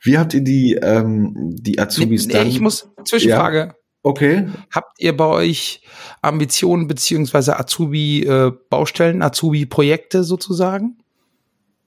Wie 0.00 0.18
habt 0.18 0.34
ihr 0.34 0.42
die, 0.42 0.74
ähm, 0.74 1.56
die 1.58 1.78
Azubis 1.78 2.26
Nee, 2.26 2.34
dann? 2.34 2.46
ich 2.46 2.60
muss, 2.60 2.90
Zwischenfrage. 3.04 3.74
Okay. 4.02 4.48
Habt 4.70 5.00
ihr 5.00 5.16
bei 5.16 5.24
euch 5.24 5.82
Ambitionen 6.20 6.88
beziehungsweise 6.88 7.58
Azubi-Baustellen, 7.58 9.22
Azubi-Projekte 9.22 10.24
sozusagen? 10.24 10.98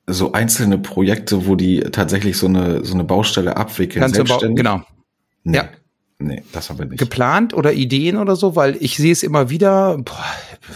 So 0.07 0.31
einzelne 0.31 0.79
Projekte, 0.79 1.45
wo 1.45 1.55
die 1.55 1.81
tatsächlich 1.81 2.37
so 2.37 2.47
eine, 2.47 2.83
so 2.83 2.95
eine 2.95 3.03
Baustelle 3.03 3.55
abwickeln, 3.55 4.01
Ganze 4.01 4.23
Bau 4.23 4.39
genau. 4.39 4.81
Nee. 5.43 5.57
Ja. 5.57 5.69
Nee, 6.19 6.43
das 6.51 6.69
haben 6.69 6.79
wir 6.79 6.85
nicht. 6.85 6.97
Geplant 6.97 7.53
oder 7.53 7.73
Ideen 7.73 8.17
oder 8.17 8.35
so? 8.35 8.55
Weil 8.55 8.75
ich 8.79 8.97
sehe 8.97 9.11
es 9.11 9.21
immer 9.21 9.51
wieder, 9.51 9.97
boah, 9.99 10.25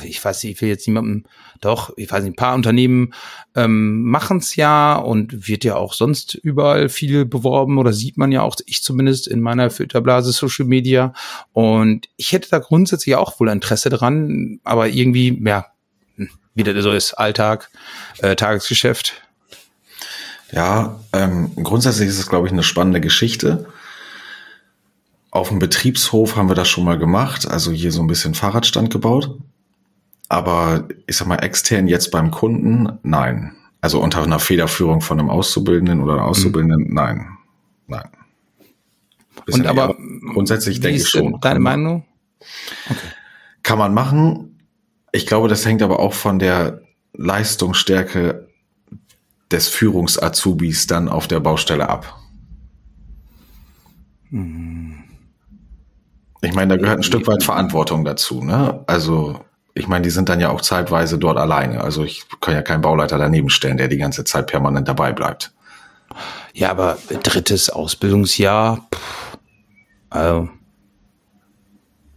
ich 0.03 0.23
weiß 0.23 0.43
nicht, 0.43 0.53
ich 0.53 0.61
will 0.61 0.69
jetzt 0.69 0.87
niemandem, 0.87 1.25
doch, 1.61 1.91
ich 1.97 2.11
weiß 2.11 2.23
nicht, 2.23 2.33
ein 2.33 2.35
paar 2.35 2.53
Unternehmen 2.53 3.13
ähm, 3.55 4.03
machen 4.03 4.37
es 4.37 4.55
ja 4.55 4.95
und 4.95 5.47
wird 5.47 5.63
ja 5.63 5.75
auch 5.75 5.93
sonst 5.93 6.35
überall 6.35 6.89
viel 6.89 7.25
beworben 7.25 7.79
oder 7.79 7.91
sieht 7.91 8.17
man 8.17 8.31
ja 8.31 8.43
auch, 8.43 8.55
ich 8.67 8.83
zumindest 8.83 9.27
in 9.27 9.41
meiner 9.41 9.71
Filterblase 9.71 10.31
Social 10.31 10.65
Media. 10.65 11.13
Und 11.53 12.07
ich 12.17 12.33
hätte 12.33 12.49
da 12.49 12.59
grundsätzlich 12.59 13.15
auch 13.15 13.39
wohl 13.39 13.49
Interesse 13.49 13.89
dran, 13.89 14.59
aber 14.63 14.89
irgendwie, 14.89 15.41
ja, 15.43 15.65
hm, 16.17 16.29
wie 16.53 16.63
das 16.63 16.83
so 16.83 16.91
ist, 16.91 17.13
Alltag, 17.15 17.71
äh, 18.19 18.35
Tagesgeschäft. 18.35 19.23
Ja, 20.51 20.99
ähm, 21.13 21.51
grundsätzlich 21.55 22.09
ist 22.09 22.19
es, 22.19 22.27
glaube 22.27 22.45
ich, 22.45 22.53
eine 22.53 22.63
spannende 22.63 23.01
Geschichte. 23.01 23.65
Auf 25.31 25.49
dem 25.49 25.59
Betriebshof 25.59 26.35
haben 26.35 26.49
wir 26.49 26.55
das 26.55 26.67
schon 26.67 26.83
mal 26.83 26.97
gemacht, 26.97 27.47
also 27.47 27.71
hier 27.71 27.91
so 27.91 28.01
ein 28.01 28.07
bisschen 28.07 28.33
Fahrradstand 28.35 28.91
gebaut. 28.91 29.37
Aber 30.27 30.87
ich 31.07 31.17
sag 31.17 31.27
mal, 31.27 31.37
extern 31.37 31.87
jetzt 31.87 32.11
beim 32.11 32.31
Kunden, 32.31 32.99
nein. 33.03 33.53
Also 33.79 34.01
unter 34.01 34.21
einer 34.23 34.39
Federführung 34.39 35.01
von 35.01 35.19
einem 35.19 35.29
Auszubildenden 35.29 36.01
oder 36.01 36.13
einer 36.13 36.25
Auszubildenden, 36.25 36.93
nein. 36.93 37.37
Nein. 37.87 38.09
Bisschen 39.45 39.61
Und 39.61 39.67
aber 39.67 39.89
eher- 39.97 40.33
grundsätzlich 40.33 40.79
denke 40.81 41.01
ich 41.01 41.09
schon. 41.09 41.39
Deine 41.41 41.59
Meinung? 41.59 42.05
Kann 43.63 43.77
man 43.79 43.93
machen. 43.93 44.59
Ich 45.11 45.25
glaube, 45.25 45.47
das 45.47 45.65
hängt 45.65 45.81
aber 45.81 45.99
auch 45.99 46.13
von 46.13 46.39
der 46.39 46.81
Leistungsstärke 47.13 48.47
des 49.49 49.67
Führungs-Azubis 49.67 50.87
dann 50.87 51.09
auf 51.09 51.27
der 51.27 51.39
Baustelle 51.39 51.89
ab. 51.89 52.17
Ich 56.41 56.53
meine, 56.53 56.75
da 56.75 56.81
gehört 56.81 56.99
ein 56.99 57.03
Stück 57.03 57.27
weit 57.27 57.43
Verantwortung 57.43 58.03
dazu, 58.03 58.43
ne? 58.43 58.83
Also, 58.87 59.39
ich 59.73 59.87
meine, 59.87 60.03
die 60.03 60.09
sind 60.09 60.27
dann 60.27 60.39
ja 60.39 60.49
auch 60.49 60.61
zeitweise 60.61 61.17
dort 61.17 61.37
alleine. 61.37 61.81
Also 61.81 62.03
ich 62.03 62.23
kann 62.41 62.53
ja 62.53 62.61
keinen 62.61 62.81
Bauleiter 62.81 63.17
daneben 63.17 63.49
stellen, 63.49 63.77
der 63.77 63.87
die 63.87 63.97
ganze 63.97 64.23
Zeit 64.23 64.47
permanent 64.47 64.87
dabei 64.87 65.13
bleibt. 65.13 65.53
Ja, 66.53 66.71
aber 66.71 66.97
drittes 67.23 67.69
Ausbildungsjahr, 67.69 68.85
pff, 68.93 69.37
also, 70.09 70.49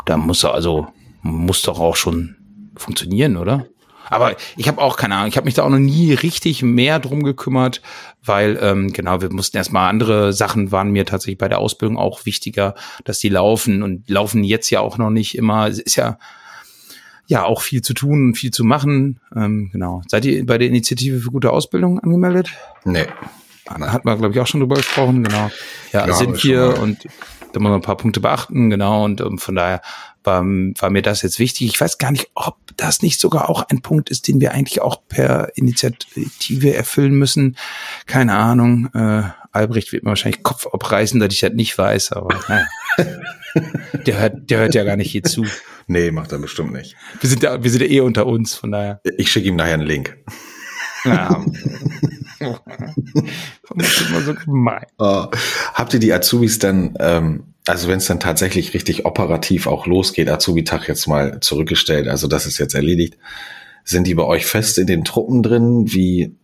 da 0.04 0.16
muss 0.16 0.42
er 0.42 0.52
also 0.52 0.88
muss 1.22 1.62
doch 1.62 1.78
auch 1.78 1.96
schon 1.96 2.36
funktionieren, 2.76 3.36
oder? 3.36 3.66
Aber 4.14 4.36
ich 4.56 4.68
habe 4.68 4.80
auch 4.80 4.96
keine 4.96 5.16
Ahnung, 5.16 5.28
ich 5.28 5.36
habe 5.36 5.44
mich 5.44 5.54
da 5.54 5.64
auch 5.64 5.70
noch 5.70 5.78
nie 5.78 6.14
richtig 6.14 6.62
mehr 6.62 6.98
drum 6.98 7.22
gekümmert, 7.22 7.82
weil 8.22 8.58
ähm, 8.60 8.92
genau, 8.92 9.20
wir 9.20 9.32
mussten 9.32 9.56
erstmal 9.56 9.88
andere 9.88 10.32
Sachen 10.32 10.72
waren 10.72 10.90
mir 10.90 11.04
tatsächlich 11.04 11.38
bei 11.38 11.48
der 11.48 11.58
Ausbildung 11.58 11.98
auch 11.98 12.24
wichtiger, 12.24 12.74
dass 13.04 13.18
die 13.18 13.28
laufen 13.28 13.82
und 13.82 14.08
laufen 14.08 14.44
jetzt 14.44 14.70
ja 14.70 14.80
auch 14.80 14.98
noch 14.98 15.10
nicht 15.10 15.36
immer. 15.36 15.68
Es 15.68 15.78
ist 15.78 15.96
ja 15.96 16.18
ja 17.26 17.44
auch 17.44 17.62
viel 17.62 17.82
zu 17.82 17.94
tun 17.94 18.28
und 18.28 18.34
viel 18.34 18.50
zu 18.50 18.64
machen. 18.64 19.20
Ähm, 19.34 19.70
genau. 19.72 20.02
Seid 20.08 20.24
ihr 20.24 20.44
bei 20.44 20.58
der 20.58 20.68
Initiative 20.68 21.20
für 21.20 21.30
gute 21.30 21.50
Ausbildung 21.50 21.98
angemeldet? 21.98 22.50
Nee. 22.84 23.06
Hat 23.66 24.04
man, 24.04 24.18
glaube 24.18 24.34
ich, 24.34 24.40
auch 24.40 24.46
schon 24.46 24.60
drüber 24.60 24.76
gesprochen, 24.76 25.24
genau. 25.24 25.50
Ja, 25.92 26.06
Ja, 26.06 26.12
sind 26.12 26.44
wir 26.44 26.78
und 26.78 27.04
da 27.54 27.60
muss 27.60 27.70
man 27.70 27.74
ein 27.74 27.82
paar 27.82 27.96
Punkte 27.96 28.20
beachten, 28.20 28.68
genau. 28.68 29.04
Und 29.04 29.20
ähm, 29.20 29.38
von 29.38 29.54
daher 29.54 29.80
war, 30.24 30.42
war 30.42 30.90
mir 30.90 31.02
das 31.02 31.22
jetzt 31.22 31.38
wichtig. 31.38 31.68
Ich 31.68 31.80
weiß 31.80 31.98
gar 31.98 32.10
nicht, 32.10 32.30
ob 32.34 32.56
das 32.76 33.02
nicht 33.02 33.20
sogar 33.20 33.48
auch 33.48 33.68
ein 33.68 33.82
Punkt 33.82 34.10
ist, 34.10 34.26
den 34.28 34.40
wir 34.40 34.52
eigentlich 34.52 34.80
auch 34.80 35.02
per 35.08 35.56
Initiative 35.56 36.74
erfüllen 36.74 37.14
müssen. 37.14 37.56
Keine 38.06 38.34
Ahnung. 38.34 38.88
Äh, 38.94 39.22
Albrecht 39.52 39.92
wird 39.92 40.02
mir 40.02 40.10
wahrscheinlich 40.10 40.42
Kopf 40.42 40.66
abreißen, 40.66 41.20
dass 41.20 41.32
ich 41.32 41.40
das 41.40 41.52
nicht 41.52 41.76
weiß, 41.78 42.12
aber 42.12 42.40
naja. 42.48 42.66
der, 44.06 44.18
hört, 44.18 44.50
der 44.50 44.58
hört 44.58 44.74
ja 44.74 44.84
gar 44.84 44.96
nicht 44.96 45.12
hier 45.12 45.22
zu. 45.22 45.44
Nee, 45.86 46.10
macht 46.10 46.32
er 46.32 46.38
bestimmt 46.38 46.72
nicht. 46.72 46.96
Wir 47.20 47.30
sind 47.30 47.42
ja, 47.42 47.62
wir 47.62 47.70
sind 47.70 47.82
ja 47.82 47.88
eh 47.88 48.00
unter 48.00 48.26
uns, 48.26 48.54
von 48.54 48.72
daher. 48.72 49.00
Ich 49.16 49.30
schicke 49.30 49.48
ihm 49.48 49.56
nachher 49.56 49.74
einen 49.74 49.86
Link. 49.86 50.16
Ja. 51.04 51.44
das 53.76 53.86
ist 53.86 54.08
immer 54.08 54.22
so 54.22 54.34
gemein. 54.34 54.86
Äh, 54.98 55.26
habt 55.74 55.94
ihr 55.94 56.00
die 56.00 56.12
Azubis 56.12 56.58
dann, 56.58 56.94
ähm, 56.98 57.53
also 57.66 57.88
wenn 57.88 57.98
es 57.98 58.06
dann 58.06 58.20
tatsächlich 58.20 58.74
richtig 58.74 59.06
operativ 59.06 59.66
auch 59.66 59.86
losgeht, 59.86 60.28
Azubi-Tag 60.28 60.88
jetzt 60.88 61.06
mal 61.06 61.40
zurückgestellt, 61.40 62.08
also 62.08 62.26
das 62.26 62.46
ist 62.46 62.58
jetzt 62.58 62.74
erledigt, 62.74 63.16
sind 63.84 64.06
die 64.06 64.14
bei 64.14 64.24
euch 64.24 64.46
fest 64.46 64.78
in 64.78 64.86
den 64.86 65.04
Truppen 65.04 65.42
drin? 65.42 65.92
Wie 65.92 66.34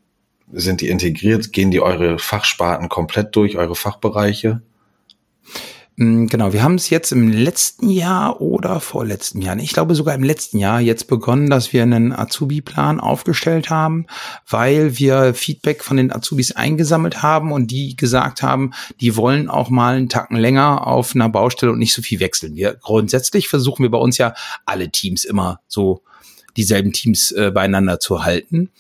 sind 0.53 0.81
die 0.81 0.89
integriert? 0.89 1.53
Gehen 1.53 1.71
die 1.71 1.81
eure 1.81 2.19
Fachsparten 2.19 2.89
komplett 2.89 3.35
durch, 3.37 3.57
eure 3.57 3.75
Fachbereiche? 3.75 4.63
Mm, 6.01 6.27
Genau, 6.29 6.55
wir 6.55 6.63
haben 6.63 6.77
es 6.77 6.89
jetzt 6.89 7.13
im 7.13 7.29
letzten 7.31 7.91
Jahr 7.91 8.41
oder 8.41 8.81
vorletzten 8.81 9.43
Jahr, 9.43 9.59
ich 9.59 9.75
glaube 9.75 9.95
sogar 9.95 10.15
im 10.15 10.23
letzten 10.23 10.59
Jahr 10.59 10.81
jetzt 10.81 11.09
begonnen, 11.09 11.51
dass 11.51 11.75
wir 11.75 11.83
einen 11.83 12.13
Azubi-Plan 12.13 13.01
aufgestellt 13.01 13.69
haben, 13.69 14.07
weil 14.49 14.99
wir 14.99 15.35
Feedback 15.35 15.85
von 15.85 15.99
den 15.99 16.11
Azubis 16.11 16.53
eingesammelt 16.53 17.23
haben 17.23 17.53
und 17.53 17.71
die 17.71 17.97
gesagt 17.97 18.43
haben, 18.43 18.73
die 19.03 19.15
wollen 19.15 19.51
auch 19.51 19.69
mal 19.69 19.97
einen 19.97 20.09
Tacken 20.09 20.39
länger 20.39 20.87
auf 20.87 21.15
einer 21.15 21.29
Baustelle 21.29 21.73
und 21.73 21.79
nicht 21.79 21.93
so 21.93 22.01
viel 22.01 22.19
wechseln. 22.19 22.57
Wir 22.57 22.75
grundsätzlich 22.81 23.49
versuchen 23.49 23.83
wir 23.83 23.91
bei 23.91 23.99
uns 23.99 24.17
ja 24.17 24.33
alle 24.65 24.91
Teams 24.91 25.27
immer 25.27 25.61
so 25.69 26.03
dieselben 26.57 26.95
Teams 26.95 27.31
äh, 27.33 27.51
beieinander 27.51 28.01
zu 28.01 28.25
halten. 28.25 28.71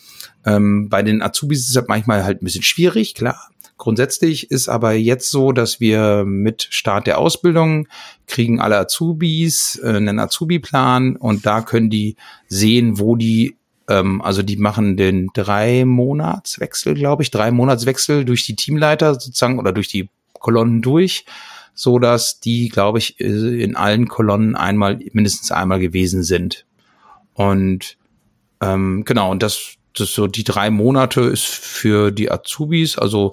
Ähm, 0.47 0.89
bei 0.89 1.03
den 1.03 1.21
Azubis 1.21 1.69
ist 1.69 1.77
das 1.77 1.85
manchmal 1.87 2.25
halt 2.25 2.41
ein 2.41 2.47
bisschen 2.47 2.63
schwierig, 2.63 3.15
klar. 3.15 3.51
Grundsätzlich 3.81 4.51
ist 4.51 4.69
aber 4.69 4.93
jetzt 4.93 5.31
so, 5.31 5.53
dass 5.53 5.81
wir 5.81 6.25
mit 6.27 6.67
Start 6.69 7.07
der 7.07 7.17
Ausbildung 7.17 7.89
kriegen 8.27 8.61
alle 8.61 8.77
Azubis 8.77 9.81
äh, 9.83 9.97
einen 9.97 10.19
Azubi-Plan 10.19 11.17
und 11.17 11.47
da 11.47 11.63
können 11.63 11.89
die 11.89 12.17
sehen, 12.47 12.99
wo 12.99 13.17
die, 13.17 13.57
ähm, 13.89 14.21
also 14.21 14.43
die 14.43 14.59
machen 14.59 14.99
den 14.99 15.29
drei 15.33 15.87
Monatswechsel, 15.87 16.93
glaube 16.93 17.23
ich, 17.23 17.31
drei 17.31 17.51
Monatswechsel 17.51 18.27
durch 18.27 18.45
die 18.45 18.55
Teamleiter 18.55 19.15
sozusagen 19.15 19.59
oder 19.59 19.73
durch 19.73 19.89
die 19.89 20.11
Kolonnen 20.35 20.83
durch, 20.83 21.25
so 21.73 21.99
dass 21.99 22.39
die, 22.39 22.69
glaube 22.69 22.99
ich, 22.99 23.19
äh, 23.19 23.63
in 23.63 23.77
allen 23.77 24.09
Kolonnen 24.09 24.57
einmal 24.57 24.99
mindestens 25.13 25.53
einmal 25.53 25.81
gewesen 25.81 26.23
sind. 26.23 26.67
Und 27.33 27.97
ähm, 28.61 29.05
genau, 29.07 29.31
und 29.31 29.43
das, 29.43 29.77
das 29.97 30.13
so 30.13 30.27
die 30.27 30.45
drei 30.45 30.69
Monate 30.69 31.23
ist 31.23 31.47
für 31.47 32.11
die 32.11 32.31
Azubis. 32.31 32.99
Also 32.99 33.33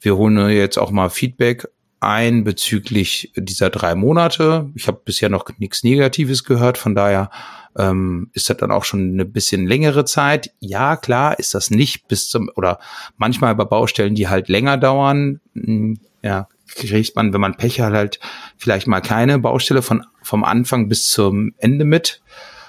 wir 0.00 0.16
holen 0.16 0.50
jetzt 0.50 0.78
auch 0.78 0.90
mal 0.90 1.10
Feedback 1.10 1.68
ein 2.00 2.44
bezüglich 2.44 3.32
dieser 3.36 3.70
drei 3.70 3.94
Monate. 3.94 4.70
Ich 4.74 4.86
habe 4.86 5.00
bisher 5.04 5.28
noch 5.28 5.46
nichts 5.58 5.82
Negatives 5.82 6.44
gehört, 6.44 6.78
von 6.78 6.94
daher 6.94 7.30
ähm, 7.76 8.30
ist 8.34 8.48
das 8.50 8.56
dann 8.56 8.70
auch 8.70 8.84
schon 8.84 9.12
eine 9.12 9.24
bisschen 9.24 9.66
längere 9.66 10.04
Zeit. 10.04 10.50
Ja, 10.60 10.96
klar, 10.96 11.38
ist 11.38 11.54
das 11.54 11.70
nicht 11.70 12.08
bis 12.08 12.28
zum 12.28 12.50
oder 12.54 12.78
manchmal 13.16 13.54
bei 13.54 13.64
Baustellen, 13.64 14.14
die 14.14 14.28
halt 14.28 14.48
länger 14.48 14.76
dauern. 14.76 15.40
mh, 15.54 15.96
Ja, 16.22 16.48
kriegt 16.68 17.16
man, 17.16 17.32
wenn 17.32 17.40
man 17.40 17.56
Pech 17.56 17.80
hat, 17.80 17.92
halt 17.92 18.20
vielleicht 18.56 18.86
mal 18.86 19.00
keine 19.00 19.38
Baustelle 19.38 19.82
von 19.82 20.04
vom 20.22 20.44
Anfang 20.44 20.88
bis 20.88 21.08
zum 21.08 21.54
Ende 21.58 21.84
mit. 21.84 22.20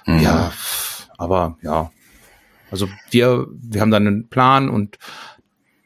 Mhm. 0.06 0.20
Ja, 0.22 0.54
aber 1.18 1.58
ja. 1.62 1.92
Also 2.72 2.88
wir, 3.10 3.48
wir 3.50 3.82
haben 3.82 3.92
dann 3.92 4.08
einen 4.08 4.28
Plan 4.28 4.70
und 4.70 4.98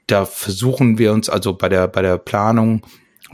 da 0.07 0.25
versuchen 0.25 0.97
wir 0.97 1.13
uns 1.13 1.29
also 1.29 1.53
bei 1.53 1.69
der, 1.69 1.87
bei 1.87 2.01
der 2.01 2.17
Planung 2.17 2.81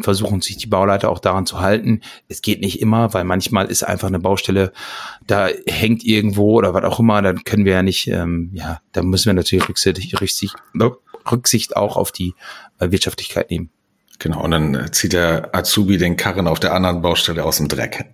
versuchen 0.01 0.41
sich 0.41 0.57
die 0.57 0.67
Bauleiter 0.67 1.09
auch 1.09 1.19
daran 1.19 1.45
zu 1.45 1.59
halten. 1.59 2.01
Es 2.27 2.41
geht 2.41 2.61
nicht 2.61 2.81
immer, 2.81 3.13
weil 3.13 3.23
manchmal 3.23 3.67
ist 3.67 3.83
einfach 3.83 4.07
eine 4.07 4.19
Baustelle, 4.19 4.71
da 5.25 5.49
hängt 5.67 6.03
irgendwo 6.03 6.53
oder 6.53 6.73
was 6.73 6.83
auch 6.83 6.99
immer, 6.99 7.21
dann 7.21 7.43
können 7.43 7.65
wir 7.65 7.73
ja 7.73 7.83
nicht, 7.83 8.07
ähm, 8.07 8.51
ja, 8.53 8.81
da 8.91 9.03
müssen 9.03 9.25
wir 9.25 9.33
natürlich 9.33 9.67
Rücksicht, 9.67 10.21
Rücksicht, 10.21 10.55
Rücksicht 11.29 11.75
auch 11.75 11.97
auf 11.97 12.11
die 12.11 12.33
äh, 12.79 12.91
Wirtschaftlichkeit 12.91 13.51
nehmen. 13.51 13.69
Genau, 14.19 14.43
und 14.43 14.51
dann 14.51 14.89
zieht 14.91 15.13
der 15.13 15.55
Azubi 15.55 15.97
den 15.97 16.17
Karren 16.17 16.47
auf 16.47 16.59
der 16.59 16.73
anderen 16.73 17.01
Baustelle 17.01 17.45
aus 17.45 17.57
dem 17.57 17.69
Dreck. 17.69 18.05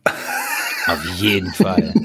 Auf 0.87 1.03
jeden 1.17 1.51
Fall. 1.51 1.93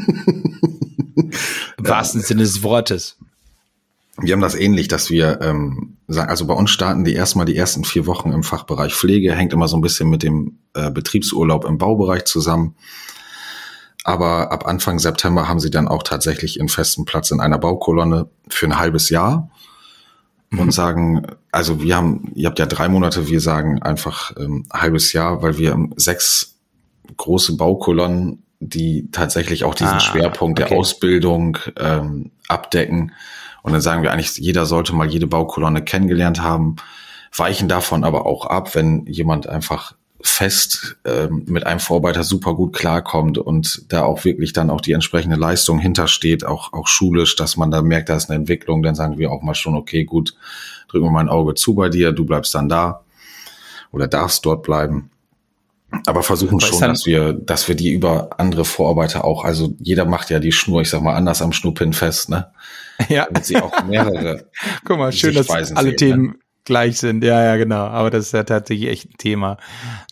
Im 1.76 1.86
wahrsten 1.86 2.22
Sinne 2.22 2.42
des 2.42 2.62
Wortes. 2.62 3.18
Wir 4.18 4.32
haben 4.32 4.40
das 4.40 4.54
ähnlich, 4.54 4.88
dass 4.88 5.10
wir 5.10 5.40
ähm, 5.42 5.98
also 6.18 6.46
bei 6.46 6.54
uns 6.54 6.70
starten 6.70 7.04
die 7.04 7.14
erstmal 7.14 7.46
die 7.46 7.56
ersten 7.56 7.84
vier 7.84 8.06
Wochen 8.06 8.32
im 8.32 8.42
Fachbereich 8.42 8.94
Pflege, 8.94 9.34
hängt 9.34 9.52
immer 9.52 9.68
so 9.68 9.76
ein 9.76 9.80
bisschen 9.82 10.08
mit 10.10 10.22
dem 10.22 10.58
äh, 10.74 10.90
Betriebsurlaub 10.90 11.64
im 11.64 11.78
Baubereich 11.78 12.24
zusammen. 12.24 12.74
Aber 14.02 14.50
ab 14.50 14.66
Anfang 14.66 14.98
September 14.98 15.46
haben 15.48 15.60
sie 15.60 15.70
dann 15.70 15.86
auch 15.86 16.02
tatsächlich 16.02 16.58
einen 16.58 16.68
festen 16.70 17.04
Platz 17.04 17.30
in 17.30 17.40
einer 17.40 17.58
Baukolonne 17.58 18.28
für 18.48 18.66
ein 18.66 18.78
halbes 18.78 19.10
Jahr 19.10 19.50
und 20.52 20.66
Mhm. 20.66 20.70
sagen, 20.72 21.26
also 21.52 21.82
wir 21.82 21.96
haben, 21.96 22.32
ihr 22.34 22.48
habt 22.48 22.58
ja 22.58 22.66
drei 22.66 22.88
Monate, 22.88 23.28
wir 23.28 23.40
sagen 23.40 23.82
einfach 23.82 24.32
ähm, 24.38 24.64
halbes 24.72 25.12
Jahr, 25.12 25.42
weil 25.42 25.58
wir 25.58 25.78
sechs 25.96 26.56
große 27.16 27.56
Baukolonnen, 27.56 28.42
die 28.58 29.08
tatsächlich 29.12 29.64
auch 29.64 29.74
diesen 29.74 29.96
Ah, 29.96 30.00
Schwerpunkt 30.00 30.58
okay. 30.60 30.68
der 30.70 30.78
Ausbildung 30.78 31.58
ähm, 31.78 32.30
abdecken. 32.48 33.12
Und 33.62 33.72
dann 33.72 33.80
sagen 33.80 34.02
wir 34.02 34.12
eigentlich, 34.12 34.36
jeder 34.38 34.66
sollte 34.66 34.94
mal 34.94 35.08
jede 35.08 35.26
Baukolonne 35.26 35.82
kennengelernt 35.82 36.42
haben, 36.42 36.76
weichen 37.36 37.68
davon 37.68 38.04
aber 38.04 38.26
auch 38.26 38.46
ab, 38.46 38.74
wenn 38.74 39.06
jemand 39.06 39.48
einfach 39.48 39.94
fest 40.22 40.96
ähm, 41.04 41.44
mit 41.46 41.66
einem 41.66 41.80
Vorarbeiter 41.80 42.24
super 42.24 42.54
gut 42.54 42.74
klarkommt 42.74 43.38
und 43.38 43.90
da 43.92 44.02
auch 44.02 44.24
wirklich 44.24 44.52
dann 44.52 44.70
auch 44.70 44.80
die 44.80 44.92
entsprechende 44.92 45.36
Leistung 45.36 45.78
hintersteht, 45.78 46.44
auch, 46.44 46.72
auch 46.72 46.88
schulisch, 46.88 47.36
dass 47.36 47.56
man 47.56 47.70
da 47.70 47.80
merkt, 47.82 48.08
da 48.08 48.16
ist 48.16 48.28
eine 48.28 48.38
Entwicklung, 48.38 48.82
dann 48.82 48.94
sagen 48.94 49.18
wir 49.18 49.30
auch 49.30 49.42
mal 49.42 49.54
schon, 49.54 49.74
okay, 49.74 50.04
gut, 50.04 50.34
drücken 50.88 51.06
wir 51.06 51.10
mal 51.10 51.20
ein 51.20 51.28
Auge 51.28 51.54
zu 51.54 51.74
bei 51.74 51.88
dir, 51.88 52.12
du 52.12 52.24
bleibst 52.24 52.54
dann 52.54 52.68
da 52.68 53.02
oder 53.92 54.08
darfst 54.08 54.44
dort 54.44 54.62
bleiben. 54.62 55.10
Aber 56.06 56.22
versuchen 56.22 56.60
schon, 56.60 56.80
dass 56.80 57.06
wir, 57.06 57.32
dass 57.32 57.68
wir 57.68 57.74
die 57.74 57.92
über 57.92 58.30
andere 58.38 58.64
Vorarbeiter 58.64 59.24
auch, 59.24 59.44
also 59.44 59.74
jeder 59.78 60.04
macht 60.04 60.30
ja 60.30 60.38
die 60.38 60.52
Schnur, 60.52 60.82
ich 60.82 60.90
sag 60.90 61.02
mal, 61.02 61.14
anders 61.14 61.42
am 61.42 61.52
Schnurpin 61.52 61.92
fest, 61.92 62.28
ne? 62.28 62.52
Ja, 63.08 63.24
Damit 63.26 63.46
sie 63.46 63.56
auch 63.56 63.84
mehrere 63.84 64.44
guck 64.84 64.98
mal, 64.98 65.10
schön, 65.10 65.34
dass 65.34 65.48
alle 65.48 65.70
sehen, 65.70 65.96
Themen 65.96 66.38
gleich 66.64 66.98
sind. 66.98 67.24
Ja, 67.24 67.42
ja, 67.42 67.56
genau. 67.56 67.86
Aber 67.86 68.10
das 68.10 68.26
ist 68.26 68.32
ja 68.32 68.44
tatsächlich 68.44 68.88
echt 68.90 69.06
ein 69.06 69.16
Thema. 69.18 69.56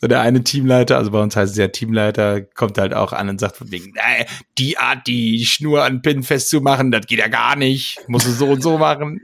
So 0.00 0.08
der 0.08 0.22
eine 0.22 0.42
Teamleiter, 0.42 0.96
also 0.96 1.10
bei 1.10 1.20
uns 1.20 1.36
heißt 1.36 1.52
es 1.52 1.58
ja 1.58 1.68
Teamleiter, 1.68 2.40
kommt 2.40 2.78
halt 2.78 2.94
auch 2.94 3.12
an 3.12 3.28
und 3.28 3.38
sagt 3.38 3.58
von 3.58 3.70
wegen, 3.70 3.94
äh, 3.96 4.24
die 4.56 4.78
Art, 4.78 5.06
die 5.06 5.44
Schnur 5.44 5.84
an 5.84 6.02
Pin 6.02 6.22
festzumachen, 6.22 6.90
das 6.90 7.06
geht 7.06 7.18
ja 7.18 7.28
gar 7.28 7.56
nicht. 7.56 7.98
Musst 8.08 8.26
du 8.26 8.30
so 8.30 8.46
und 8.46 8.62
so 8.62 8.78
machen. 8.78 9.20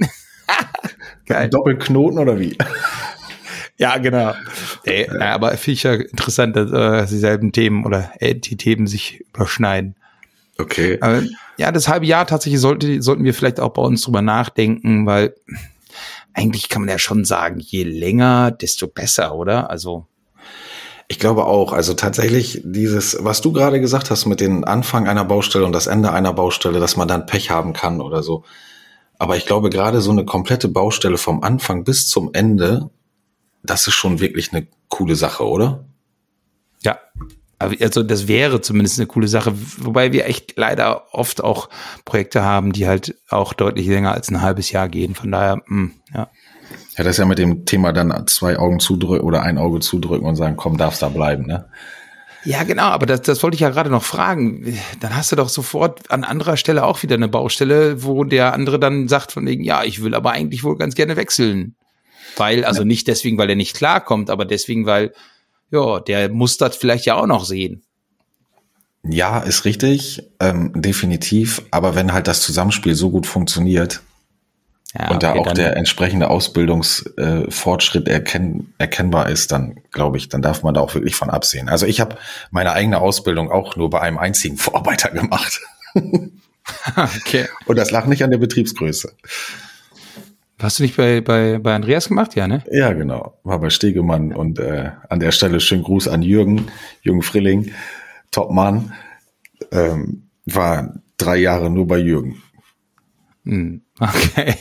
Geil. 1.27 1.49
Doppelknoten 1.49 2.19
oder 2.19 2.39
wie? 2.39 2.57
Ja, 3.79 3.99
genau. 3.99 4.35
Ey, 4.85 5.09
na, 5.13 5.33
aber 5.35 5.51
finde 5.57 5.73
ich 5.73 5.83
ja 5.83 5.95
interessant, 5.95 6.55
dass 6.57 6.71
äh, 6.71 7.07
dieselben 7.11 7.53
Themen 7.53 7.85
oder 7.85 8.13
äh, 8.21 8.35
die 8.35 8.57
Themen 8.57 8.87
sich 8.87 9.25
überschneiden. 9.35 9.97
Okay. 10.59 10.99
Aber, 11.01 11.23
ja, 11.57 11.73
das 11.73 11.89
halbe 11.89 12.07
Jahr 12.07 12.27
tatsächlich 12.27 12.61
sollte, 12.61 13.03
sollten 13.03 13.25
wir 13.25 13.35
vielleicht 13.35 13.59
auch 13.61 13.73
bei 13.73 13.83
uns 13.83 14.03
drüber 14.03 14.23
nachdenken, 14.23 15.07
weil 15.07 15.35
eigentlich 16.33 16.69
kann 16.69 16.83
man 16.83 16.89
ja 16.89 16.99
schon 16.99 17.25
sagen, 17.25 17.61
je 17.61 17.85
länger, 17.85 18.51
desto 18.51 18.87
besser, 18.87 19.35
oder? 19.35 19.71
Also, 19.71 20.07
Ich 21.09 21.19
glaube 21.19 21.45
auch. 21.45 21.73
Also 21.73 21.95
tatsächlich 21.95 22.63
dieses, 22.65 23.17
was 23.21 23.41
du 23.41 23.53
gerade 23.53 23.81
gesagt 23.81 24.11
hast 24.11 24.27
mit 24.27 24.41
dem 24.41 24.65
Anfang 24.65 25.07
einer 25.07 25.25
Baustelle 25.25 25.65
und 25.65 25.73
das 25.73 25.87
Ende 25.87 26.13
einer 26.13 26.33
Baustelle, 26.33 26.81
dass 26.81 26.97
man 26.97 27.09
dann 27.09 27.27
Pech 27.27 27.51
haben 27.51 27.73
kann 27.73 28.01
oder 28.01 28.23
so. 28.23 28.45
Aber 29.19 29.37
ich 29.37 29.47
glaube 29.47 29.71
gerade 29.71 30.01
so 30.01 30.11
eine 30.11 30.25
komplette 30.25 30.69
Baustelle 30.69 31.19
vom 31.19 31.43
Anfang 31.43 31.85
bis 31.85 32.09
zum 32.09 32.31
Ende, 32.33 32.91
das 33.65 33.87
ist 33.87 33.95
schon 33.95 34.21
wirklich 34.21 34.53
eine 34.53 34.67
coole 34.89 35.17
Sache, 35.17 35.45
oder? 35.45 35.85
ja. 36.85 36.99
Also 37.59 38.03
das 38.03 38.29
wäre 38.29 38.61
zumindest 38.61 38.99
eine 38.99 39.07
coole 39.07 39.29
Sache, 39.29 39.55
wobei 39.79 40.13
wir 40.13 40.27
echt 40.27 40.55
leider 40.57 41.15
oft 41.15 41.43
auch 41.43 41.71
Projekte 42.05 42.43
haben, 42.43 42.73
die 42.73 42.87
halt 42.87 43.15
auch 43.31 43.55
deutlich 43.55 43.87
länger 43.87 44.13
als 44.13 44.29
ein 44.29 44.43
halbes 44.43 44.71
Jahr 44.71 44.89
gehen. 44.89 45.15
Von 45.15 45.33
daher, 45.33 45.63
mh, 45.67 45.91
ja. 46.13 46.31
Ja, 46.97 47.05
das 47.05 47.15
ist 47.15 47.19
ja 47.19 47.25
mit 47.25 47.39
dem 47.39 47.65
Thema 47.65 47.93
dann 47.93 48.27
zwei 48.27 48.59
Augen 48.59 48.81
zudrücken 48.81 49.27
oder 49.27 49.43
ein 49.43 49.57
Auge 49.57 49.81
zudrücken 49.81 50.27
und 50.27 50.37
sagen, 50.37 50.57
komm, 50.57 50.77
darfst 50.77 51.03
da 51.03 51.09
bleiben, 51.09 51.47
ne? 51.47 51.69
Ja, 52.45 52.63
genau, 52.65 52.85
aber 52.85 53.07
das, 53.07 53.23
das 53.23 53.43
wollte 53.43 53.55
ich 53.55 53.63
ja 53.63 53.71
gerade 53.71 53.89
noch 53.89 54.03
fragen. 54.03 54.77
Dann 55.01 55.17
hast 55.17 55.33
du 55.33 55.37
doch 55.37 55.49
sofort 55.49 56.11
an 56.11 56.25
anderer 56.25 56.59
Stelle 56.59 56.85
auch 56.85 57.03
wieder 57.03 57.15
eine 57.15 57.29
Baustelle, 57.29 58.05
wo 58.05 58.25
der 58.25 58.53
andere 58.53 58.79
dann 58.79 59.09
sagt 59.09 59.33
von 59.33 59.47
wegen, 59.47 59.65
ja, 59.65 59.83
ich 59.83 60.03
will 60.03 60.15
aber 60.15 60.33
eigentlich 60.33 60.63
wohl 60.63 60.77
ganz 60.77 60.95
gerne 60.95 61.17
wechseln. 61.17 61.75
Weil, 62.37 62.65
also 62.65 62.85
nicht 62.85 63.07
deswegen, 63.09 63.39
weil 63.39 63.51
er 63.51 63.57
nicht 63.57 63.77
klarkommt, 63.77 64.31
aber 64.31 64.45
deswegen, 64.45 64.87
weil, 64.87 65.13
ja, 65.71 66.01
der 66.01 66.29
muss 66.29 66.57
das 66.59 66.77
vielleicht 66.77 67.07
ja 67.07 67.17
auch 67.17 67.27
noch 67.27 67.45
sehen. 67.45 67.83
Ja, 69.07 69.41
ist 69.41 69.65
richtig, 69.67 70.23
ähm, 70.41 70.73
definitiv. 70.75 71.63
Aber 71.71 71.95
wenn 71.95 72.13
halt 72.13 72.27
das 72.27 72.41
Zusammenspiel 72.41 72.95
so 72.95 73.11
gut 73.11 73.27
funktioniert, 73.27 74.01
Ja, 74.99 75.11
und 75.11 75.23
da 75.23 75.31
okay, 75.33 75.39
auch 75.41 75.47
dann- 75.47 75.57
der 75.57 75.77
entsprechende 75.77 76.31
Ausbildungsfortschritt 76.31 78.09
äh, 78.09 78.13
erkenn, 78.13 78.73
erkennbar 78.79 79.29
ist, 79.29 79.51
dann 79.53 79.81
glaube 79.91 80.17
ich, 80.19 80.29
dann 80.29 80.41
darf 80.41 80.63
man 80.63 80.73
da 80.75 80.81
auch 80.81 80.95
wirklich 80.95 81.17
von 81.17 81.31
absehen. 81.31 81.69
Also 81.69 81.85
ich 81.87 82.01
habe 82.01 82.17
meine 82.51 82.73
eigene 82.73 83.01
Ausbildung 83.01 83.51
auch 83.51 83.77
nur 83.77 83.91
bei 83.91 84.01
einem 84.01 84.19
einzigen 84.19 84.57
Vorarbeiter 84.59 85.11
gemacht. 85.11 85.61
okay. 86.97 87.49
Und 87.67 87.77
das 87.77 87.91
lag 87.91 88.07
nicht 88.07 88.23
an 88.25 88.31
der 88.31 88.39
Betriebsgröße. 88.39 89.13
Hast 90.65 90.79
du 90.79 90.83
nicht 90.83 90.97
bei, 90.97 91.21
bei, 91.21 91.59
bei 91.59 91.75
Andreas 91.75 92.09
gemacht? 92.09 92.35
Ja, 92.35 92.49
ne? 92.49 92.65
Ja, 92.71 92.93
genau. 92.95 93.39
War 93.45 93.59
bei 93.59 93.69
Stegemann 93.71 94.33
und 94.33 94.59
äh, 94.59 94.91
an 95.09 95.21
der 95.21 95.31
Stelle 95.31 95.61
schönen 95.61 95.83
Gruß 95.83 96.09
an 96.09 96.23
Jürgen, 96.23 96.67
Jürgen 97.03 97.23
Frilling, 97.23 97.73
Topmann. 98.31 98.95
Ähm, 99.71 100.29
war 100.47 100.95
drei 101.19 101.37
Jahre 101.37 101.71
nur 101.71 101.87
bei 101.87 101.99
Jürgen. 101.99 102.43
Hm, 103.45 103.83
Okay. 104.01 104.55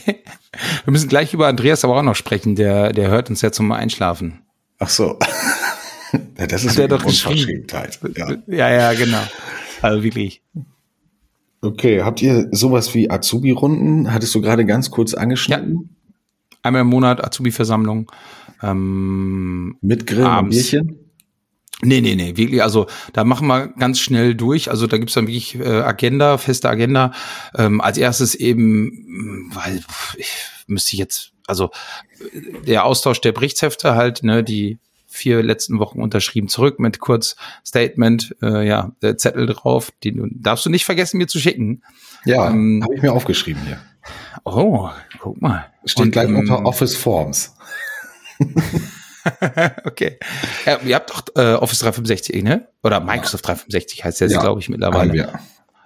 Wir 0.84 0.92
müssen 0.92 1.08
gleich 1.08 1.34
über 1.34 1.48
Andreas 1.48 1.84
aber 1.84 1.96
auch 1.98 2.02
noch 2.02 2.14
sprechen. 2.14 2.54
Der, 2.54 2.92
der 2.92 3.08
hört 3.08 3.30
uns 3.30 3.42
ja 3.42 3.50
zum 3.50 3.72
Einschlafen. 3.72 4.42
Ach 4.78 4.88
so. 4.88 5.18
ja, 6.38 6.46
das 6.46 6.64
ist 6.64 6.72
Hat 6.72 6.78
er 6.78 6.84
eine 6.84 6.88
doch. 6.98 7.04
Unverschämtheit. 7.04 7.98
Ja. 8.16 8.36
Ja, 8.46 8.70
ja, 8.70 8.92
genau. 8.92 9.22
Also 9.82 10.02
wirklich. 10.04 10.42
Okay, 11.62 12.02
habt 12.02 12.20
ihr 12.20 12.48
sowas 12.52 12.94
wie 12.94 13.10
Azubi-Runden? 13.10 14.12
Hattest 14.12 14.34
du 14.34 14.42
gerade 14.42 14.66
ganz 14.66 14.90
kurz 14.90 15.14
angeschnitten? 15.14 15.93
Einmal 16.64 16.82
im 16.82 16.88
Monat 16.88 17.22
Azubi-Versammlung. 17.22 18.10
Ähm, 18.62 19.76
Mit 19.80 20.06
Grill 20.06 20.24
und. 20.24 20.48
Bierchen? 20.50 20.98
nee, 21.82 22.00
nee, 22.00 22.14
nee, 22.14 22.36
wirklich. 22.36 22.62
Also 22.62 22.86
da 23.12 23.22
machen 23.24 23.46
wir 23.46 23.68
ganz 23.68 24.00
schnell 24.00 24.34
durch. 24.34 24.70
Also 24.70 24.86
da 24.86 24.96
gibt's 24.98 25.14
dann 25.14 25.26
wirklich 25.26 25.56
äh, 25.56 25.62
Agenda, 25.82 26.38
feste 26.38 26.68
Agenda. 26.68 27.12
Ähm, 27.54 27.80
als 27.80 27.98
erstes 27.98 28.34
eben, 28.34 29.48
mh, 29.50 29.54
weil 29.56 29.80
ich 30.16 30.28
müsste 30.66 30.94
ich 30.94 30.98
jetzt, 31.00 31.32
also 31.46 31.70
äh, 32.32 32.62
der 32.66 32.84
Austausch 32.86 33.20
der 33.20 33.32
Berichtshefte 33.32 33.94
halt, 33.94 34.22
ne, 34.22 34.42
die 34.42 34.78
vier 35.06 35.42
letzten 35.42 35.78
Wochen 35.78 36.00
unterschrieben 36.02 36.48
zurück 36.48 36.80
mit 36.80 36.98
kurz 36.98 37.36
Statement, 37.64 38.34
äh, 38.42 38.66
ja, 38.66 38.92
der 39.02 39.16
Zettel 39.18 39.46
drauf, 39.46 39.92
den 40.02 40.16
du- 40.16 40.28
darfst 40.32 40.64
du 40.66 40.70
nicht 40.70 40.84
vergessen, 40.86 41.18
mir 41.18 41.28
zu 41.28 41.38
schicken. 41.38 41.82
Ja, 42.24 42.48
Ähm, 42.50 42.80
habe 42.82 42.94
ich 42.96 43.02
mir 43.02 43.12
aufgeschrieben 43.12 43.62
hier. 43.66 43.78
Oh, 44.56 44.90
guck 45.18 45.40
mal. 45.40 45.66
Steht 45.84 46.06
Und, 46.06 46.10
gleich 46.12 46.28
ähm, 46.28 46.36
unter 46.36 46.64
Office 46.64 46.96
Forms. 46.96 47.54
okay. 49.84 50.18
Ja, 50.66 50.78
ihr 50.84 50.94
habt 50.96 51.10
doch 51.10 51.22
äh, 51.36 51.54
Office 51.54 51.78
365, 51.80 52.42
ne? 52.42 52.68
Oder 52.82 53.00
Microsoft 53.00 53.46
365 53.46 54.04
heißt 54.04 54.20
das, 54.20 54.32
Ja, 54.32 54.40
glaube 54.40 54.60
ich, 54.60 54.68
mittlerweile. 54.68 55.12
wir. 55.12 55.32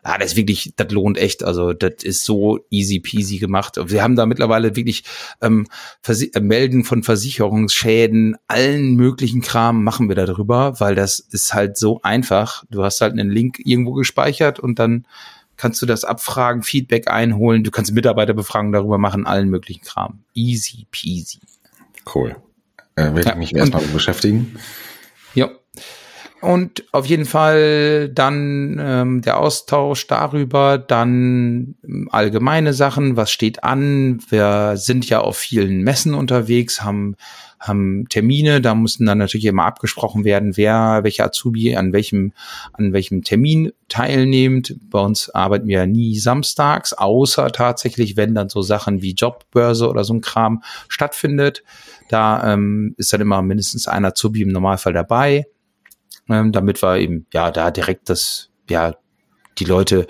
Ah, 0.02 0.16
das 0.16 0.28
ist 0.32 0.36
wirklich, 0.36 0.72
das 0.76 0.90
lohnt 0.90 1.18
echt. 1.18 1.44
Also 1.44 1.72
das 1.72 2.02
ist 2.02 2.24
so 2.24 2.60
easy 2.70 2.98
peasy 3.00 3.38
gemacht. 3.38 3.78
Wir 3.84 4.02
haben 4.02 4.16
da 4.16 4.24
mittlerweile 4.26 4.74
wirklich 4.74 5.04
ähm, 5.42 5.66
Versi 6.00 6.30
äh, 6.34 6.40
Melden 6.40 6.84
von 6.84 7.02
Versicherungsschäden, 7.02 8.36
allen 8.46 8.94
möglichen 8.94 9.42
Kram 9.42 9.84
machen 9.84 10.08
wir 10.08 10.16
da 10.16 10.24
drüber, 10.24 10.80
weil 10.80 10.94
das 10.94 11.18
ist 11.18 11.52
halt 11.52 11.76
so 11.76 12.00
einfach. 12.02 12.64
Du 12.70 12.84
hast 12.84 13.00
halt 13.00 13.12
einen 13.12 13.30
Link 13.30 13.58
irgendwo 13.62 13.92
gespeichert 13.92 14.58
und 14.60 14.78
dann 14.78 15.06
kannst 15.58 15.82
du 15.82 15.86
das 15.86 16.04
abfragen, 16.04 16.62
Feedback 16.62 17.08
einholen, 17.08 17.62
du 17.64 17.70
kannst 17.70 17.92
Mitarbeiterbefragungen 17.92 18.72
darüber 18.72 18.96
machen, 18.96 19.26
allen 19.26 19.50
möglichen 19.50 19.82
Kram. 19.84 20.20
Easy 20.32 20.86
peasy. 20.90 21.40
Cool. 22.14 22.36
Äh, 22.96 23.14
werde 23.14 23.22
Ja, 23.24 23.32
ich 23.32 23.36
mich 23.36 23.52
und- 23.52 23.58
erstmal 23.58 23.82
beschäftigen. 23.88 24.56
Ja. 25.34 25.50
und 26.40 26.84
auf 26.92 27.04
jeden 27.06 27.26
Fall 27.26 28.08
dann 28.08 28.78
ähm, 28.80 29.20
der 29.22 29.38
Austausch 29.38 30.06
darüber, 30.06 30.78
dann 30.78 31.74
ähm, 31.84 32.08
allgemeine 32.10 32.72
Sachen, 32.72 33.16
was 33.16 33.30
steht 33.30 33.62
an. 33.64 34.20
Wir 34.30 34.76
sind 34.76 35.08
ja 35.08 35.20
auf 35.20 35.36
vielen 35.36 35.82
Messen 35.82 36.14
unterwegs, 36.14 36.82
haben 36.82 37.16
haben 37.60 38.06
Termine, 38.08 38.60
da 38.60 38.74
mussten 38.74 39.06
dann 39.06 39.18
natürlich 39.18 39.46
immer 39.46 39.64
abgesprochen 39.64 40.24
werden, 40.24 40.56
wer, 40.56 41.00
welcher 41.02 41.26
Azubi 41.26 41.76
an 41.76 41.92
welchem, 41.92 42.32
an 42.72 42.92
welchem 42.92 43.22
Termin 43.22 43.72
teilnimmt. 43.88 44.76
Bei 44.90 45.00
uns 45.00 45.30
arbeiten 45.30 45.66
wir 45.66 45.86
nie 45.86 46.18
samstags, 46.18 46.92
außer 46.92 47.50
tatsächlich, 47.52 48.16
wenn 48.16 48.34
dann 48.34 48.48
so 48.48 48.62
Sachen 48.62 49.02
wie 49.02 49.12
Jobbörse 49.12 49.88
oder 49.88 50.04
so 50.04 50.14
ein 50.14 50.20
Kram 50.20 50.62
stattfindet. 50.88 51.62
Da 52.08 52.52
ähm, 52.52 52.94
ist 52.96 53.12
dann 53.12 53.20
immer 53.20 53.42
mindestens 53.42 53.88
ein 53.88 54.04
Azubi 54.04 54.42
im 54.42 54.48
Normalfall 54.48 54.92
dabei 54.92 55.46
ähm, 56.28 56.52
damit 56.52 56.82
wir 56.82 56.98
eben 56.98 57.26
ja 57.32 57.50
da 57.50 57.70
direkt 57.70 58.08
das, 58.08 58.50
ja, 58.68 58.94
die 59.58 59.64
Leute, 59.64 60.06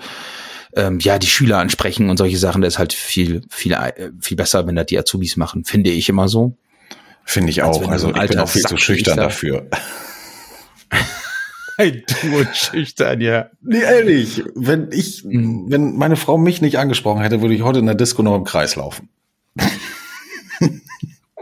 ähm, 0.75 0.99
ja, 0.99 1.17
die 1.17 1.27
Schüler 1.27 1.57
ansprechen 1.57 2.09
und 2.09 2.17
solche 2.17 2.37
Sachen. 2.37 2.61
Das 2.61 2.75
ist 2.75 2.79
halt 2.79 2.93
viel, 2.93 3.41
viel, 3.49 3.73
äh, 3.73 4.11
viel 4.19 4.37
besser, 4.37 4.67
wenn 4.67 4.75
das 4.75 4.87
die 4.87 4.99
Azubis 4.99 5.37
machen, 5.37 5.65
finde 5.65 5.89
ich 5.89 6.09
immer 6.09 6.27
so. 6.27 6.55
Finde 7.29 7.51
ich 7.51 7.61
auch. 7.61 7.87
Also 7.87 8.09
ich 8.09 8.27
bin 8.27 8.39
auch 8.39 8.49
viel 8.49 8.63
Sack 8.63 8.71
zu 8.71 8.77
schüchtern 8.77 9.17
dafür. 9.17 9.67
Hey, 11.77 12.03
du 12.03 12.37
und 12.39 12.55
schüchtern, 12.55 13.21
ja. 13.21 13.51
Nee, 13.61 13.81
ehrlich. 13.81 14.43
Wenn 14.55 14.91
ich, 14.91 15.23
mhm. 15.25 15.65
wenn 15.67 15.95
meine 15.95 16.15
Frau 16.15 16.39
mich 16.39 16.59
nicht 16.59 16.79
angesprochen 16.79 17.21
hätte, 17.21 17.43
würde 17.43 17.53
ich 17.53 17.61
heute 17.61 17.77
in 17.77 17.85
der 17.85 17.93
Disco 17.93 18.23
noch 18.23 18.35
im 18.35 18.45
Kreis 18.45 18.75
laufen. 18.75 19.09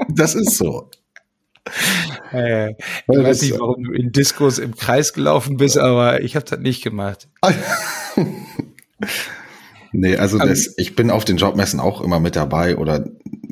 das 0.10 0.36
ist 0.36 0.58
so. 0.58 0.92
Äh, 2.34 2.72
ich 2.72 2.78
weiß 3.08 3.44
nicht, 3.44 3.58
warum 3.58 3.86
du 3.86 3.94
in 3.94 4.12
Diskos 4.12 4.60
im 4.60 4.76
Kreis 4.76 5.14
gelaufen 5.14 5.56
bist, 5.56 5.78
aber 5.78 6.22
ich 6.22 6.36
habe 6.36 6.46
das 6.46 6.60
nicht 6.60 6.84
gemacht. 6.84 7.30
nee, 9.94 10.18
also 10.18 10.38
das, 10.38 10.74
ich 10.76 10.98
bin 10.98 11.12
auf 11.12 11.24
den 11.24 11.38
Jobmessen 11.38 11.80
auch 11.80 12.02
immer 12.02 12.20
mit 12.20 12.36
dabei 12.36 12.76
oder. 12.76 13.06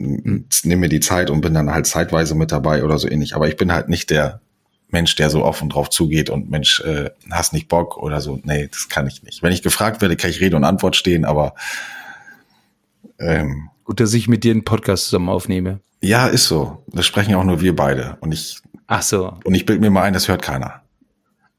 Nehme 0.06 0.82
mir 0.82 0.90
die 0.90 1.00
Zeit 1.00 1.30
und 1.30 1.42
bin 1.42 1.54
dann 1.54 1.72
halt 1.72 1.88
zeitweise 1.88 2.36
mit 2.36 2.52
dabei 2.52 2.84
oder 2.84 2.98
so 2.98 3.10
ähnlich. 3.10 3.36
Aber 3.36 3.48
ich 3.48 3.58
bin 3.58 3.72
halt 3.72 3.90
nicht 3.90 4.10
der 4.10 4.42
Mensch, 4.90 5.16
der 5.16 5.30
so 5.30 5.44
offen 5.44 5.70
drauf 5.70 5.90
zugeht 5.90 6.30
und 6.30 6.50
Mensch, 6.50 6.80
äh, 6.82 7.10
hast 7.32 7.54
nicht 7.54 7.68
Bock 7.68 7.98
oder 7.98 8.22
so. 8.22 8.40
Nee, 8.44 8.68
das 8.72 8.90
kann 8.90 9.08
ich 9.08 9.24
nicht. 9.24 9.44
Wenn 9.44 9.52
ich 9.52 9.62
gefragt 9.62 10.02
werde, 10.02 10.16
kann 10.16 10.30
ich 10.30 10.42
Rede 10.42 10.56
und 10.56 10.64
Antwort 10.64 10.96
stehen, 10.96 11.26
aber 11.26 11.56
ähm, 13.20 13.70
Gut, 13.86 14.00
dass 14.00 14.14
ich 14.14 14.28
mit 14.28 14.44
dir 14.44 14.52
einen 14.52 14.66
Podcast 14.66 15.06
zusammen 15.06 15.30
aufnehme. 15.30 15.80
Ja, 16.02 16.28
ist 16.28 16.46
so. 16.46 16.84
Das 16.88 17.06
sprechen 17.06 17.32
ja 17.32 17.38
auch 17.38 17.44
nur 17.44 17.62
wir 17.62 17.76
beide. 17.76 18.18
Und 18.20 18.32
ich. 18.32 18.60
Ach 18.88 19.02
so. 19.02 19.38
Und 19.44 19.54
ich 19.54 19.66
bild 19.66 19.80
mir 19.80 19.92
mal 19.92 20.04
ein, 20.04 20.14
das 20.14 20.28
hört 20.28 20.42
keiner. 20.42 20.82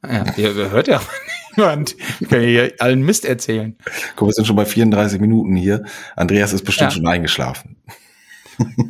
Ja, 0.04 0.24
ja 0.36 0.52
hört 0.52 0.88
ja 0.88 1.00
niemand. 1.56 1.96
Ich 2.20 2.28
kann 2.28 2.42
ja 2.42 2.64
allen 2.80 3.02
Mist 3.02 3.24
erzählen. 3.24 3.76
Guck, 4.16 4.28
wir 4.28 4.32
sind 4.32 4.46
schon 4.46 4.56
bei 4.56 4.64
34 4.64 5.20
Minuten 5.20 5.54
hier. 5.56 5.84
Andreas 6.16 6.52
ist 6.52 6.64
bestimmt 6.64 6.92
ja. 6.92 6.96
schon 6.96 7.06
eingeschlafen. 7.06 7.76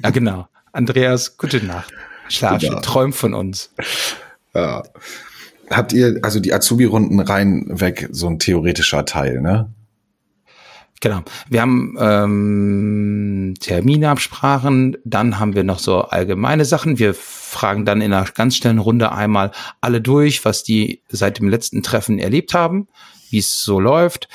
Ja, 0.03 0.11
genau. 0.11 0.49
Andreas, 0.73 1.37
gute 1.37 1.65
Nacht. 1.65 1.93
Schlaf, 2.29 2.61
genau. 2.61 2.81
träum 2.81 3.13
von 3.13 3.35
uns. 3.35 3.73
Ja. 4.55 4.83
Habt 5.71 5.93
ihr, 5.93 6.21
also 6.23 6.39
die 6.41 6.53
Azubi-Runden 6.53 7.21
rein 7.21 7.67
weg, 7.69 8.09
so 8.13 8.29
ein 8.29 8.39
theoretischer 8.39 9.05
Teil, 9.05 9.41
ne? 9.41 9.73
Genau. 11.01 11.23
Wir 11.49 11.61
haben 11.61 11.97
ähm, 12.01 13.55
Terminabsprachen, 13.61 14.97
dann 15.05 15.39
haben 15.39 15.55
wir 15.55 15.63
noch 15.63 15.79
so 15.79 16.03
allgemeine 16.03 16.65
Sachen. 16.65 16.99
Wir 16.99 17.15
fragen 17.15 17.85
dann 17.85 18.01
in 18.01 18.13
einer 18.13 18.27
ganz 18.27 18.57
schnellen 18.57 18.79
Runde 18.79 19.13
einmal 19.13 19.51
alle 19.81 20.01
durch, 20.01 20.45
was 20.45 20.63
die 20.63 21.03
seit 21.09 21.39
dem 21.39 21.49
letzten 21.49 21.83
Treffen 21.83 22.19
erlebt 22.19 22.55
haben, 22.55 22.89
wie 23.31 23.39
es 23.39 23.63
so 23.63 23.79
läuft, 23.79 24.29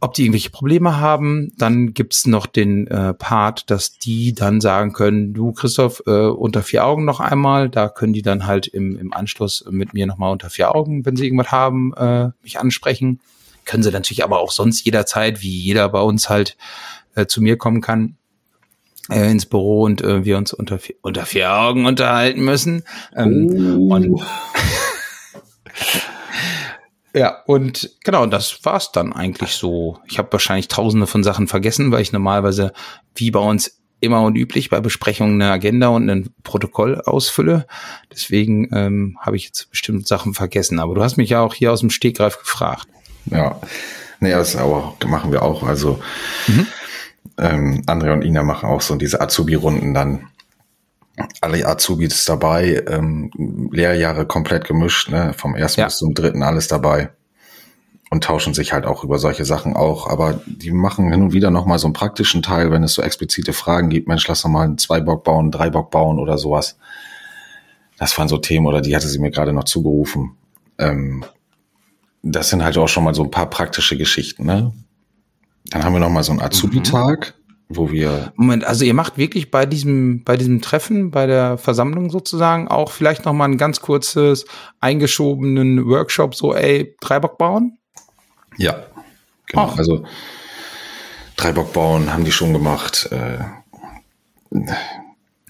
ob 0.00 0.14
die 0.14 0.22
irgendwelche 0.22 0.50
Probleme 0.50 0.98
haben. 0.98 1.52
Dann 1.58 1.92
gibt's 1.94 2.26
noch 2.26 2.46
den 2.46 2.86
äh, 2.86 3.14
Part, 3.14 3.70
dass 3.70 3.98
die 3.98 4.34
dann 4.34 4.60
sagen 4.60 4.92
können, 4.92 5.34
du 5.34 5.52
Christoph, 5.52 6.02
äh, 6.06 6.26
unter 6.26 6.62
vier 6.62 6.84
Augen 6.84 7.04
noch 7.04 7.20
einmal. 7.20 7.68
Da 7.68 7.88
können 7.88 8.12
die 8.12 8.22
dann 8.22 8.46
halt 8.46 8.66
im, 8.66 8.98
im 8.98 9.12
Anschluss 9.12 9.64
mit 9.70 9.94
mir 9.94 10.06
nochmal 10.06 10.32
unter 10.32 10.50
vier 10.50 10.74
Augen, 10.74 11.04
wenn 11.04 11.16
sie 11.16 11.24
irgendwas 11.26 11.52
haben, 11.52 11.92
äh, 11.94 12.30
mich 12.42 12.58
ansprechen 12.58 13.20
können 13.66 13.82
sie 13.84 13.92
natürlich 13.92 14.24
aber 14.24 14.40
auch 14.40 14.50
sonst 14.50 14.84
jederzeit, 14.84 15.42
wie 15.42 15.56
jeder 15.56 15.88
bei 15.90 16.00
uns 16.00 16.28
halt 16.28 16.56
äh, 17.14 17.26
zu 17.26 17.40
mir 17.40 17.56
kommen 17.56 17.80
kann 17.80 18.16
äh, 19.10 19.30
ins 19.30 19.46
Büro 19.46 19.82
und 19.82 20.02
äh, 20.02 20.24
wir 20.24 20.38
uns 20.38 20.52
unter 20.52 20.78
vier, 20.78 20.96
unter 21.02 21.26
vier 21.26 21.52
Augen 21.52 21.86
unterhalten 21.86 22.44
müssen. 22.44 22.84
Ähm, 23.14 23.76
oh. 23.78 23.94
und 23.94 24.22
ja, 27.12 27.42
und 27.46 27.90
genau, 28.04 28.26
das 28.26 28.64
war's 28.64 28.92
dann 28.92 29.12
eigentlich 29.12 29.52
so. 29.52 29.98
Ich 30.08 30.18
habe 30.18 30.32
wahrscheinlich 30.32 30.68
tausende 30.68 31.06
von 31.06 31.24
Sachen 31.24 31.48
vergessen, 31.48 31.90
weil 31.90 32.02
ich 32.02 32.12
normalerweise, 32.12 32.72
wie 33.14 33.30
bei 33.30 33.40
uns 33.40 33.80
immer 34.00 34.22
und 34.22 34.36
üblich, 34.36 34.70
bei 34.70 34.80
Besprechungen 34.80 35.40
eine 35.40 35.50
Agenda 35.50 35.88
und 35.88 36.08
ein 36.08 36.30
Protokoll 36.42 37.00
ausfülle. 37.02 37.66
Deswegen 38.12 38.68
ähm, 38.74 39.18
habe 39.20 39.36
ich 39.36 39.44
jetzt 39.44 39.70
bestimmt 39.70 40.08
Sachen 40.08 40.34
vergessen. 40.34 40.78
Aber 40.78 40.94
du 40.94 41.02
hast 41.02 41.16
mich 41.16 41.30
ja 41.30 41.42
auch 41.42 41.54
hier 41.54 41.72
aus 41.72 41.80
dem 41.80 41.90
Stegreif 41.90 42.38
gefragt. 42.38 42.86
Ja, 43.26 43.60
nee, 44.20 44.30
das 44.30 44.56
aber 44.56 44.96
machen 45.06 45.32
wir 45.32 45.42
auch. 45.42 45.62
Also 45.62 46.00
mhm. 46.46 46.66
ähm, 47.38 47.82
Andrea 47.86 48.14
und 48.14 48.24
Ina 48.24 48.42
machen 48.42 48.68
auch 48.68 48.80
so 48.80 48.96
diese 48.96 49.20
Azubi-Runden 49.20 49.94
dann. 49.94 50.28
Alle 51.40 51.66
Azubis 51.66 52.24
dabei, 52.24 52.84
ähm, 52.88 53.30
Lehrjahre 53.72 54.26
komplett 54.26 54.66
gemischt, 54.66 55.10
ne? 55.10 55.32
vom 55.36 55.54
ersten 55.54 55.80
ja. 55.80 55.86
bis 55.86 55.98
zum 55.98 56.14
dritten 56.14 56.42
alles 56.42 56.68
dabei 56.68 57.10
und 58.10 58.24
tauschen 58.24 58.54
sich 58.54 58.72
halt 58.72 58.84
auch 58.84 59.04
über 59.04 59.18
solche 59.18 59.44
Sachen 59.44 59.76
auch. 59.76 60.08
Aber 60.08 60.40
die 60.46 60.72
machen 60.72 61.10
hin 61.10 61.22
und 61.22 61.32
wieder 61.32 61.50
noch 61.50 61.64
mal 61.64 61.78
so 61.78 61.86
einen 61.86 61.94
praktischen 61.94 62.42
Teil, 62.42 62.72
wenn 62.72 62.82
es 62.82 62.94
so 62.94 63.02
explizite 63.02 63.52
Fragen 63.52 63.88
gibt. 63.88 64.08
Mensch, 64.08 64.26
lass 64.26 64.42
doch 64.42 64.48
mal 64.48 64.64
einen 64.64 64.78
Zweibock 64.78 65.22
bauen, 65.22 65.46
einen 65.46 65.52
Dreibock 65.52 65.90
bauen 65.90 66.18
oder 66.18 66.36
sowas. 66.36 66.76
Das 67.98 68.18
waren 68.18 68.28
so 68.28 68.38
Themen 68.38 68.66
oder 68.66 68.80
die 68.80 68.96
hatte 68.96 69.06
sie 69.06 69.20
mir 69.20 69.30
gerade 69.30 69.52
noch 69.52 69.64
zugerufen. 69.64 70.36
Ähm, 70.78 71.24
das 72.22 72.50
sind 72.50 72.64
halt 72.64 72.76
auch 72.78 72.88
schon 72.88 73.04
mal 73.04 73.14
so 73.14 73.22
ein 73.22 73.30
paar 73.30 73.48
praktische 73.48 73.96
Geschichten, 73.96 74.44
ne? 74.44 74.72
Dann 75.66 75.84
haben 75.84 75.92
wir 75.92 76.00
noch 76.00 76.10
mal 76.10 76.24
so 76.24 76.32
einen 76.32 76.40
Azubi-Tag, 76.40 77.34
mhm. 77.36 77.39
Wo 77.70 77.90
wir. 77.90 78.32
Moment, 78.36 78.64
also 78.64 78.84
ihr 78.84 78.94
macht 78.94 79.16
wirklich 79.16 79.50
bei 79.50 79.64
diesem, 79.64 80.24
bei 80.24 80.36
diesem 80.36 80.60
Treffen, 80.60 81.10
bei 81.10 81.26
der 81.26 81.56
Versammlung 81.56 82.10
sozusagen 82.10 82.68
auch 82.68 82.90
vielleicht 82.90 83.24
noch 83.24 83.32
mal 83.32 83.46
ein 83.46 83.58
ganz 83.58 83.80
kurzes 83.80 84.44
eingeschobenen 84.80 85.86
Workshop, 85.86 86.34
so, 86.34 86.54
ey, 86.54 86.96
Dreibock 87.00 87.38
bauen? 87.38 87.78
Ja, 88.56 88.84
genau. 89.46 89.70
Ach. 89.72 89.78
Also 89.78 90.04
Dreibock 91.36 91.72
bauen 91.72 92.12
haben 92.12 92.24
die 92.24 92.32
schon 92.32 92.52
gemacht. 92.52 93.08
Äh, 93.12 93.38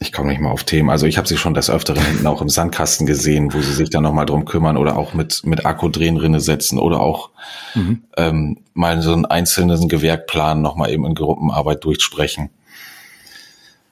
ich 0.02 0.12
komme 0.12 0.30
nicht 0.30 0.40
mal 0.40 0.50
auf 0.50 0.64
Themen. 0.64 0.88
Also 0.88 1.06
ich 1.06 1.18
habe 1.18 1.28
sie 1.28 1.36
schon 1.36 1.52
des 1.52 1.68
Öfteren 1.68 2.02
hinten 2.02 2.26
auch 2.26 2.40
im 2.40 2.48
Sandkasten 2.48 3.06
gesehen, 3.06 3.52
wo 3.52 3.60
sie 3.60 3.74
sich 3.74 3.90
dann 3.90 4.02
nochmal 4.02 4.24
drum 4.24 4.46
kümmern 4.46 4.78
oder 4.78 4.96
auch 4.96 5.12
mit, 5.12 5.44
mit 5.44 5.66
Akkudrehenrinne 5.66 6.40
setzen 6.40 6.78
oder 6.78 7.00
auch 7.00 7.30
mhm. 7.74 8.02
ähm, 8.16 8.58
mal 8.72 9.02
so 9.02 9.12
einen 9.12 9.26
einzelnen 9.26 9.88
Gewerkplan 9.88 10.62
nochmal 10.62 10.90
eben 10.90 11.04
in 11.04 11.14
Gruppenarbeit 11.14 11.84
durchsprechen. 11.84 12.48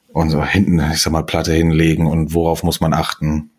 Und 0.08 0.30
so 0.30 0.42
hinten, 0.42 0.80
ich 0.92 1.02
sag 1.02 1.12
mal, 1.12 1.24
Platte 1.24 1.52
hinlegen 1.52 2.06
und 2.06 2.32
worauf 2.32 2.62
muss 2.62 2.80
man 2.80 2.94
achten. 2.94 3.50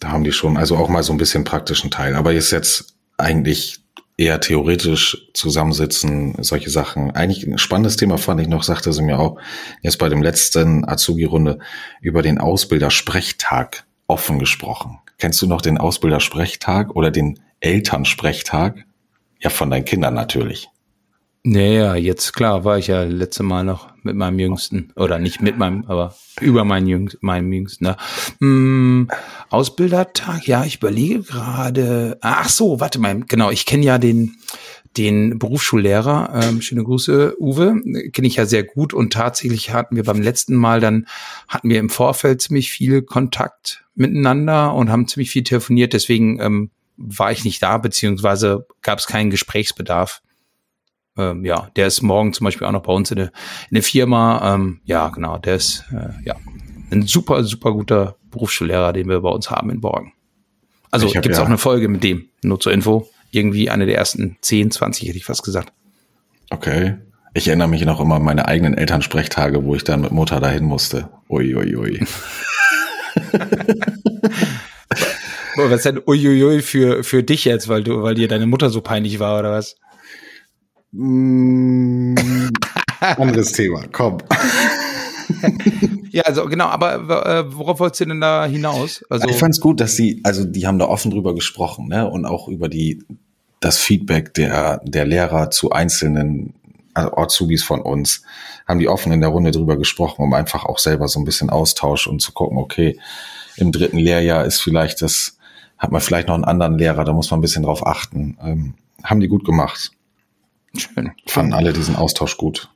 Da 0.00 0.12
haben 0.12 0.24
die 0.24 0.32
schon, 0.32 0.56
also 0.56 0.78
auch 0.78 0.88
mal 0.88 1.02
so 1.02 1.12
ein 1.12 1.18
bisschen 1.18 1.44
praktischen 1.44 1.90
Teil. 1.90 2.16
Aber 2.16 2.32
ist 2.32 2.50
jetzt 2.52 2.94
eigentlich 3.18 3.81
eher 4.22 4.40
theoretisch 4.40 5.28
zusammensitzen, 5.34 6.36
solche 6.42 6.70
Sachen. 6.70 7.10
Eigentlich 7.10 7.44
ein 7.46 7.58
spannendes 7.58 7.96
Thema 7.96 8.18
fand 8.18 8.40
ich 8.40 8.48
noch, 8.48 8.62
sagte 8.62 8.92
sie 8.92 9.02
mir 9.02 9.18
auch, 9.18 9.38
jetzt 9.82 9.98
bei 9.98 10.08
dem 10.08 10.22
letzten 10.22 10.88
Azubi-Runde 10.88 11.58
über 12.00 12.22
den 12.22 12.38
Ausbildersprechtag 12.38 13.84
offen 14.06 14.38
gesprochen. 14.38 15.00
Kennst 15.18 15.42
du 15.42 15.46
noch 15.46 15.60
den 15.60 15.78
Ausbildersprechtag 15.78 16.94
oder 16.94 17.10
den 17.10 17.40
Elternsprechtag? 17.60 18.84
Ja, 19.40 19.50
von 19.50 19.70
deinen 19.70 19.84
Kindern 19.84 20.14
natürlich. 20.14 20.68
Naja, 21.44 21.96
jetzt 21.96 22.34
klar, 22.34 22.64
war 22.64 22.78
ich 22.78 22.86
ja 22.86 23.02
letzte 23.02 23.42
Mal 23.42 23.64
noch 23.64 23.88
mit 24.04 24.14
meinem 24.14 24.38
Jüngsten, 24.38 24.92
oder 24.94 25.18
nicht 25.18 25.42
mit 25.42 25.58
meinem, 25.58 25.84
aber 25.88 26.14
über 26.40 26.64
meinen 26.64 26.86
Jüngsten, 26.86 27.18
meinem 27.20 27.52
Jüngsten. 27.52 27.84
Ne? 27.84 27.96
Hm, 28.38 29.08
Ausbildertag, 29.50 30.46
ja, 30.46 30.64
ich 30.64 30.76
überlege 30.76 31.22
gerade. 31.24 32.16
Ach 32.20 32.48
so, 32.48 32.78
warte 32.78 33.00
mal, 33.00 33.22
genau, 33.26 33.50
ich 33.50 33.66
kenne 33.66 33.84
ja 33.84 33.98
den, 33.98 34.36
den 34.96 35.40
Berufsschullehrer, 35.40 36.42
ähm, 36.44 36.62
schöne 36.62 36.84
Grüße, 36.84 37.34
Uwe, 37.40 37.74
kenne 38.12 38.28
ich 38.28 38.36
ja 38.36 38.46
sehr 38.46 38.62
gut 38.62 38.94
und 38.94 39.12
tatsächlich 39.12 39.72
hatten 39.72 39.96
wir 39.96 40.04
beim 40.04 40.22
letzten 40.22 40.54
Mal 40.54 40.78
dann, 40.78 41.08
hatten 41.48 41.68
wir 41.68 41.80
im 41.80 41.90
Vorfeld 41.90 42.40
ziemlich 42.40 42.70
viel 42.70 43.02
Kontakt 43.02 43.84
miteinander 43.96 44.74
und 44.74 44.90
haben 44.90 45.08
ziemlich 45.08 45.32
viel 45.32 45.42
telefoniert, 45.42 45.92
deswegen 45.92 46.38
ähm, 46.40 46.70
war 46.96 47.32
ich 47.32 47.44
nicht 47.44 47.60
da, 47.64 47.78
beziehungsweise 47.78 48.64
gab 48.82 49.00
es 49.00 49.08
keinen 49.08 49.30
Gesprächsbedarf 49.30 50.22
ähm, 51.18 51.44
ja, 51.44 51.68
der 51.76 51.86
ist 51.86 52.02
morgen 52.02 52.32
zum 52.32 52.44
Beispiel 52.46 52.66
auch 52.66 52.72
noch 52.72 52.82
bei 52.82 52.92
uns 52.92 53.10
in 53.10 53.16
der, 53.18 53.26
in 53.70 53.74
der 53.74 53.82
Firma. 53.82 54.54
Ähm, 54.54 54.80
ja, 54.84 55.08
genau, 55.08 55.38
der 55.38 55.56
ist 55.56 55.84
äh, 55.92 56.10
ja 56.24 56.36
ein 56.90 57.06
super, 57.06 57.44
super 57.44 57.72
guter 57.72 58.16
Berufsschullehrer, 58.30 58.92
den 58.92 59.08
wir 59.08 59.20
bei 59.20 59.28
uns 59.30 59.50
haben 59.50 59.70
in 59.70 59.80
Borgen. 59.80 60.12
Also 60.90 61.06
hab 61.14 61.22
gibt's 61.22 61.38
ja- 61.38 61.44
auch 61.44 61.48
eine 61.48 61.58
Folge 61.58 61.88
mit 61.88 62.02
dem, 62.04 62.26
nur 62.42 62.60
zur 62.60 62.72
Info. 62.72 63.08
Irgendwie 63.30 63.70
eine 63.70 63.86
der 63.86 63.96
ersten 63.96 64.36
10, 64.42 64.70
20 64.70 65.08
hätte 65.08 65.16
ich 65.16 65.24
fast 65.24 65.42
gesagt. 65.42 65.72
Okay. 66.50 66.96
Ich 67.34 67.48
erinnere 67.48 67.68
mich 67.68 67.82
noch 67.86 67.98
immer 67.98 68.16
an 68.16 68.24
meine 68.24 68.46
eigenen 68.46 68.74
Elternsprechtage, 68.76 69.64
wo 69.64 69.74
ich 69.74 69.84
dann 69.84 70.02
mit 70.02 70.12
Mutter 70.12 70.38
dahin 70.38 70.64
musste. 70.64 71.08
Ui, 71.30 71.54
ui, 71.54 71.76
ui. 71.76 72.00
Was 75.56 75.82
denn 75.82 76.00
uiuiui 76.06 76.62
für, 76.62 77.04
für 77.04 77.22
dich 77.22 77.44
jetzt, 77.44 77.68
weil 77.68 77.82
du, 77.84 78.02
weil 78.02 78.14
dir 78.14 78.28
deine 78.28 78.46
Mutter 78.46 78.70
so 78.70 78.80
peinlich 78.80 79.18
war 79.18 79.38
oder 79.38 79.52
was? 79.52 79.76
Mm, 80.92 82.14
Anderes 83.00 83.52
Thema, 83.52 83.84
komm. 83.90 84.18
Ja, 86.10 86.24
also 86.24 86.44
genau, 86.44 86.66
aber 86.66 87.26
äh, 87.26 87.56
worauf 87.56 87.80
wolltest 87.80 88.02
du 88.02 88.04
denn 88.04 88.20
da 88.20 88.44
hinaus? 88.44 89.02
Also 89.08 89.26
ich 89.28 89.36
fand's 89.36 89.60
gut, 89.60 89.80
dass 89.80 89.96
sie, 89.96 90.20
also 90.24 90.44
die 90.44 90.66
haben 90.66 90.78
da 90.78 90.84
offen 90.84 91.10
drüber 91.10 91.34
gesprochen, 91.34 91.88
ne? 91.88 92.08
Und 92.08 92.26
auch 92.26 92.48
über 92.48 92.68
die 92.68 93.02
das 93.60 93.78
Feedback 93.78 94.34
der 94.34 94.82
der 94.84 95.06
Lehrer 95.06 95.50
zu 95.50 95.72
einzelnen 95.72 96.52
also 96.94 97.16
Azubis 97.16 97.64
von 97.64 97.80
uns, 97.80 98.22
haben 98.66 98.78
die 98.78 98.88
offen 98.88 99.12
in 99.12 99.20
der 99.20 99.30
Runde 99.30 99.50
drüber 99.50 99.76
gesprochen, 99.76 100.22
um 100.22 100.34
einfach 100.34 100.64
auch 100.64 100.78
selber 100.78 101.08
so 101.08 101.18
ein 101.18 101.24
bisschen 101.24 101.50
Austausch 101.50 102.06
und 102.06 102.20
zu 102.20 102.32
gucken, 102.32 102.58
okay, 102.58 102.98
im 103.56 103.72
dritten 103.72 103.98
Lehrjahr 103.98 104.44
ist 104.44 104.60
vielleicht 104.60 105.02
das, 105.02 105.38
hat 105.78 105.92
man 105.92 106.00
vielleicht 106.00 106.28
noch 106.28 106.34
einen 106.34 106.44
anderen 106.44 106.78
Lehrer, 106.78 107.04
da 107.04 107.12
muss 107.12 107.30
man 107.30 107.38
ein 107.38 107.42
bisschen 107.42 107.62
drauf 107.62 107.86
achten. 107.86 108.36
Ähm, 108.42 108.74
haben 109.02 109.20
die 109.20 109.28
gut 109.28 109.44
gemacht. 109.44 109.92
Schön. 110.76 111.12
Fanden 111.26 111.52
alle 111.52 111.72
diesen 111.72 111.96
Austausch 111.96 112.36
gut. 112.36 112.70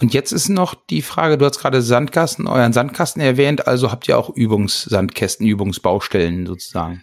Und 0.00 0.14
jetzt 0.14 0.32
ist 0.32 0.48
noch 0.48 0.74
die 0.74 1.02
Frage, 1.02 1.36
du 1.36 1.44
hast 1.44 1.58
gerade 1.58 1.82
Sandkasten, 1.82 2.46
euren 2.46 2.72
Sandkasten 2.72 3.20
erwähnt, 3.20 3.66
also 3.66 3.90
habt 3.90 4.08
ihr 4.08 4.18
auch 4.18 4.30
Übungssandkästen, 4.30 5.46
Übungsbaustellen 5.46 6.46
sozusagen. 6.46 7.02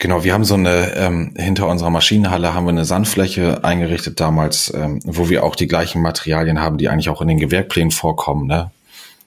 Genau, 0.00 0.22
wir 0.22 0.32
haben 0.32 0.44
so 0.44 0.54
eine, 0.54 0.94
ähm, 0.94 1.34
hinter 1.36 1.66
unserer 1.66 1.90
Maschinenhalle 1.90 2.54
haben 2.54 2.66
wir 2.66 2.70
eine 2.70 2.84
Sandfläche 2.84 3.64
eingerichtet 3.64 4.20
damals, 4.20 4.72
ähm, 4.72 5.00
wo 5.04 5.28
wir 5.28 5.42
auch 5.42 5.56
die 5.56 5.66
gleichen 5.66 6.02
Materialien 6.02 6.60
haben, 6.60 6.78
die 6.78 6.88
eigentlich 6.88 7.08
auch 7.08 7.20
in 7.20 7.28
den 7.28 7.38
Gewerkplänen 7.38 7.90
vorkommen, 7.90 8.46
ne? 8.46 8.70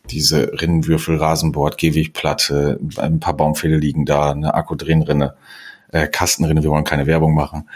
Diese 0.09 0.51
Rinnenwürfel, 0.59 1.17
Rasenboard, 1.17 1.77
Gehwegplatte, 1.77 2.79
ein 2.97 3.19
paar 3.19 3.35
Baumfälle 3.35 3.77
liegen 3.77 4.05
da, 4.05 4.31
eine 4.31 4.53
Akkudrehenrinne, 4.53 5.35
äh, 5.91 6.07
Kastenrinne, 6.07 6.63
wir 6.63 6.69
wollen 6.69 6.85
keine 6.85 7.05
Werbung 7.05 7.35
machen, 7.35 7.69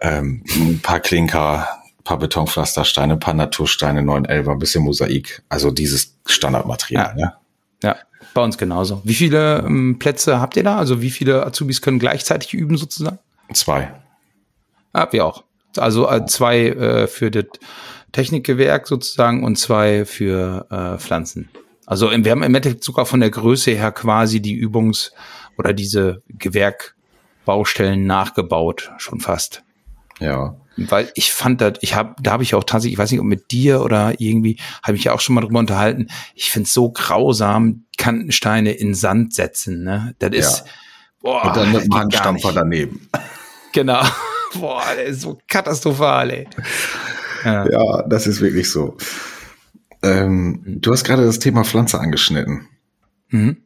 ähm, 0.00 0.42
ein 0.54 0.80
paar 0.82 1.00
Klinker, 1.00 1.68
ein 1.98 2.04
paar 2.04 2.18
Betonpflastersteine, 2.18 3.14
ein 3.14 3.20
paar 3.20 3.34
Natursteine, 3.34 4.02
911, 4.02 4.48
ein 4.48 4.58
bisschen 4.58 4.84
Mosaik, 4.84 5.42
also 5.48 5.70
dieses 5.70 6.16
Standardmaterial, 6.26 7.14
ne? 7.14 7.34
Ja, 7.82 7.96
bei 8.34 8.42
uns 8.42 8.58
genauso. 8.58 9.00
Wie 9.04 9.14
viele 9.14 9.58
ähm, 9.58 9.98
Plätze 9.98 10.40
habt 10.40 10.56
ihr 10.56 10.64
da? 10.64 10.78
Also 10.78 11.00
wie 11.00 11.10
viele 11.10 11.46
Azubis 11.46 11.80
können 11.82 11.98
gleichzeitig 11.98 12.54
üben 12.54 12.76
sozusagen? 12.76 13.18
Zwei. 13.52 13.92
Ah, 14.92 15.08
wir 15.10 15.24
auch. 15.24 15.44
Also 15.76 16.08
äh, 16.10 16.26
zwei 16.26 16.68
äh, 16.68 17.06
für 17.06 17.30
das 17.30 17.46
Technikgewerk 18.12 18.86
sozusagen 18.88 19.44
und 19.44 19.56
zwei 19.56 20.04
für 20.04 20.66
äh, 20.70 20.98
Pflanzen. 20.98 21.48
Also 21.86 22.10
wir 22.10 22.30
haben 22.30 22.42
im 22.42 22.54
Endeffekt 22.54 22.84
sogar 22.84 23.06
von 23.06 23.20
der 23.20 23.30
Größe 23.30 23.70
her 23.70 23.92
quasi 23.92 24.40
die 24.40 24.60
Übungs- 24.60 25.12
oder 25.56 25.72
diese 25.72 26.22
Gewerkbaustellen 26.28 28.06
nachgebaut, 28.06 28.92
schon 28.98 29.20
fast. 29.20 29.62
Ja. 30.20 30.56
Weil 30.76 31.10
ich 31.14 31.32
fand 31.32 31.60
das, 31.60 31.74
ich 31.80 31.94
habe, 31.96 32.14
da 32.22 32.30
habe 32.32 32.44
ich 32.44 32.54
auch 32.54 32.62
tatsächlich, 32.62 32.94
ich 32.94 32.98
weiß 32.98 33.10
nicht, 33.10 33.20
ob 33.20 33.26
mit 33.26 33.50
dir 33.50 33.82
oder 33.82 34.20
irgendwie, 34.20 34.58
habe 34.82 34.96
ich 34.96 35.04
ja 35.04 35.12
auch 35.12 35.20
schon 35.20 35.34
mal 35.34 35.40
drüber 35.40 35.58
unterhalten. 35.58 36.06
Ich 36.34 36.50
finde 36.50 36.66
es 36.66 36.74
so 36.74 36.90
grausam, 36.90 37.84
Kantensteine 37.96 38.72
in 38.72 38.94
Sand 38.94 39.34
setzen. 39.34 39.82
Ne? 39.82 40.14
Das 40.20 40.30
ist, 40.30 40.64
boah, 41.20 41.44
Und 41.44 41.56
dann 41.56 41.72
mit 41.72 41.84
dem 41.84 41.94
Handstampfer 41.94 42.52
daneben. 42.52 43.08
Genau. 43.74 44.02
Boah, 44.58 44.82
der 44.96 45.04
ist 45.04 45.20
so 45.20 45.38
katastrophal, 45.46 46.30
ey. 46.30 46.48
Ja. 47.44 47.70
Ja, 47.70 48.02
das 48.08 48.26
ist 48.26 48.40
wirklich 48.40 48.70
so. 48.70 48.96
Ähm, 50.02 50.62
du 50.64 50.90
hast 50.90 51.04
gerade 51.04 51.24
das 51.24 51.38
Thema 51.38 51.64
Pflanze 51.64 52.00
angeschnitten. 52.00 52.66
Mhm. 53.28 53.58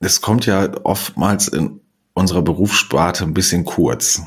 Das 0.00 0.20
kommt 0.20 0.44
ja 0.44 0.68
oftmals 0.82 1.46
in 1.46 1.80
unserer 2.14 2.42
Berufssparte 2.42 3.22
ein 3.22 3.32
bisschen 3.32 3.64
kurz. 3.64 4.22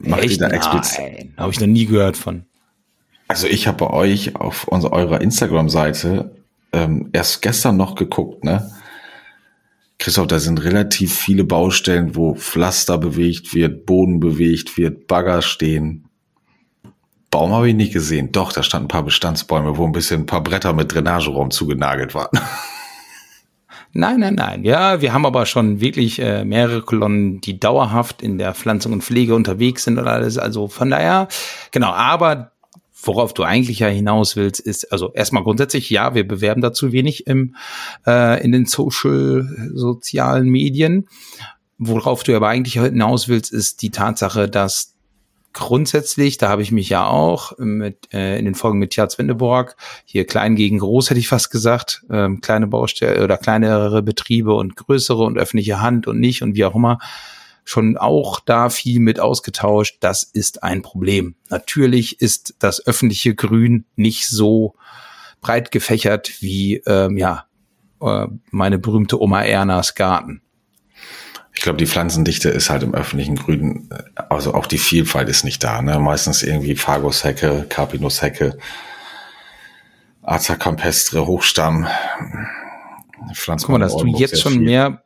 Macht 0.00 0.24
ihr 0.24 0.30
Echt? 0.30 0.40
da 0.40 0.48
explizit? 0.48 0.98
Nein, 0.98 1.34
habe 1.36 1.52
ich 1.52 1.60
noch 1.60 1.66
nie 1.66 1.86
gehört 1.86 2.16
von. 2.16 2.44
Also 3.28 3.46
ich 3.46 3.66
habe 3.66 3.78
bei 3.78 3.90
euch 3.90 4.36
auf 4.36 4.68
unserer 4.68 4.92
eurer 4.92 5.20
Instagram-Seite 5.20 6.34
ähm, 6.72 7.10
erst 7.12 7.42
gestern 7.42 7.76
noch 7.76 7.94
geguckt, 7.94 8.44
ne? 8.44 8.70
Christoph, 9.98 10.26
da 10.26 10.38
sind 10.38 10.62
relativ 10.64 11.14
viele 11.14 11.44
Baustellen, 11.44 12.16
wo 12.16 12.34
Pflaster 12.34 12.98
bewegt 12.98 13.54
wird, 13.54 13.86
Boden 13.86 14.20
bewegt 14.20 14.76
wird, 14.76 15.06
Bagger 15.06 15.40
stehen. 15.40 16.08
Baum 17.30 17.52
habe 17.52 17.68
ich 17.68 17.74
nicht 17.74 17.92
gesehen. 17.92 18.30
Doch, 18.32 18.52
da 18.52 18.62
standen 18.62 18.86
ein 18.86 18.88
paar 18.88 19.04
Bestandsbäume, 19.04 19.76
wo 19.76 19.86
ein 19.86 19.92
bisschen 19.92 20.22
ein 20.22 20.26
paar 20.26 20.42
Bretter 20.42 20.72
mit 20.72 20.92
Drainageraum 20.92 21.50
zugenagelt 21.50 22.14
waren. 22.14 22.38
Nein, 23.96 24.18
nein, 24.18 24.34
nein. 24.34 24.64
Ja, 24.64 25.00
wir 25.00 25.12
haben 25.12 25.24
aber 25.24 25.46
schon 25.46 25.80
wirklich 25.80 26.18
äh, 26.18 26.44
mehrere 26.44 26.82
Kolonnen, 26.82 27.40
die 27.40 27.60
dauerhaft 27.60 28.22
in 28.22 28.38
der 28.38 28.52
Pflanzung 28.52 28.92
und 28.92 29.04
Pflege 29.04 29.36
unterwegs 29.36 29.84
sind 29.84 29.98
und 29.98 30.08
alles. 30.08 30.36
Also 30.36 30.66
von 30.66 30.90
daher, 30.90 31.28
genau, 31.70 31.92
aber 31.92 32.50
worauf 32.92 33.34
du 33.34 33.44
eigentlich 33.44 33.78
ja 33.78 33.86
hinaus 33.86 34.34
willst, 34.34 34.58
ist, 34.58 34.90
also 34.90 35.12
erstmal 35.12 35.44
grundsätzlich, 35.44 35.90
ja, 35.90 36.12
wir 36.14 36.26
bewerben 36.26 36.60
dazu 36.60 36.90
wenig 36.90 37.28
im, 37.28 37.54
äh, 38.04 38.42
in 38.42 38.50
den 38.50 38.66
Social, 38.66 39.46
sozialen 39.72 40.48
Medien. 40.48 41.06
Worauf 41.78 42.24
du 42.24 42.34
aber 42.34 42.48
eigentlich 42.48 42.74
hinaus 42.74 43.28
willst, 43.28 43.52
ist 43.52 43.80
die 43.82 43.90
Tatsache, 43.90 44.48
dass 44.48 44.93
grundsätzlich, 45.54 46.36
da 46.36 46.50
habe 46.50 46.62
ich 46.62 46.72
mich 46.72 46.88
ja 46.90 47.06
auch 47.06 47.56
mit 47.58 48.12
äh, 48.12 48.38
in 48.38 48.44
den 48.44 48.54
Folgen 48.54 48.78
mit 48.78 48.90
Tjaz 48.90 49.16
Windeborg, 49.18 49.76
hier 50.04 50.26
klein 50.26 50.56
gegen 50.56 50.78
groß 50.78 51.08
hätte 51.08 51.20
ich 51.20 51.28
fast 51.28 51.50
gesagt, 51.50 52.04
ähm, 52.10 52.40
kleine 52.42 52.66
Baustelle 52.66 53.24
oder 53.24 53.38
kleinere 53.38 54.02
Betriebe 54.02 54.54
und 54.54 54.76
größere 54.76 55.22
und 55.22 55.38
öffentliche 55.38 55.80
Hand 55.80 56.06
und 56.06 56.20
nicht 56.20 56.42
und 56.42 56.54
wie 56.54 56.64
auch 56.64 56.74
immer, 56.74 56.98
schon 57.64 57.96
auch 57.96 58.40
da 58.40 58.68
viel 58.68 59.00
mit 59.00 59.20
ausgetauscht. 59.20 59.96
Das 60.00 60.22
ist 60.22 60.62
ein 60.62 60.82
Problem. 60.82 61.34
Natürlich 61.48 62.20
ist 62.20 62.56
das 62.58 62.86
öffentliche 62.86 63.34
Grün 63.34 63.86
nicht 63.96 64.28
so 64.28 64.74
breit 65.40 65.70
gefächert 65.70 66.42
wie 66.42 66.82
ähm, 66.86 67.16
ja 67.16 67.46
äh, 68.02 68.26
meine 68.50 68.78
berühmte 68.78 69.20
Oma 69.20 69.42
Ernas 69.42 69.94
Garten. 69.94 70.42
Ich 71.64 71.66
glaube, 71.66 71.78
die 71.78 71.86
Pflanzendichte 71.86 72.50
ist 72.50 72.68
halt 72.68 72.82
im 72.82 72.94
öffentlichen 72.94 73.36
Grün, 73.36 73.88
also 74.28 74.52
auch 74.52 74.66
die 74.66 74.76
Vielfalt 74.76 75.30
ist 75.30 75.44
nicht 75.44 75.64
da. 75.64 75.80
Ne? 75.80 75.98
Meistens 75.98 76.42
irgendwie 76.42 76.76
Fagushecke, 76.76 77.64
Carpinushecke, 77.70 78.58
Aza 80.20 80.56
campestre, 80.56 81.26
Hochstamm. 81.26 81.86
Pflanzen 83.32 83.64
Guck 83.64 83.78
mal, 83.78 83.82
hast 83.82 83.98
du 83.98 84.06
jetzt 84.08 84.42
schon 84.42 84.58
mehr, 84.58 85.04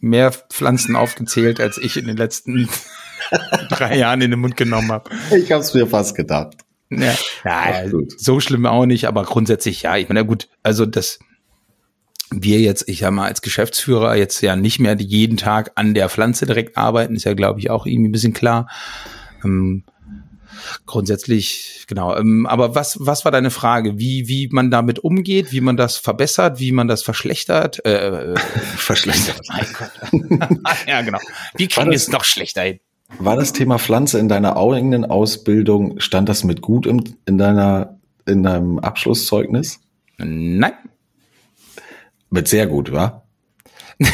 mehr 0.00 0.32
Pflanzen 0.32 0.96
aufgezählt, 0.96 1.60
als 1.60 1.78
ich 1.78 1.96
in 1.96 2.08
den 2.08 2.16
letzten 2.16 2.68
drei 3.68 3.96
Jahren 3.96 4.20
in 4.20 4.32
den 4.32 4.40
Mund 4.40 4.56
genommen 4.56 4.90
habe. 4.90 5.10
Ich 5.30 5.52
habe 5.52 5.62
es 5.62 5.72
mir 5.74 5.86
fast 5.86 6.16
gedacht. 6.16 6.56
Ja, 6.88 7.14
Ach, 7.44 7.68
ja 7.68 7.88
gut. 7.88 8.20
so 8.20 8.40
schlimm 8.40 8.66
auch 8.66 8.84
nicht, 8.84 9.04
aber 9.04 9.22
grundsätzlich 9.22 9.82
ja. 9.82 9.96
Ich 9.96 10.08
meine, 10.08 10.18
ja 10.18 10.26
gut, 10.26 10.48
also 10.64 10.86
das 10.86 11.20
wir 12.30 12.60
jetzt, 12.60 12.88
ich 12.88 13.00
sag 13.00 13.10
mal, 13.12 13.26
als 13.26 13.42
Geschäftsführer 13.42 14.14
jetzt 14.16 14.40
ja 14.40 14.56
nicht 14.56 14.78
mehr 14.78 14.96
jeden 14.96 15.36
Tag 15.36 15.72
an 15.74 15.94
der 15.94 16.08
Pflanze 16.08 16.46
direkt 16.46 16.76
arbeiten, 16.76 17.16
ist 17.16 17.24
ja, 17.24 17.34
glaube 17.34 17.60
ich, 17.60 17.70
auch 17.70 17.86
irgendwie 17.86 18.08
ein 18.08 18.12
bisschen 18.12 18.32
klar. 18.32 18.68
Ähm, 19.44 19.84
grundsätzlich, 20.86 21.84
genau. 21.88 22.16
Ähm, 22.16 22.46
aber 22.46 22.74
was, 22.74 22.98
was 23.00 23.24
war 23.24 23.32
deine 23.32 23.50
Frage? 23.50 23.98
Wie, 23.98 24.28
wie 24.28 24.48
man 24.50 24.70
damit 24.70 24.98
umgeht, 25.00 25.52
wie 25.52 25.60
man 25.60 25.76
das 25.76 25.96
verbessert, 25.96 26.60
wie 26.60 26.72
man 26.72 26.88
das 26.88 27.02
verschlechtert? 27.02 27.84
Äh, 27.84 28.32
äh, 28.32 28.36
Verschlechtert. 28.76 29.40
mein 29.48 29.66
Gott. 29.76 30.78
ja, 30.86 31.02
genau. 31.02 31.18
Wie 31.56 31.68
kriegen 31.68 31.90
wir 31.90 31.96
es 31.96 32.08
noch 32.08 32.24
schlechter 32.24 32.62
hin? 32.62 32.80
War 33.18 33.36
das 33.36 33.52
Thema 33.52 33.78
Pflanze 33.78 34.20
in 34.20 34.28
deiner 34.28 34.56
eigenen 34.56 35.04
Ausbildung, 35.04 35.98
stand 35.98 36.28
das 36.28 36.44
mit 36.44 36.60
gut 36.60 36.86
im, 36.86 37.02
in 37.26 37.38
deiner, 37.38 37.98
in 38.24 38.44
deinem 38.44 38.78
Abschlusszeugnis? 38.78 39.80
Nein. 40.18 40.74
Mit 42.30 42.46
sehr 42.46 42.66
gut, 42.66 42.92
wa? 42.92 43.24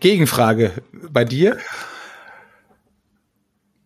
Gegenfrage 0.00 0.72
bei 1.10 1.24
dir? 1.24 1.58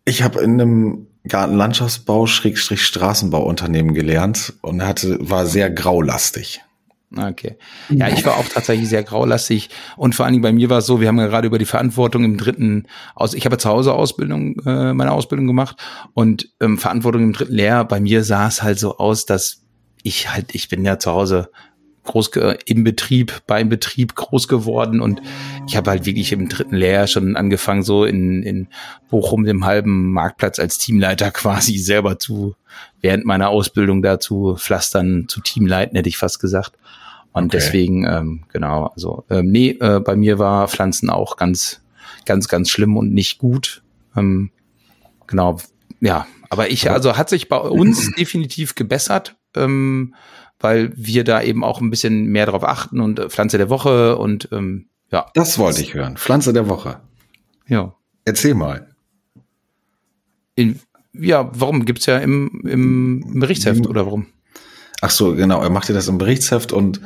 Ich 0.05 0.21
habe 0.21 0.41
in 0.41 0.61
einem 0.61 1.07
Gartenlandschaftsbau 1.27 2.27
Schrägstrich 2.27 2.85
Straßenbauunternehmen 2.85 3.93
gelernt 3.93 4.53
und 4.61 4.85
hatte, 4.85 5.17
war 5.19 5.45
sehr 5.45 5.69
graulastig. 5.69 6.61
Okay. 7.15 7.57
Ja, 7.89 8.09
ich 8.09 8.25
war 8.25 8.37
auch 8.37 8.47
tatsächlich 8.47 8.89
sehr 8.89 9.03
graulastig 9.03 9.69
und 9.95 10.13
vor 10.13 10.25
allen 10.25 10.33
Dingen 10.33 10.43
bei 10.43 10.51
mir 10.51 10.69
war 10.69 10.79
es 10.79 10.85
so, 10.85 10.99
wir 10.99 11.07
haben 11.07 11.17
ja 11.17 11.27
gerade 11.27 11.47
über 11.47 11.57
die 11.57 11.65
Verantwortung 11.65 12.25
im 12.25 12.37
dritten 12.37 12.85
aus, 13.15 13.33
ich 13.33 13.45
habe 13.45 13.57
zu 13.57 13.69
Hause 13.69 13.93
Ausbildung, 13.93 14.59
äh, 14.65 14.93
meine 14.93 15.13
Ausbildung 15.13 15.47
gemacht 15.47 15.77
und 16.13 16.49
ähm, 16.59 16.77
Verantwortung 16.77 17.23
im 17.23 17.33
dritten 17.33 17.53
Lehrjahr, 17.53 17.87
bei 17.87 18.01
mir 18.01 18.25
sah 18.25 18.47
es 18.47 18.61
halt 18.61 18.77
so 18.77 18.97
aus, 18.97 19.25
dass 19.25 19.63
ich 20.03 20.29
halt, 20.29 20.53
ich 20.53 20.67
bin 20.67 20.83
ja 20.83 20.99
zu 20.99 21.11
Hause 21.11 21.49
groß 22.07 22.31
im 22.65 22.83
Betrieb, 22.83 23.41
beim 23.45 23.69
Betrieb 23.69 24.15
groß 24.15 24.47
geworden 24.47 24.99
und 24.99 25.21
ich 25.67 25.77
habe 25.77 25.91
halt 25.91 26.05
wirklich 26.05 26.31
im 26.31 26.49
dritten 26.49 26.75
Lehrjahr 26.75 27.07
schon 27.07 27.35
angefangen, 27.35 27.83
so 27.83 28.05
in, 28.05 28.41
in 28.41 28.67
Bochum, 29.09 29.43
dem 29.43 29.65
halben 29.65 30.11
Marktplatz 30.11 30.59
als 30.59 30.77
Teamleiter 30.79 31.31
quasi 31.31 31.77
selber 31.77 32.17
zu, 32.17 32.55
während 33.01 33.25
meiner 33.25 33.49
Ausbildung 33.49 34.01
dazu 34.01 34.55
pflastern, 34.57 35.25
zu 35.27 35.41
Teamleiten, 35.41 35.95
hätte 35.95 36.09
ich 36.09 36.17
fast 36.17 36.39
gesagt. 36.39 36.73
Und 37.33 37.45
okay. 37.45 37.57
deswegen, 37.57 38.07
ähm, 38.07 38.45
genau, 38.51 38.87
also, 38.87 39.25
ähm, 39.29 39.51
nee, 39.51 39.77
äh, 39.79 39.99
bei 39.99 40.15
mir 40.15 40.39
war 40.39 40.67
Pflanzen 40.67 41.11
auch 41.11 41.37
ganz, 41.37 41.81
ganz, 42.25 42.47
ganz 42.47 42.71
schlimm 42.71 42.97
und 42.97 43.13
nicht 43.13 43.37
gut. 43.37 43.83
Ähm, 44.15 44.49
genau, 45.27 45.59
ja, 45.99 46.25
aber 46.49 46.69
ich, 46.69 46.89
also 46.89 47.17
hat 47.17 47.29
sich 47.29 47.49
bei 47.49 47.57
uns 47.57 48.11
definitiv 48.17 48.75
gebessert. 48.75 49.35
Ähm, 49.55 50.15
weil 50.59 50.91
wir 50.95 51.23
da 51.23 51.41
eben 51.41 51.63
auch 51.63 51.81
ein 51.81 51.89
bisschen 51.89 52.25
mehr 52.25 52.45
darauf 52.45 52.63
achten 52.63 52.99
und 52.99 53.19
äh, 53.19 53.29
Pflanze 53.29 53.57
der 53.57 53.69
Woche 53.69 54.17
und 54.17 54.49
ähm, 54.51 54.87
ja. 55.11 55.27
Das 55.33 55.57
wollte 55.57 55.81
ich 55.81 55.93
hören. 55.93 56.17
Pflanze 56.17 56.53
der 56.53 56.67
Woche. 56.67 56.99
Ja. 57.67 57.95
Erzähl 58.25 58.55
mal. 58.55 58.89
In, 60.55 60.79
ja, 61.13 61.49
warum 61.53 61.85
gibt's 61.85 62.05
ja 62.07 62.17
im, 62.17 62.61
im 62.65 63.39
Berichtsheft 63.39 63.87
oder 63.87 64.05
warum? 64.05 64.27
Ach 65.01 65.11
so, 65.11 65.35
genau. 65.35 65.61
Er 65.61 65.69
macht 65.69 65.89
ihr 65.89 65.95
das 65.95 66.07
im 66.07 66.17
Berichtsheft 66.17 66.73
und 66.73 67.01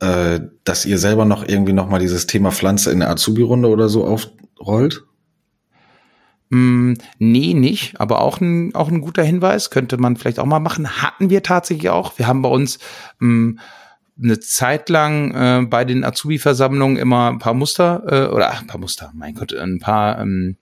äh, 0.00 0.40
dass 0.64 0.86
ihr 0.86 0.98
selber 0.98 1.24
noch 1.24 1.46
irgendwie 1.46 1.72
noch 1.72 1.88
mal 1.88 1.98
dieses 1.98 2.26
Thema 2.26 2.50
Pflanze 2.50 2.90
in 2.90 3.00
der 3.00 3.10
Azubi-Runde 3.10 3.68
oder 3.68 3.88
so 3.88 4.04
aufrollt? 4.06 5.04
Mm, 6.50 6.94
nee, 7.18 7.54
nicht, 7.54 8.00
aber 8.00 8.20
auch 8.20 8.40
ein, 8.40 8.74
auch 8.74 8.88
ein 8.88 9.00
guter 9.00 9.22
Hinweis, 9.22 9.70
könnte 9.70 9.98
man 9.98 10.16
vielleicht 10.16 10.38
auch 10.38 10.46
mal 10.46 10.60
machen. 10.60 11.02
Hatten 11.02 11.30
wir 11.30 11.42
tatsächlich 11.42 11.90
auch. 11.90 12.18
Wir 12.18 12.26
haben 12.26 12.42
bei 12.42 12.48
uns 12.48 12.78
ähm, 13.20 13.58
eine 14.22 14.40
Zeit 14.40 14.88
lang 14.88 15.32
äh, 15.32 15.66
bei 15.66 15.84
den 15.84 16.04
Azubi-Versammlungen 16.04 16.96
immer 16.96 17.28
ein 17.30 17.38
paar 17.38 17.54
Muster, 17.54 18.02
äh, 18.06 18.34
oder 18.34 18.50
ach, 18.50 18.62
ein 18.62 18.66
paar 18.66 18.80
Muster, 18.80 19.12
mein 19.14 19.34
Gott, 19.34 19.54
ein 19.54 19.78
paar 19.78 20.20
ähm, 20.20 20.56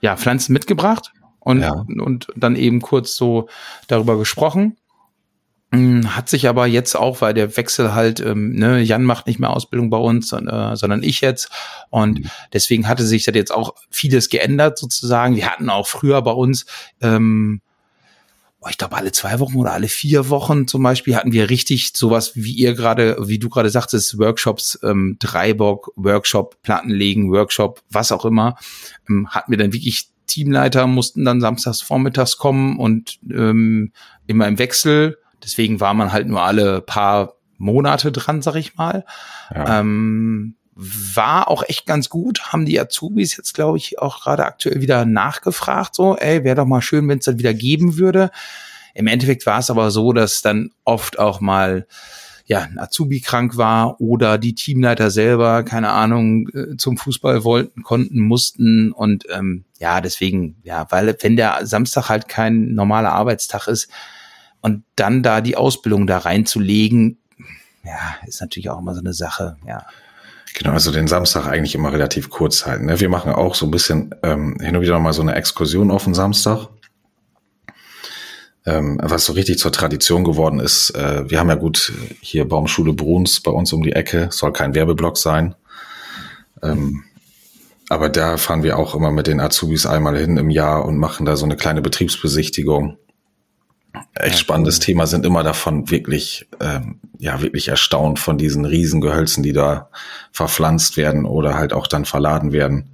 ja, 0.00 0.16
Pflanzen 0.16 0.52
mitgebracht 0.52 1.12
und, 1.40 1.60
ja. 1.60 1.72
und 1.72 2.28
dann 2.36 2.56
eben 2.56 2.80
kurz 2.80 3.14
so 3.14 3.48
darüber 3.86 4.18
gesprochen. 4.18 4.76
Hm, 5.74 6.14
hat 6.14 6.28
sich 6.28 6.48
aber 6.48 6.66
jetzt 6.66 6.94
auch, 6.94 7.22
weil 7.22 7.32
der 7.32 7.56
Wechsel 7.56 7.94
halt, 7.94 8.20
ähm, 8.20 8.52
ne, 8.52 8.82
Jan 8.82 9.04
macht 9.04 9.26
nicht 9.26 9.38
mehr 9.38 9.50
Ausbildung 9.50 9.88
bei 9.88 9.96
uns, 9.96 10.28
sondern, 10.28 10.74
äh, 10.74 10.76
sondern 10.76 11.02
ich 11.02 11.22
jetzt. 11.22 11.48
Und 11.88 12.20
mhm. 12.20 12.30
deswegen 12.52 12.88
hatte 12.88 13.04
sich 13.06 13.24
das 13.24 13.34
jetzt 13.34 13.52
auch 13.52 13.74
vieles 13.88 14.28
geändert 14.28 14.78
sozusagen. 14.78 15.34
Wir 15.34 15.50
hatten 15.50 15.70
auch 15.70 15.86
früher 15.86 16.20
bei 16.20 16.32
uns, 16.32 16.66
ähm, 17.00 17.62
ich 18.68 18.76
glaube, 18.76 18.96
alle 18.96 19.12
zwei 19.12 19.40
Wochen 19.40 19.56
oder 19.56 19.72
alle 19.72 19.88
vier 19.88 20.28
Wochen 20.28 20.68
zum 20.68 20.82
Beispiel 20.82 21.16
hatten 21.16 21.32
wir 21.32 21.48
richtig 21.50 21.92
sowas, 21.94 22.32
wie 22.36 22.52
ihr 22.52 22.74
gerade, 22.74 23.16
wie 23.20 23.38
du 23.38 23.48
gerade 23.48 23.70
sagtest, 23.70 24.18
Workshops, 24.18 24.78
ähm, 24.82 25.16
Dreibock, 25.18 25.90
Workshop, 25.96 26.60
Plattenlegen, 26.62 27.32
Workshop, 27.32 27.82
was 27.90 28.12
auch 28.12 28.26
immer, 28.26 28.56
ähm, 29.08 29.26
hatten 29.30 29.50
wir 29.50 29.58
dann 29.58 29.72
wirklich 29.72 30.10
Teamleiter, 30.26 30.86
mussten 30.86 31.24
dann 31.24 31.40
samstags 31.40 31.80
vormittags 31.80 32.36
kommen 32.36 32.78
und 32.78 33.18
ähm, 33.30 33.92
immer 34.26 34.46
im 34.46 34.58
Wechsel 34.58 35.16
Deswegen 35.42 35.80
war 35.80 35.94
man 35.94 36.12
halt 36.12 36.26
nur 36.26 36.42
alle 36.42 36.80
paar 36.80 37.34
Monate 37.58 38.12
dran, 38.12 38.42
sag 38.42 38.56
ich 38.56 38.76
mal. 38.76 39.04
Ja. 39.54 39.80
Ähm, 39.80 40.56
war 40.74 41.48
auch 41.48 41.62
echt 41.68 41.86
ganz 41.86 42.08
gut, 42.08 42.52
haben 42.52 42.64
die 42.64 42.80
Azubis 42.80 43.36
jetzt, 43.36 43.54
glaube 43.54 43.78
ich, 43.78 43.98
auch 43.98 44.22
gerade 44.22 44.44
aktuell 44.44 44.80
wieder 44.80 45.04
nachgefragt, 45.04 45.94
so, 45.94 46.16
ey, 46.16 46.44
wäre 46.44 46.56
doch 46.56 46.66
mal 46.66 46.80
schön, 46.80 47.08
wenn 47.08 47.18
es 47.18 47.26
dann 47.26 47.38
wieder 47.38 47.52
geben 47.52 47.98
würde. 47.98 48.30
Im 48.94 49.06
Endeffekt 49.06 49.46
war 49.46 49.58
es 49.58 49.70
aber 49.70 49.90
so, 49.90 50.12
dass 50.12 50.42
dann 50.42 50.70
oft 50.84 51.18
auch 51.18 51.40
mal 51.40 51.86
ja, 52.46 52.60
ein 52.62 52.78
Azubi 52.78 53.20
krank 53.20 53.56
war 53.56 54.00
oder 54.00 54.36
die 54.36 54.54
Teamleiter 54.54 55.10
selber, 55.10 55.62
keine 55.62 55.90
Ahnung, 55.90 56.48
äh, 56.48 56.76
zum 56.76 56.96
Fußball 56.96 57.44
wollten, 57.44 57.82
konnten, 57.82 58.20
mussten 58.20 58.92
und 58.92 59.24
ähm, 59.32 59.64
ja, 59.78 60.00
deswegen, 60.00 60.56
ja, 60.62 60.86
weil 60.90 61.16
wenn 61.20 61.36
der 61.36 61.66
Samstag 61.66 62.08
halt 62.08 62.28
kein 62.28 62.74
normaler 62.74 63.12
Arbeitstag 63.12 63.68
ist, 63.68 63.88
und 64.62 64.84
dann 64.96 65.22
da 65.22 65.40
die 65.40 65.56
Ausbildung 65.56 66.06
da 66.06 66.18
reinzulegen, 66.18 67.18
ja, 67.84 68.14
ist 68.26 68.40
natürlich 68.40 68.70
auch 68.70 68.78
immer 68.78 68.94
so 68.94 69.00
eine 69.00 69.12
Sache, 69.12 69.56
ja. 69.66 69.84
Genau, 70.54 70.72
also 70.72 70.92
den 70.92 71.08
Samstag 71.08 71.46
eigentlich 71.46 71.74
immer 71.74 71.92
relativ 71.92 72.28
kurz 72.30 72.66
halten. 72.66 72.86
Ne? 72.86 73.00
Wir 73.00 73.08
machen 73.08 73.32
auch 73.32 73.54
so 73.54 73.66
ein 73.66 73.70
bisschen 73.70 74.14
ähm, 74.22 74.58
hin 74.60 74.76
und 74.76 74.82
wieder 74.82 74.98
mal 74.98 75.14
so 75.14 75.22
eine 75.22 75.34
Exkursion 75.34 75.90
auf 75.90 76.04
den 76.04 76.14
Samstag. 76.14 76.68
Ähm, 78.66 79.00
was 79.02 79.24
so 79.24 79.32
richtig 79.32 79.58
zur 79.58 79.72
Tradition 79.72 80.24
geworden 80.24 80.60
ist, 80.60 80.90
äh, 80.90 81.28
wir 81.28 81.40
haben 81.40 81.48
ja 81.48 81.56
gut 81.56 81.92
hier 82.20 82.46
Baumschule 82.46 82.92
Bruns 82.92 83.40
bei 83.40 83.50
uns 83.50 83.72
um 83.72 83.82
die 83.82 83.92
Ecke, 83.92 84.28
soll 84.30 84.52
kein 84.52 84.74
Werbeblock 84.74 85.16
sein. 85.16 85.54
Ähm, 86.62 87.02
aber 87.88 88.08
da 88.08 88.36
fahren 88.36 88.62
wir 88.62 88.78
auch 88.78 88.94
immer 88.94 89.10
mit 89.10 89.26
den 89.26 89.40
Azubis 89.40 89.86
einmal 89.86 90.16
hin 90.16 90.36
im 90.36 90.50
Jahr 90.50 90.84
und 90.84 90.98
machen 90.98 91.26
da 91.26 91.36
so 91.36 91.44
eine 91.44 91.56
kleine 91.56 91.82
Betriebsbesichtigung 91.82 92.98
echt 94.14 94.38
spannendes 94.38 94.78
Thema, 94.78 95.06
sind 95.06 95.26
immer 95.26 95.42
davon 95.42 95.90
wirklich, 95.90 96.48
ähm, 96.60 97.00
ja, 97.18 97.40
wirklich 97.40 97.68
erstaunt 97.68 98.18
von 98.18 98.38
diesen 98.38 98.64
Riesengehölzen, 98.64 99.42
die 99.42 99.52
da 99.52 99.88
verpflanzt 100.32 100.96
werden 100.96 101.24
oder 101.24 101.54
halt 101.54 101.72
auch 101.72 101.86
dann 101.86 102.04
verladen 102.04 102.52
werden. 102.52 102.90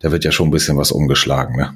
Da 0.00 0.12
wird 0.12 0.24
ja 0.24 0.32
schon 0.32 0.48
ein 0.48 0.52
bisschen 0.52 0.76
was 0.76 0.92
umgeschlagen, 0.92 1.56
ne? 1.56 1.74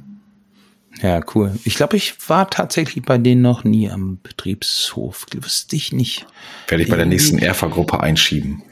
Ja, 1.01 1.21
cool. 1.35 1.59
Ich 1.65 1.75
glaube, 1.75 1.97
ich 1.97 2.15
war 2.29 2.49
tatsächlich 2.49 3.05
bei 3.05 3.19
denen 3.19 3.43
noch 3.43 3.65
nie 3.65 3.91
am 3.91 4.19
Betriebshof. 4.23 5.27
Wüsste 5.35 5.75
ich 5.75 5.93
nicht. 5.93 6.27
Werde 6.69 6.85
ich 6.85 6.91
bei 6.91 6.97
der 6.97 7.07
nächsten 7.07 7.39
Erfa-Gruppe 7.39 8.01
einschieben. 8.01 8.63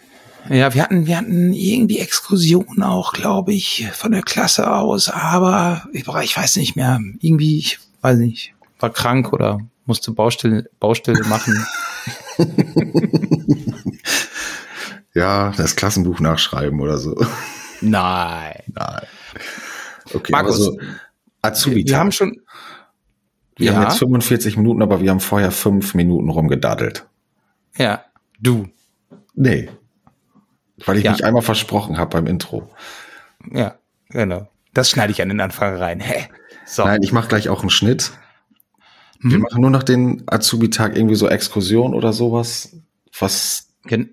Ja, 0.49 0.73
wir 0.75 0.83
hatten, 0.83 1.07
wir 1.07 1.17
hatten 1.17 1.53
irgendwie 1.53 1.99
Exkursionen 1.99 2.83
auch, 2.83 3.15
glaube 3.15 3.53
ich, 3.53 3.89
von 3.93 4.13
der 4.13 4.23
Klasse 4.23 4.71
aus, 4.71 5.09
aber 5.09 5.87
ich, 5.93 6.07
ich 6.07 6.37
weiß 6.37 6.57
nicht 6.57 6.77
mehr. 6.77 7.01
Irgendwie, 7.21 7.59
ich 7.59 7.81
weiß 8.03 8.19
nicht 8.19 8.55
war 8.81 8.91
krank 8.91 9.33
oder 9.33 9.61
musste 9.87 10.13
Baustelle, 10.13 10.69
Baustelle 10.79 11.23
machen. 11.25 11.67
ja, 15.15 15.53
das 15.57 15.77
Klassenbuch 15.77 16.21
nachschreiben 16.21 16.81
oder 16.81 16.99
so. 16.99 17.15
Nein. 17.81 18.63
Nein. 18.75 19.07
Okay, 20.13 20.33
Markus, 20.33 20.59
also 20.59 20.79
Azubi. 21.43 21.87
Wir 21.87 21.99
haben 21.99 22.13
schon. 22.13 22.41
Wir 23.57 23.73
ja. 23.73 23.75
haben 23.75 23.83
jetzt 23.85 23.99
45 23.99 24.57
Minuten, 24.57 24.83
aber 24.83 25.01
wir 25.01 25.11
haben 25.11 25.21
vorher 25.21 25.51
fünf 25.51 25.95
Minuten 25.95 26.31
rumgedaddelt. 26.31 27.07
Ja, 27.77 28.05
du. 28.41 28.69
Nee. 29.35 29.69
Weil 30.87 30.97
ich 30.97 31.05
ja. 31.05 31.13
mich 31.13 31.25
einmal 31.25 31.43
versprochen 31.43 31.99
habe 31.99 32.11
beim 32.11 32.27
Intro. 32.27 32.71
Ja, 33.53 33.77
genau. 34.09 34.49
Das 34.73 34.89
schneide 34.89 35.13
ich 35.13 35.21
an 35.21 35.29
den 35.29 35.41
Anfang 35.41 35.77
rein. 35.77 36.01
Hä? 36.01 36.29
So. 36.65 36.85
Nein, 36.85 37.03
ich 37.03 37.13
mache 37.13 37.29
gleich 37.29 37.49
auch 37.49 37.61
einen 37.61 37.71
Schnitt. 37.71 38.13
Wir 39.21 39.37
mhm. 39.37 39.43
machen 39.43 39.61
nur 39.61 39.71
noch 39.71 39.83
den 39.83 40.23
Azubi-Tag 40.27 40.97
irgendwie 40.97 41.15
so 41.15 41.29
Exkursion 41.29 41.95
oder 41.95 42.13
sowas. 42.13 42.77
Was? 43.19 43.69
Gen 43.85 44.11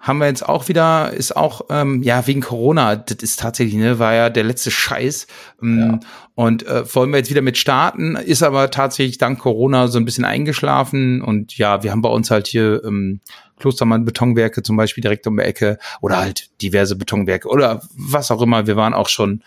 haben 0.00 0.18
wir 0.18 0.26
jetzt 0.26 0.48
auch 0.48 0.68
wieder, 0.68 1.12
ist 1.12 1.36
auch, 1.36 1.66
ähm, 1.68 2.02
ja, 2.02 2.26
wegen 2.26 2.40
Corona, 2.40 2.96
das 2.96 3.18
ist 3.18 3.38
tatsächlich, 3.38 3.74
ne, 3.74 3.98
war 3.98 4.14
ja 4.14 4.30
der 4.30 4.44
letzte 4.44 4.70
Scheiß. 4.70 5.26
Ähm, 5.62 5.78
ja. 5.78 6.00
Und 6.34 6.66
äh, 6.66 6.94
wollen 6.94 7.10
wir 7.10 7.18
jetzt 7.18 7.28
wieder 7.28 7.42
mit 7.42 7.58
starten, 7.58 8.16
ist 8.16 8.42
aber 8.42 8.70
tatsächlich 8.70 9.18
dank 9.18 9.38
Corona 9.38 9.88
so 9.88 9.98
ein 9.98 10.06
bisschen 10.06 10.24
eingeschlafen. 10.24 11.20
Und 11.20 11.58
ja, 11.58 11.82
wir 11.82 11.90
haben 11.90 12.00
bei 12.00 12.08
uns 12.08 12.30
halt 12.30 12.46
hier 12.46 12.82
ähm, 12.82 13.20
Klostermann 13.58 14.06
Betonwerke 14.06 14.62
zum 14.62 14.78
Beispiel 14.78 15.02
direkt 15.02 15.26
um 15.26 15.36
die 15.36 15.42
Ecke 15.42 15.78
oder 16.00 16.16
halt 16.16 16.48
diverse 16.62 16.96
Betonwerke 16.96 17.48
oder 17.48 17.82
was 17.94 18.30
auch 18.30 18.40
immer. 18.40 18.66
Wir 18.66 18.76
waren 18.76 18.94
auch 18.94 19.10
schon 19.10 19.42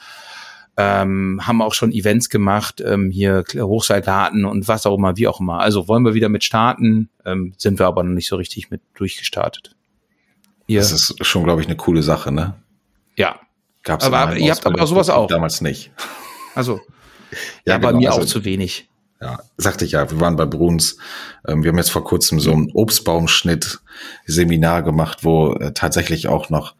ähm, 0.76 1.40
haben 1.44 1.62
auch 1.62 1.74
schon 1.74 1.92
Events 1.92 2.30
gemacht, 2.30 2.82
ähm, 2.86 3.12
hier 3.12 3.44
Hochseilgarten 3.56 4.46
und 4.46 4.68
was 4.68 4.86
auch 4.86 4.98
immer, 4.98 5.18
wie 5.18 5.28
auch 5.28 5.40
immer. 5.40 5.60
Also 5.60 5.88
wollen 5.88 6.04
wir 6.04 6.16
wieder 6.16 6.30
mit 6.30 6.44
starten, 6.44 7.10
ähm, 7.26 7.54
sind 7.58 7.80
wir 7.80 7.86
aber 7.86 8.04
noch 8.04 8.14
nicht 8.14 8.28
so 8.28 8.36
richtig 8.36 8.72
mit 8.72 8.82
durchgestartet. 8.96 9.76
Ihr, 10.66 10.80
das 10.80 10.92
ist 10.92 11.26
schon, 11.26 11.44
glaube 11.44 11.62
ich, 11.62 11.68
eine 11.68 11.78
coole 11.78 12.02
Sache, 12.02 12.32
ne? 12.32 12.56
Ja. 13.16 13.40
Gab's 13.84 14.06
aber, 14.06 14.18
aber 14.18 14.38
ihr 14.38 14.52
habt 14.52 14.66
aber 14.66 14.88
sowas 14.88 15.10
auch. 15.10 15.28
Damals 15.28 15.62
nicht. 15.62 15.92
Also. 16.56 16.76
ja, 17.66 17.74
ja 17.74 17.78
genau, 17.78 17.92
bei 17.92 17.98
mir 17.98 18.12
also, 18.12 18.22
auch 18.22 18.26
zu 18.26 18.46
wenig. 18.46 18.90
Ja, 19.22 19.40
sagte 19.58 19.86
ich 19.86 19.92
ja, 19.92 20.10
wir 20.10 20.20
waren 20.20 20.36
bei 20.36 20.46
Bruns. 20.46 20.98
Ähm, 21.48 21.64
wir 21.64 21.70
haben 21.70 21.78
jetzt 21.78 21.92
vor 21.92 22.04
kurzem 22.04 22.40
so 22.40 22.52
ein 22.52 22.72
Obstbaumschnitt-Seminar 22.74 24.84
gemacht, 24.84 25.24
wo 25.24 25.54
äh, 25.54 25.74
tatsächlich 25.74 26.28
auch 26.28 26.50
noch 26.50 26.76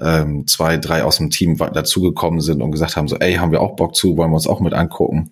ähm, 0.00 0.46
zwei, 0.46 0.76
drei 0.78 1.04
aus 1.04 1.18
dem 1.18 1.30
Team 1.30 1.56
dazugekommen 1.56 2.40
sind 2.40 2.62
und 2.62 2.70
gesagt 2.70 2.96
haben, 2.96 3.08
so, 3.08 3.16
ey, 3.16 3.34
haben 3.34 3.52
wir 3.52 3.60
auch 3.60 3.76
Bock 3.76 3.94
zu, 3.94 4.16
wollen 4.16 4.30
wir 4.30 4.36
uns 4.36 4.46
auch 4.46 4.60
mit 4.60 4.72
angucken. 4.72 5.30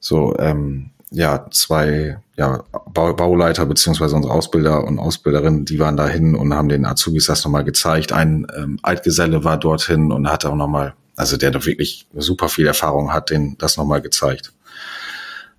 So, 0.00 0.36
ähm, 0.38 0.90
ja, 1.10 1.46
zwei 1.50 2.18
ja, 2.36 2.64
Bauleiter 2.94 3.66
beziehungsweise 3.66 4.16
unsere 4.16 4.32
Ausbilder 4.32 4.84
und 4.84 4.98
Ausbilderinnen, 4.98 5.64
die 5.64 5.78
waren 5.78 5.96
dahin 5.96 6.34
und 6.34 6.54
haben 6.54 6.68
den 6.68 6.86
Azubis 6.86 7.26
das 7.26 7.44
nochmal 7.44 7.64
gezeigt. 7.64 8.12
Ein 8.12 8.46
ähm, 8.56 8.78
Altgeselle 8.82 9.44
war 9.44 9.58
dorthin 9.58 10.12
und 10.12 10.30
hat 10.30 10.44
auch 10.44 10.54
nochmal, 10.54 10.94
also 11.16 11.36
der 11.36 11.50
da 11.50 11.64
wirklich 11.66 12.06
super 12.14 12.48
viel 12.48 12.66
Erfahrung 12.66 13.12
hat, 13.12 13.30
den 13.30 13.58
das 13.58 13.76
nochmal 13.76 14.00
gezeigt. 14.00 14.52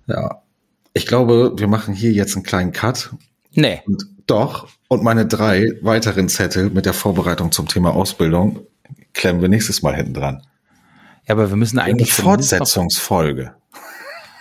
Ja, 0.06 0.42
ich 0.94 1.06
glaube, 1.06 1.52
wir 1.56 1.68
machen 1.68 1.94
hier 1.94 2.12
jetzt 2.12 2.34
einen 2.34 2.44
kleinen 2.44 2.72
Cut. 2.72 3.10
Nee. 3.52 3.82
Und 3.86 4.06
Doch. 4.32 4.66
Und 4.88 5.02
meine 5.02 5.26
drei 5.26 5.78
weiteren 5.82 6.30
Zettel 6.30 6.70
mit 6.70 6.86
der 6.86 6.94
Vorbereitung 6.94 7.52
zum 7.52 7.68
Thema 7.68 7.94
Ausbildung 7.94 8.60
klemmen 9.12 9.42
wir 9.42 9.50
nächstes 9.50 9.82
Mal 9.82 9.94
hinten 9.94 10.14
dran. 10.14 10.42
Ja, 11.28 11.34
aber 11.34 11.50
wir 11.50 11.56
müssen 11.58 11.78
eigentlich. 11.78 12.18
Eine 12.18 12.24
Fortsetzungsfolge. 12.24 13.54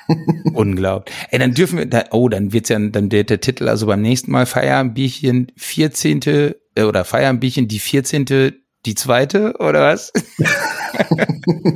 Unglaublich. 0.54 1.14
Ey, 1.30 1.40
dann 1.40 1.54
dürfen 1.54 1.78
wir, 1.78 1.88
da, 1.88 2.06
oh, 2.12 2.30
dann 2.30 2.54
wird's 2.54 2.70
ja, 2.70 2.80
dann 2.80 3.10
der, 3.10 3.26
der 3.26 3.42
Titel, 3.42 3.68
also 3.68 3.86
beim 3.86 4.02
nächsten 4.02 4.32
Mal 4.32 4.46
Feierbierchen 4.46 5.52
14. 5.58 6.22
Äh, 6.22 6.84
oder 6.84 7.04
Feierbierchen 7.04 7.68
die 7.68 7.80
14. 7.80 8.54
die 8.86 8.96
zweite, 8.96 9.58
oder 9.60 9.82
was? 9.82 10.14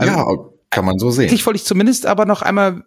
ja, 0.00 0.24
kann 0.70 0.84
man 0.84 1.00
so 1.00 1.10
sehen. 1.10 1.34
Ich 1.34 1.44
wollte 1.46 1.56
ich 1.56 1.64
zumindest 1.64 2.06
aber 2.06 2.26
noch 2.26 2.42
einmal 2.42 2.84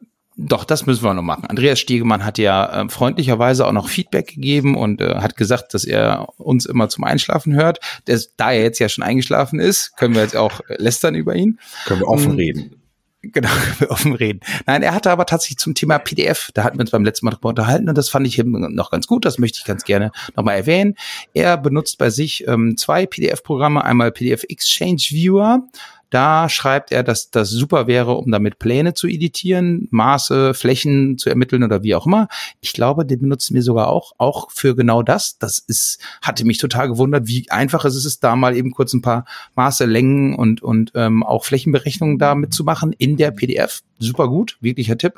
doch, 0.47 0.65
das 0.65 0.85
müssen 0.85 1.03
wir 1.03 1.13
noch 1.13 1.21
machen. 1.21 1.45
Andreas 1.45 1.79
Stiegemann 1.79 2.25
hat 2.25 2.37
ja 2.37 2.83
äh, 2.83 2.89
freundlicherweise 2.89 3.67
auch 3.67 3.71
noch 3.71 3.89
Feedback 3.89 4.27
gegeben 4.27 4.75
und 4.75 5.01
äh, 5.01 5.15
hat 5.15 5.35
gesagt, 5.37 5.73
dass 5.73 5.85
er 5.85 6.27
uns 6.37 6.65
immer 6.65 6.89
zum 6.89 7.03
Einschlafen 7.03 7.53
hört. 7.53 7.79
Das, 8.05 8.35
da 8.35 8.51
er 8.51 8.63
jetzt 8.63 8.79
ja 8.79 8.89
schon 8.89 9.03
eingeschlafen 9.03 9.59
ist, 9.59 9.95
können 9.97 10.15
wir 10.15 10.21
jetzt 10.21 10.35
auch 10.35 10.61
lästern 10.67 11.15
über 11.15 11.35
ihn. 11.35 11.59
Können 11.85 12.01
wir 12.01 12.07
offen 12.07 12.31
um, 12.31 12.35
reden. 12.37 12.75
Genau, 13.21 13.49
wir 13.79 13.91
offen 13.91 14.13
reden. 14.13 14.39
Nein, 14.65 14.81
er 14.81 14.95
hatte 14.95 15.11
aber 15.11 15.25
tatsächlich 15.25 15.59
zum 15.59 15.75
Thema 15.75 15.99
PDF, 15.99 16.49
da 16.53 16.63
hatten 16.63 16.77
wir 16.77 16.81
uns 16.81 16.91
beim 16.91 17.05
letzten 17.05 17.25
Mal 17.25 17.31
drüber 17.31 17.49
unterhalten 17.49 17.87
und 17.87 17.97
das 17.97 18.09
fand 18.09 18.25
ich 18.25 18.41
noch 18.43 18.89
ganz 18.89 19.05
gut, 19.05 19.25
das 19.25 19.37
möchte 19.37 19.59
ich 19.59 19.65
ganz 19.65 19.83
gerne 19.83 20.11
nochmal 20.35 20.57
erwähnen. 20.57 20.95
Er 21.33 21.57
benutzt 21.57 21.97
bei 21.99 22.09
sich 22.09 22.47
ähm, 22.47 22.77
zwei 22.77 23.05
PDF-Programme, 23.05 23.83
einmal 23.83 24.11
PDF 24.11 24.43
Exchange 24.49 25.01
Viewer 25.09 25.67
da 26.11 26.49
schreibt 26.49 26.91
er, 26.91 27.03
dass 27.03 27.31
das 27.31 27.49
super 27.49 27.87
wäre, 27.87 28.15
um 28.15 28.29
damit 28.31 28.59
Pläne 28.59 28.93
zu 28.93 29.07
editieren, 29.07 29.87
Maße, 29.91 30.53
Flächen 30.53 31.17
zu 31.17 31.29
ermitteln 31.29 31.63
oder 31.63 31.83
wie 31.83 31.95
auch 31.95 32.05
immer. 32.05 32.27
Ich 32.59 32.73
glaube, 32.73 33.05
den 33.05 33.21
benutzen 33.21 33.55
wir 33.55 33.63
sogar 33.63 33.87
auch, 33.87 34.11
auch 34.17 34.51
für 34.51 34.75
genau 34.75 35.03
das. 35.03 35.37
Das 35.37 35.57
ist, 35.59 35.99
hatte 36.21 36.45
mich 36.45 36.57
total 36.57 36.89
gewundert, 36.89 37.27
wie 37.27 37.49
einfach 37.49 37.85
es 37.85 38.05
ist, 38.05 38.23
da 38.25 38.35
mal 38.35 38.57
eben 38.57 38.71
kurz 38.71 38.93
ein 38.93 39.01
paar 39.01 39.25
Maße, 39.55 39.85
Längen 39.85 40.35
und, 40.35 40.61
und 40.61 40.91
ähm, 40.95 41.23
auch 41.23 41.45
Flächenberechnungen 41.45 42.19
da 42.19 42.35
mitzumachen 42.35 42.91
in 42.91 43.15
der 43.15 43.31
PDF. 43.31 43.81
Super 43.97 44.27
gut, 44.27 44.57
wirklicher 44.59 44.97
Tipp. 44.97 45.13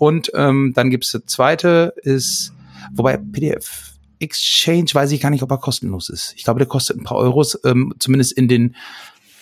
Und 0.00 0.32
ähm, 0.34 0.72
dann 0.74 0.90
gibt's 0.90 1.12
das 1.12 1.22
zweite, 1.26 1.94
ist, 2.02 2.52
wobei 2.92 3.16
PDF 3.16 3.92
Exchange 4.18 4.86
weiß 4.92 5.10
ich 5.12 5.20
gar 5.20 5.30
nicht, 5.30 5.42
ob 5.42 5.50
er 5.50 5.58
kostenlos 5.58 6.08
ist. 6.08 6.34
Ich 6.36 6.44
glaube, 6.44 6.58
der 6.58 6.68
kostet 6.68 6.96
ein 6.96 7.04
paar 7.04 7.18
Euros, 7.18 7.58
ähm, 7.64 7.92
zumindest 7.98 8.32
in 8.32 8.46
den 8.46 8.76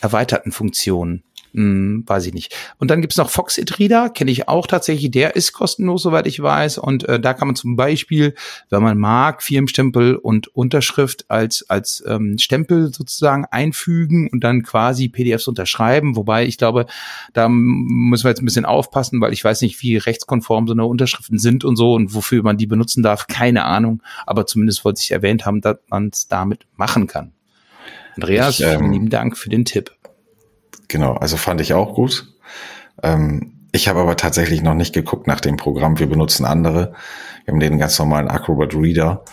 erweiterten 0.00 0.52
Funktionen. 0.52 1.22
Hm, 1.52 2.04
weiß 2.06 2.26
ich 2.26 2.34
nicht. 2.34 2.54
Und 2.78 2.90
dann 2.90 3.00
gibt's 3.00 3.16
noch 3.16 3.28
Foxit 3.28 3.78
Reader, 3.78 4.10
kenne 4.10 4.30
ich 4.30 4.48
auch 4.48 4.68
tatsächlich. 4.68 5.10
Der 5.10 5.34
ist 5.34 5.52
kostenlos, 5.52 6.02
soweit 6.02 6.26
ich 6.28 6.40
weiß. 6.40 6.78
Und 6.78 7.08
äh, 7.08 7.18
da 7.18 7.34
kann 7.34 7.48
man 7.48 7.56
zum 7.56 7.74
Beispiel, 7.74 8.34
wenn 8.68 8.82
man 8.82 8.98
mag, 8.98 9.42
Firmenstempel 9.42 10.14
und 10.14 10.48
Unterschrift 10.48 11.24
als 11.28 11.68
als 11.68 12.04
ähm, 12.06 12.38
Stempel 12.38 12.94
sozusagen 12.94 13.46
einfügen 13.50 14.28
und 14.30 14.44
dann 14.44 14.62
quasi 14.62 15.08
PDFs 15.08 15.48
unterschreiben. 15.48 16.14
Wobei 16.14 16.46
ich 16.46 16.56
glaube, 16.56 16.86
da 17.32 17.48
müssen 17.48 18.24
wir 18.24 18.30
jetzt 18.30 18.42
ein 18.42 18.46
bisschen 18.46 18.64
aufpassen, 18.64 19.20
weil 19.20 19.32
ich 19.32 19.42
weiß 19.42 19.62
nicht, 19.62 19.82
wie 19.82 19.96
rechtskonform 19.96 20.68
so 20.68 20.72
eine 20.72 20.84
Unterschriften 20.84 21.38
sind 21.38 21.64
und 21.64 21.74
so 21.74 21.94
und 21.94 22.14
wofür 22.14 22.44
man 22.44 22.58
die 22.58 22.66
benutzen 22.68 23.02
darf. 23.02 23.26
Keine 23.26 23.64
Ahnung. 23.64 24.02
Aber 24.24 24.46
zumindest 24.46 24.84
wollte 24.84 25.00
ich 25.02 25.10
erwähnt 25.10 25.46
haben, 25.46 25.60
dass 25.60 25.78
man 25.88 26.10
es 26.12 26.28
damit 26.28 26.66
machen 26.76 27.08
kann. 27.08 27.32
Andreas, 28.16 28.60
ich, 28.60 28.66
ähm, 28.66 28.92
lieben 28.92 29.10
Dank 29.10 29.36
für 29.36 29.50
den 29.50 29.64
Tipp. 29.64 29.92
Genau, 30.88 31.14
also 31.14 31.36
fand 31.36 31.60
ich 31.60 31.74
auch 31.74 31.94
gut. 31.94 32.32
Ähm, 33.02 33.52
ich 33.72 33.88
habe 33.88 34.00
aber 34.00 34.16
tatsächlich 34.16 34.62
noch 34.62 34.74
nicht 34.74 34.92
geguckt 34.92 35.26
nach 35.26 35.40
dem 35.40 35.56
Programm. 35.56 35.98
Wir 35.98 36.08
benutzen 36.08 36.44
andere. 36.44 36.94
Wir 37.44 37.52
haben 37.52 37.60
den 37.60 37.78
ganz 37.78 37.98
normalen 37.98 38.28
Acrobat 38.28 38.74
Reader 38.74 39.24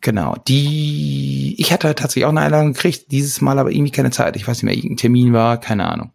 Genau. 0.00 0.36
Die, 0.48 1.54
ich 1.58 1.72
hatte 1.72 1.94
tatsächlich 1.94 2.24
auch 2.24 2.30
eine 2.30 2.40
Einladung 2.40 2.72
gekriegt, 2.72 3.12
dieses 3.12 3.40
Mal 3.40 3.58
aber 3.58 3.70
irgendwie 3.70 3.92
keine 3.92 4.10
Zeit. 4.10 4.34
Ich 4.36 4.48
weiß 4.48 4.58
nicht 4.58 4.64
mehr, 4.64 4.74
irgendein 4.74 4.96
Termin 4.96 5.32
war, 5.32 5.60
keine 5.60 5.88
Ahnung. 5.88 6.10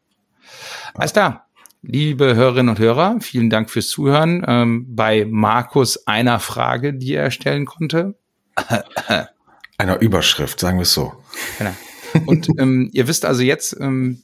Alles 0.94 1.14
klar. 1.14 1.47
Liebe 1.82 2.36
Hörerinnen 2.36 2.70
und 2.70 2.80
Hörer, 2.80 3.18
vielen 3.22 3.50
Dank 3.50 3.70
fürs 3.70 3.88
Zuhören. 3.88 4.44
Ähm, 4.48 4.86
bei 4.96 5.26
Markus 5.30 6.08
einer 6.08 6.40
Frage, 6.40 6.94
die 6.94 7.14
er 7.14 7.32
stellen 7.32 7.66
konnte. 7.66 8.16
Einer 9.78 10.00
Überschrift, 10.00 10.60
sagen 10.60 10.80
wir 10.80 10.84
es 10.84 10.94
so. 10.94 11.14
Genau. 11.60 11.70
Und 12.26 12.50
ähm, 12.58 12.90
ihr 12.94 13.08
wisst 13.08 13.26
also 13.26 13.44
jetzt, 13.44 13.78
ähm, 13.80 14.24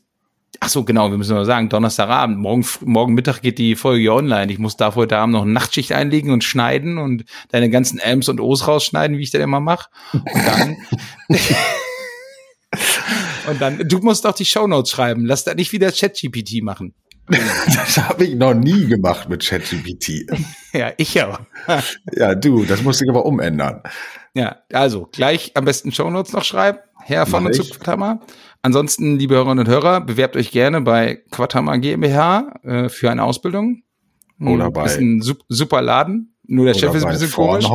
ach 0.59 0.69
so, 0.69 0.83
genau, 0.83 1.11
wir 1.11 1.17
müssen 1.19 1.35
nur 1.35 1.45
sagen, 1.45 1.69
Donnerstagabend, 1.69 2.39
morgen, 2.39 2.65
morgen 2.81 3.13
Mittag 3.13 3.41
geht 3.43 3.59
die 3.59 3.75
Folge 3.75 4.11
online. 4.11 4.51
Ich 4.51 4.57
muss 4.57 4.77
da 4.77 4.95
heute 4.95 5.17
Abend 5.17 5.33
noch 5.33 5.43
eine 5.43 5.51
Nachtschicht 5.51 5.91
einlegen 5.91 6.31
und 6.31 6.43
schneiden 6.43 6.97
und 6.97 7.25
deine 7.49 7.69
ganzen 7.69 7.99
Ms 7.99 8.29
und 8.29 8.41
Os 8.41 8.67
rausschneiden, 8.67 9.19
wie 9.19 9.23
ich 9.23 9.31
das 9.31 9.41
immer 9.41 9.59
mache. 9.59 9.89
Und 10.11 10.25
dann... 10.33 10.77
und 13.47 13.61
dann, 13.61 13.87
du 13.87 13.99
musst 13.99 14.25
auch 14.25 14.33
die 14.33 14.45
Shownotes 14.45 14.91
schreiben. 14.91 15.25
Lass 15.25 15.43
da 15.43 15.53
nicht 15.53 15.71
wieder 15.71 15.91
ChatGPT 15.91 16.63
machen. 16.63 16.93
Das 17.65 17.97
habe 17.97 18.25
ich 18.25 18.35
noch 18.35 18.53
nie 18.53 18.85
gemacht 18.85 19.29
mit 19.29 19.45
ChatGPT. 19.45 20.27
Ja, 20.73 20.91
ich 20.97 21.21
aber. 21.21 21.45
Ja, 22.13 22.33
du, 22.33 22.65
das 22.65 22.81
musste 22.81 23.05
ich 23.05 23.09
aber 23.09 23.25
umändern. 23.25 23.83
Ja, 24.33 24.57
also 24.71 25.07
gleich 25.11 25.51
am 25.55 25.65
besten 25.65 25.91
Shownotes 25.91 26.33
noch 26.33 26.43
schreiben. 26.43 26.79
Herr 27.03 27.27
von 27.27 27.45
und 27.45 27.53
zu 27.53 27.63
Quatama. 27.63 28.21
Ansonsten, 28.63 29.19
liebe 29.19 29.35
Hörerinnen 29.35 29.67
und 29.67 29.71
Hörer, 29.71 30.01
bewerbt 30.01 30.35
euch 30.35 30.49
gerne 30.49 30.81
bei 30.81 31.21
Quatama 31.29 31.75
GmbH 31.75 32.59
äh, 32.63 32.89
für 32.89 33.11
eine 33.11 33.23
Ausbildung. 33.23 33.83
Hm, 34.39 34.47
oder 34.47 34.71
bei. 34.71 34.85
Ist 34.85 34.99
ein 34.99 35.21
super 35.21 35.81
Laden. 35.81 36.35
Nur 36.45 36.65
der 36.65 36.73
Chef 36.73 36.95
ist 36.95 37.05
ein 37.05 37.11
bisschen 37.11 37.31
komisch. 37.31 37.65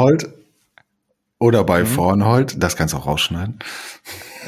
Oder 1.40 1.62
bei 1.62 1.80
mhm. 1.80 1.86
Vornhold. 1.86 2.62
Das 2.62 2.76
kannst 2.76 2.94
du 2.94 2.98
auch 2.98 3.06
rausschneiden. 3.06 3.60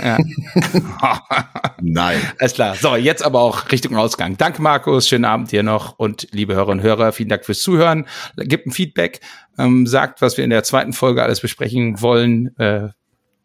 Ja. 0.03 0.19
Nein. 1.81 2.19
Alles 2.39 2.55
klar. 2.55 2.75
So, 2.75 2.97
jetzt 2.97 3.23
aber 3.23 3.41
auch 3.41 3.71
Richtung 3.71 3.97
Ausgang. 3.97 4.37
Danke, 4.37 4.61
Markus. 4.61 5.09
Schönen 5.09 5.25
Abend 5.25 5.53
dir 5.53 5.63
noch. 5.63 5.99
Und 5.99 6.27
liebe 6.33 6.55
Hörerinnen 6.55 6.81
und 6.81 6.85
Hörer, 6.85 7.13
vielen 7.13 7.29
Dank 7.29 7.45
fürs 7.45 7.61
Zuhören. 7.61 8.07
Gebt 8.37 8.67
ein 8.67 8.73
Feedback. 8.73 9.21
Ähm, 9.57 9.87
sagt, 9.87 10.21
was 10.21 10.37
wir 10.37 10.43
in 10.43 10.51
der 10.51 10.65
zweiten 10.65 10.93
Folge 10.93 11.23
alles 11.23 11.41
besprechen 11.41 12.01
wollen. 12.01 12.57
Äh, 12.59 12.89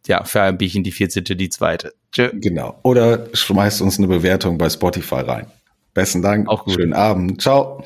ja, 0.08 0.24
für 0.24 0.42
ein 0.42 0.58
Bierchen 0.58 0.84
die 0.84 0.92
14., 0.92 1.24
die 1.24 1.50
zweite. 1.50 1.94
Tschö. 2.12 2.30
Genau. 2.34 2.80
Oder 2.84 3.28
schmeißt 3.34 3.82
uns 3.82 3.98
eine 3.98 4.08
Bewertung 4.08 4.58
bei 4.58 4.70
Spotify 4.70 5.16
rein. 5.16 5.48
Besten 5.94 6.22
Dank. 6.22 6.50
Auch 6.50 6.66
gut. 6.66 6.76
Schönen 6.76 6.94
Abend. 6.94 7.42
Ciao. 7.42 7.84